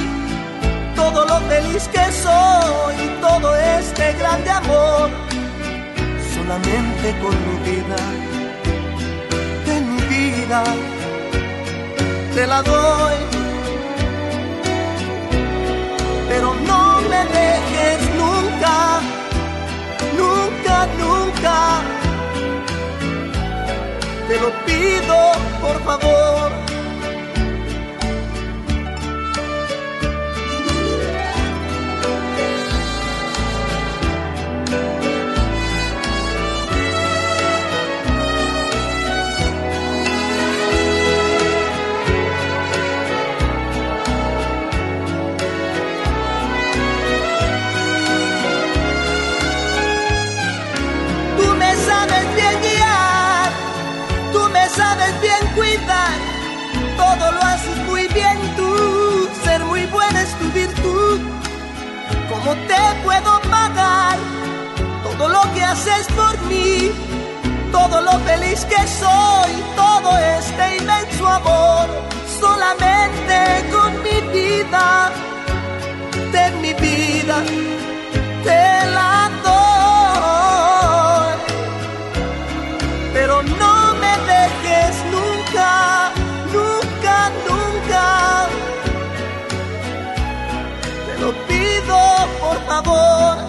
Todo 0.96 1.26
lo 1.26 1.38
feliz 1.52 1.88
que 1.96 2.06
soy, 2.26 2.96
todo 3.22 3.56
este 3.56 4.14
grande 4.14 4.50
amor 4.50 5.10
solamente 6.34 7.16
con 7.22 7.36
mi 7.46 7.58
vida, 7.70 8.00
de 9.66 9.82
mi 9.82 10.02
vida, 10.14 10.64
te 12.36 12.48
la 12.48 12.62
doy. 12.62 13.43
dejes 17.38 18.00
nunca, 18.22 18.76
nunca, 20.18 20.76
nunca. 21.02 21.58
Te 24.28 24.40
lo 24.40 24.50
pido, 24.66 25.18
por 25.62 25.84
favor. 25.84 26.62
Por 66.08 66.40
mí? 66.46 66.92
Todo 67.72 68.02
lo 68.02 68.20
feliz 68.20 68.66
que 68.66 68.88
soy, 68.88 69.52
todo 69.76 70.18
este 70.18 70.78
inmenso 70.78 71.28
amor, 71.28 71.88
solamente 72.40 73.36
con 73.72 73.92
mi 74.04 74.22
vida, 74.32 75.12
de 76.32 76.52
mi 76.62 76.74
vida, 76.74 77.44
te 78.44 78.92
la 78.92 79.32
doy 79.44 79.74
pero 83.14 83.42
no 83.42 83.94
me 84.02 84.14
dejes 84.34 84.96
nunca, 85.12 86.12
nunca, 86.52 87.32
nunca. 87.48 88.48
Te 91.08 91.22
lo 91.22 91.32
pido 91.48 91.98
por 92.42 92.58
favor. 92.68 93.43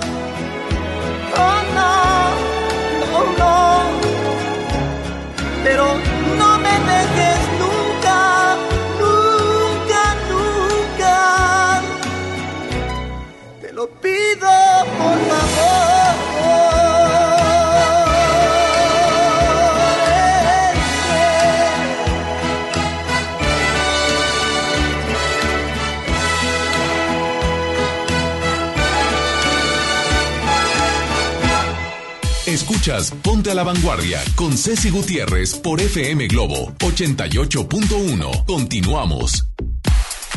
Ponte 33.22 33.50
a 33.50 33.54
la 33.54 33.62
Vanguardia 33.62 34.20
con 34.34 34.58
Ceci 34.58 34.90
Gutiérrez 34.90 35.54
por 35.54 35.80
FM 35.80 36.26
Globo 36.26 36.74
88.1. 36.80 38.44
Continuamos. 38.44 39.53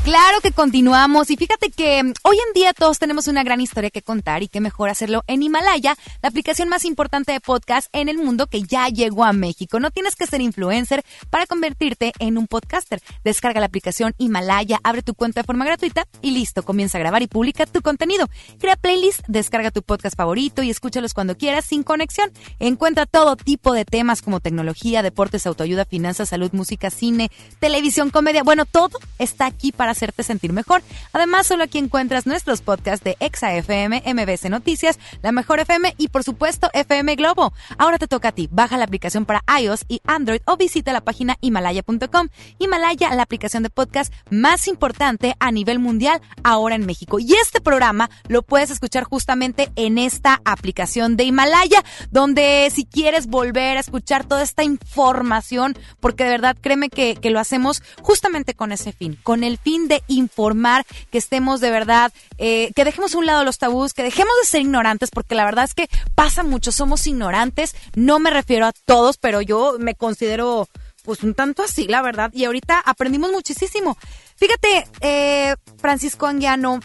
Claro 0.08 0.40
que 0.42 0.54
continuamos 0.54 1.30
y 1.32 1.36
fíjate 1.36 1.70
que 1.70 2.02
mm, 2.02 2.14
hoy 2.24 2.38
en 2.38 2.54
día 2.54 2.72
todos 2.72 2.98
tenemos 2.98 3.28
una 3.28 3.44
gran 3.44 3.60
historia 3.60 3.90
que 3.90 4.02
contar 4.02 4.42
y 4.42 4.48
qué 4.48 4.62
mejor 4.62 4.90
hacerlo 4.90 5.26
en 5.28 5.44
Himalaya, 5.44 5.98
la 6.22 6.30
aplicación 6.30 6.70
más 6.70 6.86
importante 6.86 7.34
de 7.34 7.42
podcast 7.42 7.90
en 7.92 8.08
el 8.08 8.18
mundo 8.18 8.48
que 8.48 8.64
ya 8.64 8.88
llegó 8.88 9.26
a 9.26 9.34
México. 9.34 9.82
No 9.82 9.92
tienes 9.92 10.16
que 10.16 10.26
ser 10.26 10.40
influencer 10.40 11.04
para 11.30 11.46
convertirte 11.46 12.14
en 12.20 12.38
un 12.38 12.48
podcaster. 12.48 13.02
Descarga 13.26 13.60
la 13.60 13.66
aplicación 13.66 14.14
Himalaya, 14.18 14.80
abre 14.82 15.02
tu 15.02 15.14
cuenta 15.14 15.42
de 15.42 15.46
forma 15.46 15.66
gratuita 15.66 16.08
y 16.22 16.32
listo, 16.32 16.64
comienza 16.64 16.98
a 16.98 17.02
grabar 17.02 17.22
y 17.22 17.28
publica 17.28 17.66
tu 17.66 17.82
contenido. 17.82 18.30
Crea 18.60 18.78
playlist, 18.78 19.26
descarga 19.28 19.72
tu 19.72 19.82
podcast 19.82 20.16
favorito 20.16 20.64
y 20.64 20.70
escúchalos 20.70 21.14
cuando 21.14 21.36
quieras 21.36 21.66
sin 21.66 21.84
conexión. 21.84 22.32
Encuentra 22.60 23.08
todo 23.08 23.36
tipo 23.36 23.74
de 23.74 23.84
temas 23.84 24.22
como 24.22 24.40
tecnología, 24.40 25.04
deportes, 25.04 25.46
autoayuda, 25.46 25.84
finanzas, 25.84 26.30
salud, 26.30 26.52
música, 26.54 26.92
cine, 26.92 27.30
televisión, 27.60 28.10
comedia. 28.10 28.44
Bueno, 28.44 28.64
todo 28.64 28.98
está 29.20 29.48
aquí 29.48 29.74
para 29.74 29.97
hacerte 29.98 30.24
sentir 30.24 30.54
mejor. 30.54 30.84
Además, 31.12 31.48
solo 31.48 31.64
aquí 31.64 31.80
encuentras 31.80 32.28
nuestros 32.28 32.62
podcasts 32.62 33.04
de 33.04 33.18
Exa 33.20 33.54
FM, 33.56 34.04
MBC 34.06 34.50
Noticias, 34.50 35.00
La 35.24 35.32
Mejor 35.32 35.60
FM 35.60 35.96
y 35.98 36.10
por 36.10 36.24
supuesto 36.24 36.70
FM 36.74 37.16
Globo. 37.16 37.54
Ahora 37.78 37.98
te 37.98 38.08
toca 38.08 38.30
a 38.30 38.32
ti. 38.32 38.48
Baja 38.52 38.78
la 38.78 38.86
aplicación 38.86 39.26
para 39.26 39.44
iOS 39.60 39.86
y 39.88 40.02
Android 40.06 40.42
o 40.46 40.56
visita 40.56 40.94
la 40.94 41.02
página 41.02 41.38
himalaya.com. 41.42 42.30
Himalaya, 42.60 43.14
la 43.16 43.24
aplicación 43.24 43.64
de 43.64 43.70
podcast 43.70 44.14
más 44.30 44.68
importante 44.68 45.36
a 45.40 45.52
nivel 45.52 45.80
mundial 45.80 46.22
ahora 46.44 46.76
en 46.76 46.86
México. 46.86 47.20
Y 47.20 47.34
este 47.34 47.60
programa 47.60 48.10
lo 48.28 48.44
puedes 48.44 48.70
escuchar 48.70 49.04
justamente 49.04 49.72
en 49.76 49.98
esta 49.98 50.42
aplicación 50.46 51.18
de 51.18 51.24
Himalaya, 51.24 51.84
donde 52.12 52.72
si 52.74 52.86
quieres 52.86 53.28
volver 53.28 53.78
a 53.78 53.82
escuchar 53.82 54.26
toda 54.26 54.44
esta 54.44 54.64
información, 54.64 55.76
porque 56.00 56.24
de 56.24 56.30
verdad 56.32 56.58
créeme 56.60 56.90
que, 56.90 57.16
que 57.16 57.32
lo 57.32 57.40
hacemos 57.40 57.82
justamente 58.02 58.54
con 58.54 58.72
ese 58.72 58.92
fin, 58.92 59.18
con 59.24 59.44
el 59.44 59.58
fin 59.58 59.87
de 59.88 60.04
informar, 60.08 60.86
que 61.10 61.18
estemos 61.18 61.60
de 61.60 61.72
verdad, 61.72 62.12
eh, 62.38 62.72
que 62.76 62.86
dejemos 62.86 63.16
a 63.16 63.18
un 63.18 63.26
lado 63.26 63.44
los 63.44 63.58
tabús, 63.58 63.94
que 63.94 64.04
dejemos 64.04 64.34
de 64.42 64.48
ser 64.48 64.62
ignorantes, 64.62 65.10
porque 65.12 65.36
la 65.36 65.46
verdad 65.46 65.66
es 65.66 65.74
que 65.74 65.90
pasa 66.16 66.44
mucho, 66.44 66.72
somos 66.72 67.06
ignorantes, 67.08 67.76
no 67.96 68.20
me 68.20 68.30
refiero 68.30 68.66
a 68.66 68.74
todos, 68.86 69.18
pero 69.18 69.42
yo 69.42 69.78
me 69.80 69.96
considero 69.96 70.68
pues 71.04 71.24
un 71.24 71.34
tanto 71.34 71.64
así, 71.64 71.88
la 71.88 72.02
verdad, 72.02 72.32
y 72.34 72.44
ahorita 72.46 72.80
aprendimos 72.86 73.32
muchísimo. 73.32 73.98
Fíjate, 74.36 74.88
eh, 75.00 75.56
Francisco 75.78 76.28
Anguiano, 76.28 76.82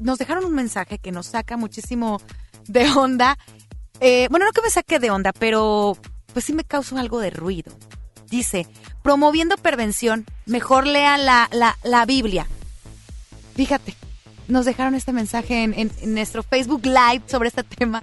nos 0.00 0.18
dejaron 0.18 0.44
un 0.44 0.54
mensaje 0.54 0.98
que 0.98 1.12
nos 1.12 1.28
saca 1.28 1.56
muchísimo 1.56 2.20
de 2.68 2.90
onda. 2.90 3.38
Eh, 4.00 4.26
bueno, 4.30 4.46
no 4.46 4.52
que 4.52 4.62
me 4.62 4.70
saque 4.70 4.98
de 4.98 5.10
onda, 5.10 5.32
pero 5.32 5.96
pues 6.32 6.44
sí 6.44 6.52
me 6.52 6.64
causa 6.64 6.98
algo 7.00 7.20
de 7.20 7.30
ruido. 7.30 7.72
Dice, 8.32 8.66
promoviendo 9.02 9.56
prevención, 9.58 10.24
mejor 10.46 10.86
lean 10.86 11.24
la, 11.26 11.48
la, 11.52 11.76
la 11.84 12.06
Biblia. 12.06 12.46
Fíjate, 13.54 13.94
nos 14.48 14.64
dejaron 14.64 14.94
este 14.94 15.12
mensaje 15.12 15.62
en, 15.64 15.74
en- 15.74 15.92
en 16.00 16.14
nuestro 16.14 16.42
Facebook 16.42 16.80
Live 16.86 17.22
sobre 17.26 17.48
este 17.48 17.62
tema. 17.62 18.02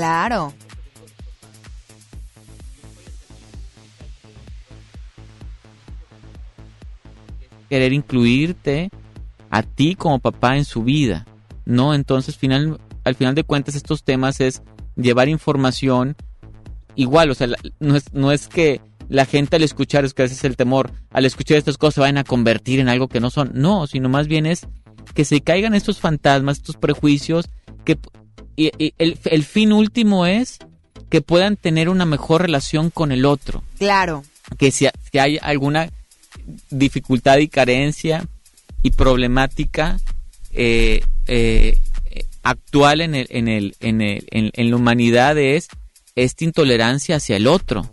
Claro. 0.00 0.54
querer 7.68 7.92
incluirte 7.92 8.90
a 9.50 9.62
ti 9.62 9.94
como 9.96 10.18
papá 10.18 10.56
en 10.56 10.64
su 10.64 10.82
vida, 10.82 11.26
¿no? 11.66 11.94
Entonces, 11.94 12.38
final, 12.38 12.80
al 13.04 13.14
final 13.14 13.34
de 13.34 13.44
cuentas, 13.44 13.74
estos 13.74 14.02
temas 14.02 14.40
es 14.40 14.62
llevar 14.96 15.28
información 15.28 16.16
igual, 16.96 17.30
o 17.30 17.34
sea, 17.34 17.48
no 17.78 17.94
es, 17.94 18.12
no 18.14 18.32
es 18.32 18.48
que 18.48 18.80
la 19.10 19.26
gente 19.26 19.56
al 19.56 19.62
escuchar, 19.62 20.06
es 20.06 20.14
que 20.14 20.24
ese 20.24 20.34
es 20.34 20.44
el 20.44 20.56
temor, 20.56 20.90
al 21.10 21.26
escuchar 21.26 21.58
estas 21.58 21.76
cosas 21.76 21.96
se 21.96 22.00
vayan 22.00 22.18
a 22.18 22.24
convertir 22.24 22.80
en 22.80 22.88
algo 22.88 23.06
que 23.06 23.20
no 23.20 23.28
son, 23.28 23.50
no, 23.52 23.86
sino 23.86 24.08
más 24.08 24.28
bien 24.28 24.46
es 24.46 24.66
que 25.14 25.26
se 25.26 25.42
caigan 25.42 25.74
estos 25.74 26.00
fantasmas, 26.00 26.56
estos 26.56 26.78
prejuicios, 26.78 27.50
que 27.84 27.98
y- 28.56 28.70
y 28.78 28.94
el, 28.98 29.18
el 29.24 29.44
fin 29.44 29.72
último 29.72 30.26
es 30.26 30.58
que 31.08 31.20
puedan 31.22 31.56
tener 31.56 31.88
una 31.88 32.04
mejor 32.06 32.42
relación 32.42 32.90
con 32.90 33.10
el 33.12 33.24
otro. 33.24 33.62
Claro. 33.78 34.24
que 34.58 34.70
si, 34.70 34.86
si 35.10 35.18
hay 35.18 35.38
alguna 35.42 35.90
dificultad 36.70 37.38
y 37.38 37.48
carencia 37.48 38.26
y 38.82 38.90
problemática, 38.92 39.98
eh, 40.52 41.02
eh, 41.26 41.78
actual 42.42 43.00
en, 43.02 43.14
el, 43.14 43.26
en, 43.30 43.48
el, 43.48 43.76
en, 43.80 44.00
el, 44.00 44.26
en, 44.30 44.50
en 44.54 44.70
la 44.70 44.76
humanidad 44.76 45.36
es 45.38 45.68
esta 46.16 46.44
intolerancia 46.44 47.16
hacia 47.16 47.36
el 47.36 47.46
otro, 47.46 47.90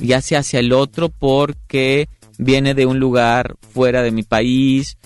ya 0.00 0.20
sea 0.22 0.40
hacia 0.40 0.60
el 0.60 0.72
otro 0.72 1.10
porque 1.10 2.08
viene 2.38 2.74
de 2.74 2.86
un 2.86 2.98
lugar 2.98 3.56
fuera 3.72 4.02
de 4.02 4.10
mi 4.10 4.22
país, 4.22 4.96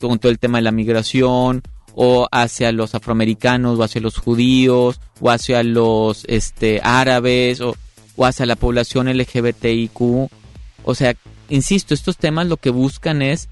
con 0.00 0.18
todo 0.18 0.30
el 0.32 0.38
tema 0.38 0.58
de 0.58 0.62
la 0.62 0.72
migración, 0.72 1.62
o 2.00 2.28
hacia 2.30 2.70
los 2.70 2.94
afroamericanos, 2.94 3.76
o 3.76 3.82
hacia 3.82 4.00
los 4.00 4.18
judíos, 4.18 5.00
o 5.20 5.30
hacia 5.30 5.64
los 5.64 6.24
este, 6.28 6.80
árabes, 6.84 7.60
o, 7.60 7.74
o 8.14 8.24
hacia 8.24 8.46
la 8.46 8.54
población 8.54 9.08
LGBTIQ. 9.08 10.30
O 10.84 10.94
sea, 10.94 11.16
insisto, 11.48 11.94
estos 11.94 12.16
temas 12.16 12.46
lo 12.46 12.56
que 12.56 12.70
buscan 12.70 13.20
es 13.20 13.48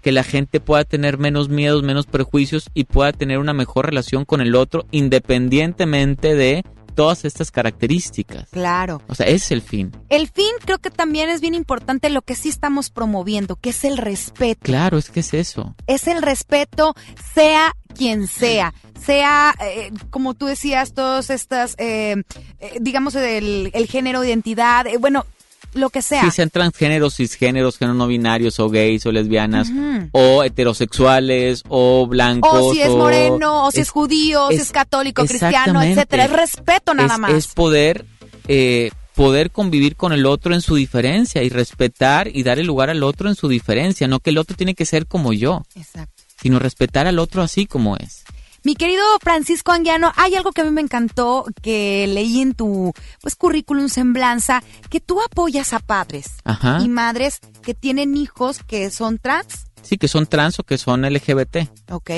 que 0.00 0.12
la 0.12 0.24
gente 0.24 0.60
pueda 0.60 0.84
tener 0.84 1.18
menos 1.18 1.50
miedos, 1.50 1.82
menos 1.82 2.06
prejuicios 2.06 2.70
y 2.72 2.84
pueda 2.84 3.12
tener 3.12 3.38
una 3.38 3.52
mejor 3.52 3.84
relación 3.84 4.24
con 4.24 4.40
el 4.40 4.54
otro 4.54 4.86
independientemente 4.92 6.34
de 6.34 6.64
todas 6.94 7.26
estas 7.26 7.50
características. 7.50 8.48
Claro. 8.50 9.02
O 9.08 9.14
sea, 9.14 9.26
ese 9.26 9.36
es 9.36 9.50
el 9.50 9.62
fin. 9.62 9.92
El 10.08 10.28
fin 10.28 10.50
creo 10.64 10.78
que 10.78 10.90
también 10.90 11.28
es 11.28 11.40
bien 11.40 11.54
importante 11.54 12.08
lo 12.08 12.22
que 12.22 12.34
sí 12.34 12.48
estamos 12.48 12.88
promoviendo, 12.88 13.56
que 13.56 13.70
es 13.70 13.84
el 13.84 13.98
respeto. 13.98 14.60
Claro, 14.62 14.96
es 14.96 15.10
que 15.10 15.20
es 15.20 15.34
eso. 15.34 15.74
Es 15.86 16.06
el 16.08 16.22
respeto, 16.22 16.94
sea 17.34 17.74
quien 17.96 18.26
sea, 18.26 18.72
sea, 19.04 19.54
eh, 19.60 19.90
como 20.10 20.34
tú 20.34 20.46
decías, 20.46 20.92
todas 20.94 21.30
estas, 21.30 21.74
eh, 21.78 22.22
eh, 22.60 22.78
digamos, 22.80 23.14
el, 23.14 23.70
el 23.74 23.86
género, 23.86 24.24
identidad, 24.24 24.86
eh, 24.86 24.96
bueno, 24.98 25.26
lo 25.74 25.90
que 25.90 26.02
sea. 26.02 26.22
Si 26.24 26.30
sean 26.32 26.50
transgéneros, 26.50 27.14
cisgéneros, 27.16 27.78
géneros 27.78 27.96
no 27.96 28.06
binarios, 28.08 28.58
o 28.58 28.68
gays, 28.70 29.06
o 29.06 29.12
lesbianas, 29.12 29.68
o 30.12 30.42
heterosexuales, 30.42 31.62
o 31.68 32.06
blancos. 32.06 32.50
O 32.52 32.72
si 32.72 32.80
es 32.82 32.90
moreno, 32.90 33.66
o 33.66 33.70
si 33.70 33.78
es, 33.80 33.86
es- 33.86 33.90
judío, 33.92 34.46
o 34.46 34.48
si 34.50 34.56
es- 34.56 34.62
es 34.62 34.72
católico, 34.72 35.24
cristiano, 35.24 35.80
etcétera. 35.82 36.24
Es 36.24 36.32
respeto 36.32 36.94
nada 36.94 37.14
es, 37.14 37.20
más. 37.20 37.32
es 37.34 37.46
poder, 37.48 38.04
eh, 38.48 38.90
poder 39.14 39.50
convivir 39.52 39.94
con 39.96 40.12
el 40.12 40.26
otro 40.26 40.54
en 40.54 40.60
su 40.60 40.74
diferencia 40.74 41.42
y 41.44 41.48
respetar 41.50 42.28
y 42.34 42.42
dar 42.42 42.58
el 42.58 42.66
lugar 42.66 42.90
al 42.90 43.02
otro 43.04 43.28
en 43.28 43.34
su 43.36 43.46
diferencia, 43.48 44.08
no 44.08 44.18
que 44.20 44.30
el 44.30 44.38
otro 44.38 44.56
tiene 44.56 44.74
que 44.74 44.86
ser 44.86 45.06
como 45.06 45.32
yo, 45.32 45.62
Exacto. 45.76 46.19
Sino 46.40 46.58
respetar 46.58 47.06
al 47.06 47.18
otro 47.18 47.42
así 47.42 47.66
como 47.66 47.96
es. 47.96 48.24
Mi 48.62 48.74
querido 48.74 49.02
Francisco 49.22 49.72
Anguiano, 49.72 50.12
hay 50.16 50.34
algo 50.34 50.52
que 50.52 50.60
a 50.60 50.64
mí 50.64 50.70
me 50.70 50.82
encantó 50.82 51.46
que 51.62 52.06
leí 52.08 52.42
en 52.42 52.52
tu 52.52 52.92
pues 53.22 53.34
currículum 53.34 53.88
semblanza, 53.88 54.62
que 54.90 55.00
tú 55.00 55.22
apoyas 55.22 55.72
a 55.72 55.78
padres 55.78 56.26
Ajá. 56.44 56.78
y 56.82 56.88
madres 56.88 57.40
que 57.62 57.72
tienen 57.72 58.16
hijos 58.16 58.58
que 58.62 58.90
son 58.90 59.18
trans, 59.18 59.66
Sí, 59.82 59.96
que 59.96 60.08
son 60.08 60.26
trans 60.26 60.58
o 60.58 60.62
que 60.62 60.76
son 60.76 61.02
LGBT. 61.02 61.68
¿ok? 61.90 62.10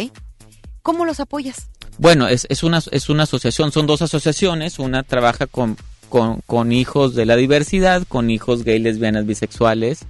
¿Cómo 0.83 1.05
los 1.05 1.21
apoyas? 1.21 1.69
Bueno, 1.99 2.27
es, 2.27 2.47
es, 2.51 2.65
una, 2.65 2.83
es 2.91 3.09
una 3.09 3.23
asociación, 3.23 3.71
son 3.71 3.87
dos 3.87 4.03
asociaciones, 4.03 4.81
una 4.81 5.05
trabaja 5.05 5.47
con, 5.47 5.77
con, 6.09 6.41
con 6.47 6.73
hijos 6.73 7.15
de 7.15 7.25
la 7.25 7.37
diversidad, 7.37 8.03
con 8.09 8.31
hijos 8.31 8.65
gay, 8.65 8.81
lesbianas, 8.81 9.27
bisexuales, 9.27 10.01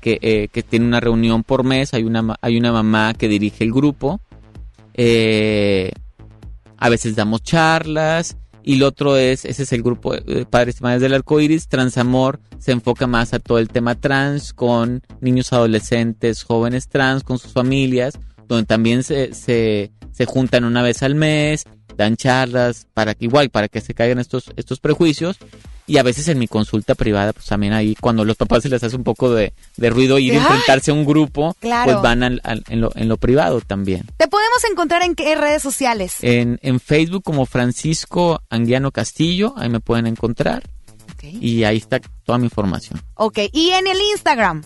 que, 0.00 0.18
eh, 0.22 0.48
que 0.52 0.62
tiene 0.62 0.86
una 0.86 1.00
reunión 1.00 1.44
por 1.44 1.64
mes, 1.64 1.94
hay 1.94 2.04
una, 2.04 2.36
hay 2.40 2.56
una 2.56 2.72
mamá 2.72 3.14
que 3.14 3.28
dirige 3.28 3.64
el 3.64 3.72
grupo, 3.72 4.20
eh, 4.94 5.92
a 6.76 6.88
veces 6.88 7.16
damos 7.16 7.42
charlas, 7.42 8.36
y 8.62 8.76
lo 8.76 8.88
otro 8.88 9.16
es, 9.16 9.44
ese 9.44 9.62
es 9.62 9.72
el 9.72 9.82
grupo 9.82 10.14
de 10.14 10.44
Padres 10.44 10.80
y 10.80 10.82
Madres 10.82 11.02
del 11.02 11.14
Arco 11.14 11.40
Iris, 11.40 11.68
Transamor 11.68 12.40
se 12.58 12.72
enfoca 12.72 13.06
más 13.06 13.32
a 13.32 13.38
todo 13.38 13.58
el 13.58 13.68
tema 13.68 13.94
trans, 13.94 14.52
con 14.52 15.02
niños 15.20 15.52
adolescentes, 15.52 16.42
jóvenes 16.42 16.88
trans, 16.88 17.24
con 17.24 17.38
sus 17.38 17.52
familias, 17.52 18.18
donde 18.46 18.66
también 18.66 19.02
se, 19.02 19.32
se, 19.34 19.92
se 20.12 20.26
juntan 20.26 20.64
una 20.64 20.82
vez 20.82 21.02
al 21.02 21.14
mes, 21.14 21.64
dan 22.00 22.16
charlas, 22.16 22.86
para 22.94 23.14
que 23.14 23.24
igual, 23.26 23.50
para 23.50 23.68
que 23.68 23.80
se 23.80 23.94
caigan 23.94 24.18
estos, 24.18 24.50
estos 24.56 24.80
prejuicios, 24.80 25.38
y 25.86 25.98
a 25.98 26.02
veces 26.04 26.28
en 26.28 26.38
mi 26.38 26.46
consulta 26.46 26.94
privada, 26.94 27.32
pues 27.32 27.46
también 27.46 27.72
ahí 27.72 27.96
cuando 28.00 28.24
los 28.24 28.36
papás 28.36 28.62
se 28.62 28.68
les 28.68 28.82
hace 28.84 28.94
un 28.96 29.02
poco 29.04 29.32
de, 29.34 29.52
de 29.76 29.90
ruido 29.90 30.18
ir 30.20 30.34
a 30.34 30.36
enfrentarse 30.36 30.90
a 30.92 30.94
un 30.94 31.04
grupo, 31.04 31.56
Claro. 31.60 31.90
pues 31.92 32.02
van 32.02 32.22
al- 32.22 32.40
al- 32.44 32.62
en, 32.68 32.80
lo, 32.80 32.92
en 32.94 33.08
lo 33.08 33.16
privado 33.16 33.60
también. 33.60 34.04
Te 34.16 34.28
podemos 34.28 34.62
encontrar 34.70 35.02
en 35.02 35.14
qué 35.16 35.34
redes 35.34 35.62
sociales. 35.62 36.18
En, 36.22 36.58
en 36.62 36.78
Facebook 36.78 37.24
como 37.24 37.44
Francisco 37.46 38.40
Anguiano 38.50 38.92
Castillo, 38.92 39.54
ahí 39.56 39.68
me 39.68 39.80
pueden 39.80 40.06
encontrar. 40.06 40.62
Y 41.22 41.64
ahí 41.64 41.76
está 41.76 42.00
toda 42.24 42.38
mi 42.38 42.44
información. 42.44 43.00
Ok, 43.14 43.38
y 43.52 43.70
en 43.70 43.86
el 43.86 43.98
Instagram. 44.12 44.62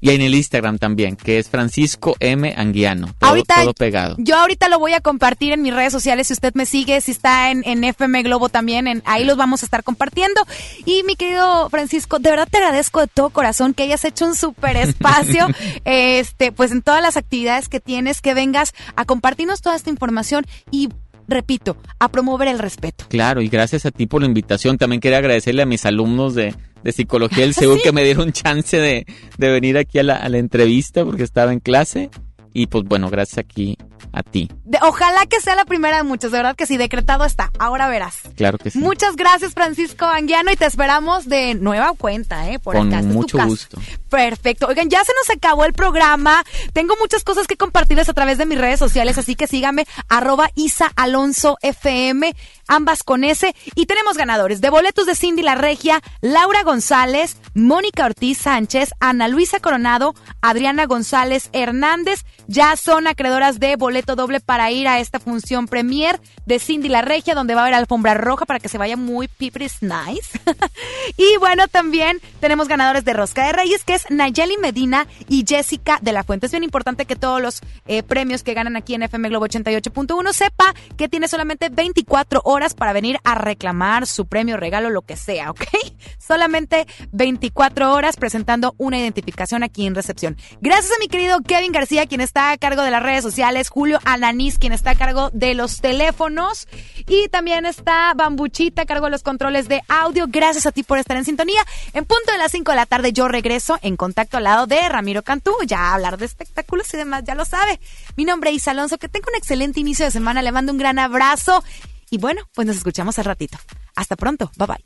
Y 0.00 0.10
en 0.10 0.20
el 0.20 0.34
Instagram 0.34 0.78
también, 0.78 1.16
que 1.16 1.38
es 1.38 1.48
Francisco 1.48 2.14
M. 2.20 2.54
Anguiano. 2.56 3.08
Todo, 3.18 3.30
Ahorita- 3.30 3.62
todo 3.62 3.74
pegado. 3.74 4.14
Yo 4.18 4.36
ahorita 4.36 4.68
lo 4.68 4.78
voy 4.78 4.92
a 4.92 5.00
compartir 5.00 5.52
en 5.52 5.62
mis 5.62 5.74
redes 5.74 5.92
sociales 5.92 6.28
si 6.28 6.34
usted 6.34 6.54
me 6.54 6.66
sigue, 6.66 7.00
si 7.00 7.10
está 7.10 7.50
en, 7.50 7.62
en 7.66 7.82
FM 7.82 8.22
Globo 8.22 8.48
también, 8.48 8.86
en, 8.86 9.02
ahí 9.06 9.24
los 9.24 9.36
vamos 9.36 9.62
a 9.62 9.66
estar 9.66 9.82
compartiendo. 9.82 10.40
Y 10.84 11.02
mi 11.02 11.16
querido 11.16 11.68
Francisco, 11.70 12.18
de 12.20 12.30
verdad 12.30 12.48
te 12.50 12.58
agradezco 12.58 13.00
de 13.00 13.08
todo 13.08 13.30
corazón 13.30 13.74
que 13.74 13.82
hayas 13.82 14.04
hecho 14.04 14.24
un 14.26 14.36
súper 14.36 14.76
espacio, 14.76 15.46
este, 15.84 16.52
pues 16.52 16.70
en 16.70 16.82
todas 16.82 17.02
las 17.02 17.16
actividades 17.16 17.68
que 17.68 17.80
tienes, 17.80 18.20
que 18.20 18.34
vengas 18.34 18.74
a 18.94 19.04
compartirnos 19.04 19.62
toda 19.62 19.74
esta 19.74 19.90
información 19.90 20.46
y, 20.70 20.90
repito, 21.28 21.76
a 21.98 22.08
promover 22.08 22.48
el 22.48 22.58
respeto. 22.58 23.04
Claro, 23.08 23.40
y 23.42 23.48
gracias 23.48 23.86
a 23.86 23.90
ti 23.90 24.06
por 24.06 24.22
la 24.22 24.26
invitación. 24.26 24.78
También 24.78 25.00
quería 25.00 25.18
agradecerle 25.18 25.62
a 25.62 25.66
mis 25.66 25.86
alumnos 25.86 26.34
de, 26.34 26.54
de 26.82 26.92
Psicología 26.92 27.44
del 27.44 27.54
Seúl 27.54 27.80
que 27.82 27.92
me 27.92 28.02
dieron 28.04 28.32
chance 28.32 28.78
de, 28.78 29.06
de 29.36 29.50
venir 29.50 29.78
aquí 29.78 29.98
a 29.98 30.02
la, 30.02 30.16
a 30.16 30.28
la 30.28 30.38
entrevista 30.38 31.04
porque 31.04 31.22
estaba 31.22 31.52
en 31.52 31.60
clase. 31.60 32.10
Y 32.52 32.66
pues 32.66 32.84
bueno, 32.84 33.10
gracias 33.10 33.38
aquí 33.38 33.76
a 34.18 34.22
ti. 34.24 34.50
De- 34.64 34.78
ojalá 34.82 35.26
que 35.26 35.40
sea 35.40 35.54
la 35.54 35.64
primera 35.64 35.98
de 35.98 36.02
muchas, 36.02 36.32
de 36.32 36.38
verdad 36.38 36.56
que 36.56 36.66
sí, 36.66 36.76
decretado 36.76 37.24
está. 37.24 37.50
Ahora 37.58 37.88
verás. 37.88 38.16
Claro 38.36 38.58
que 38.58 38.70
sí. 38.70 38.78
Muchas 38.78 39.14
gracias, 39.16 39.54
Francisco 39.54 40.04
Anguiano, 40.06 40.50
y 40.50 40.56
te 40.56 40.66
esperamos 40.66 41.28
de 41.28 41.54
nueva 41.54 41.92
cuenta, 41.96 42.50
¿eh? 42.50 42.58
Por 42.58 42.76
Con 42.76 42.88
acá. 42.88 42.96
Esta 42.98 43.08
es 43.08 43.14
tu 43.14 43.18
mucho 43.20 43.38
gusto. 43.46 43.80
Perfecto. 44.10 44.66
Oigan, 44.66 44.88
ya 44.90 45.04
se 45.04 45.12
nos 45.14 45.36
acabó 45.36 45.64
el 45.64 45.72
programa. 45.72 46.42
Tengo 46.72 46.94
muchas 47.00 47.22
cosas 47.22 47.46
que 47.46 47.56
compartirles 47.56 48.08
a 48.08 48.14
través 48.14 48.38
de 48.38 48.46
mis 48.46 48.58
redes 48.58 48.78
sociales, 48.78 49.18
así 49.18 49.36
que 49.36 49.46
síganme, 49.46 49.86
arroba 50.08 50.50
Isa 50.54 50.90
Alonso 50.96 51.56
FM, 51.62 52.34
ambas 52.68 53.02
con 53.02 53.24
S. 53.24 53.54
Y 53.74 53.86
tenemos 53.86 54.16
ganadores 54.16 54.60
de 54.60 54.70
boletos 54.70 55.06
de 55.06 55.16
Cindy 55.16 55.42
La 55.42 55.56
Regia, 55.56 56.00
Laura 56.20 56.62
González, 56.62 57.36
Mónica 57.54 58.04
Ortiz 58.04 58.38
Sánchez, 58.38 58.90
Ana 59.00 59.26
Luisa 59.26 59.58
Coronado, 59.58 60.14
Adriana 60.40 60.86
González 60.86 61.50
Hernández. 61.52 62.24
Ya 62.46 62.76
son 62.76 63.06
acreedoras 63.06 63.58
de 63.58 63.76
boleto 63.76 64.14
doble 64.14 64.40
para 64.40 64.70
ir 64.70 64.86
a 64.86 65.00
esta 65.00 65.18
función 65.18 65.66
premier 65.66 66.20
de 66.46 66.58
Cindy 66.58 66.88
La 66.88 67.02
Regia, 67.02 67.34
donde 67.34 67.54
va 67.54 67.62
a 67.62 67.64
haber 67.64 67.74
alfombra 67.74 68.14
roja 68.14 68.46
para 68.46 68.60
que 68.60 68.68
se 68.68 68.78
vaya 68.78 68.96
muy 68.96 69.28
pipris 69.28 69.82
nice. 69.82 70.40
y 71.16 71.36
bueno, 71.38 71.68
también 71.68 72.20
tenemos 72.40 72.68
ganadores 72.68 73.04
de 73.04 73.12
Rosca 73.12 73.46
de 73.46 73.52
Reyes, 73.52 73.84
que 73.84 73.94
es 73.94 74.10
Nayeli 74.10 74.56
Medina 74.58 75.06
y 75.28 75.44
Jessica 75.46 75.98
de 76.02 76.12
la 76.12 76.24
Fuente. 76.24 76.46
Es 76.46 76.52
bien 76.52 76.64
importante 76.64 77.06
que 77.06 77.16
todos 77.16 77.40
los 77.40 77.60
eh, 77.86 78.02
premios 78.02 78.42
que 78.42 78.54
ganan 78.54 78.76
aquí 78.76 78.94
en 78.94 79.02
FM 79.02 79.28
Globo 79.28 79.46
88.1 79.46 80.32
sepa 80.32 80.74
que 80.96 81.08
tiene 81.08 81.28
solamente 81.28 81.68
24 81.68 82.42
horas 82.44 82.57
para 82.76 82.92
venir 82.92 83.18
a 83.24 83.34
reclamar 83.34 84.06
su 84.06 84.26
premio, 84.26 84.56
regalo, 84.56 84.90
lo 84.90 85.02
que 85.02 85.16
sea, 85.16 85.50
¿ok? 85.50 85.62
Solamente 86.18 86.86
24 87.12 87.92
horas 87.92 88.16
presentando 88.16 88.74
una 88.78 88.98
identificación 88.98 89.62
aquí 89.62 89.86
en 89.86 89.94
recepción. 89.94 90.36
Gracias 90.60 90.92
a 90.92 90.98
mi 91.00 91.08
querido 91.08 91.40
Kevin 91.42 91.72
García, 91.72 92.06
quien 92.06 92.20
está 92.20 92.50
a 92.50 92.58
cargo 92.58 92.82
de 92.82 92.90
las 92.90 93.02
redes 93.02 93.22
sociales, 93.22 93.68
Julio 93.68 94.00
Alanís, 94.04 94.58
quien 94.58 94.72
está 94.72 94.90
a 94.90 94.94
cargo 94.94 95.30
de 95.32 95.54
los 95.54 95.80
teléfonos, 95.80 96.66
y 97.06 97.28
también 97.28 97.64
está 97.64 98.12
Bambuchita 98.14 98.82
a 98.82 98.86
cargo 98.86 99.06
de 99.06 99.12
los 99.12 99.22
controles 99.22 99.68
de 99.68 99.82
audio. 99.88 100.26
Gracias 100.28 100.66
a 100.66 100.72
ti 100.72 100.82
por 100.82 100.98
estar 100.98 101.16
en 101.16 101.24
sintonía. 101.24 101.62
En 101.92 102.04
punto 102.04 102.32
de 102.32 102.38
las 102.38 102.52
5 102.52 102.72
de 102.72 102.76
la 102.76 102.86
tarde 102.86 103.12
yo 103.12 103.28
regreso 103.28 103.78
en 103.82 103.96
contacto 103.96 104.36
al 104.36 104.44
lado 104.44 104.66
de 104.66 104.88
Ramiro 104.88 105.22
Cantú, 105.22 105.52
ya 105.66 105.94
hablar 105.94 106.18
de 106.18 106.26
espectáculos 106.26 106.92
y 106.92 106.96
demás, 106.96 107.22
ya 107.24 107.34
lo 107.34 107.44
sabe. 107.44 107.80
Mi 108.16 108.24
nombre 108.24 108.50
es 108.50 108.66
Alonso, 108.68 108.98
que 108.98 109.08
tenga 109.08 109.28
un 109.30 109.36
excelente 109.36 109.80
inicio 109.80 110.04
de 110.04 110.10
semana, 110.10 110.42
le 110.42 110.52
mando 110.52 110.72
un 110.72 110.78
gran 110.78 110.98
abrazo 110.98 111.62
y 112.10 112.18
bueno, 112.18 112.42
pues 112.54 112.66
nos 112.66 112.76
escuchamos 112.76 113.18
al 113.18 113.24
ratito. 113.24 113.58
Hasta 113.96 114.16
pronto, 114.16 114.50
bye 114.56 114.66
bye. 114.66 114.84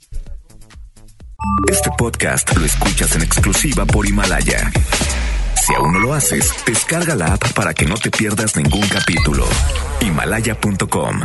Este 1.69 1.91
podcast 1.99 2.57
lo 2.57 2.65
escuchas 2.65 3.15
en 3.17 3.23
exclusiva 3.23 3.85
por 3.85 4.07
Himalaya. 4.07 4.71
Si 5.65 5.75
aún 5.75 5.93
no 5.93 5.99
lo 6.01 6.15
haces, 6.15 6.53
descarga 6.67 7.15
la 7.15 7.35
app 7.35 7.53
para 7.53 7.75
que 7.75 7.87
no 7.87 7.97
te 7.97 8.11
pierdas 8.11 8.57
ningún 8.57 8.87
capítulo. 8.89 9.47
Himalaya.com 10.01 11.21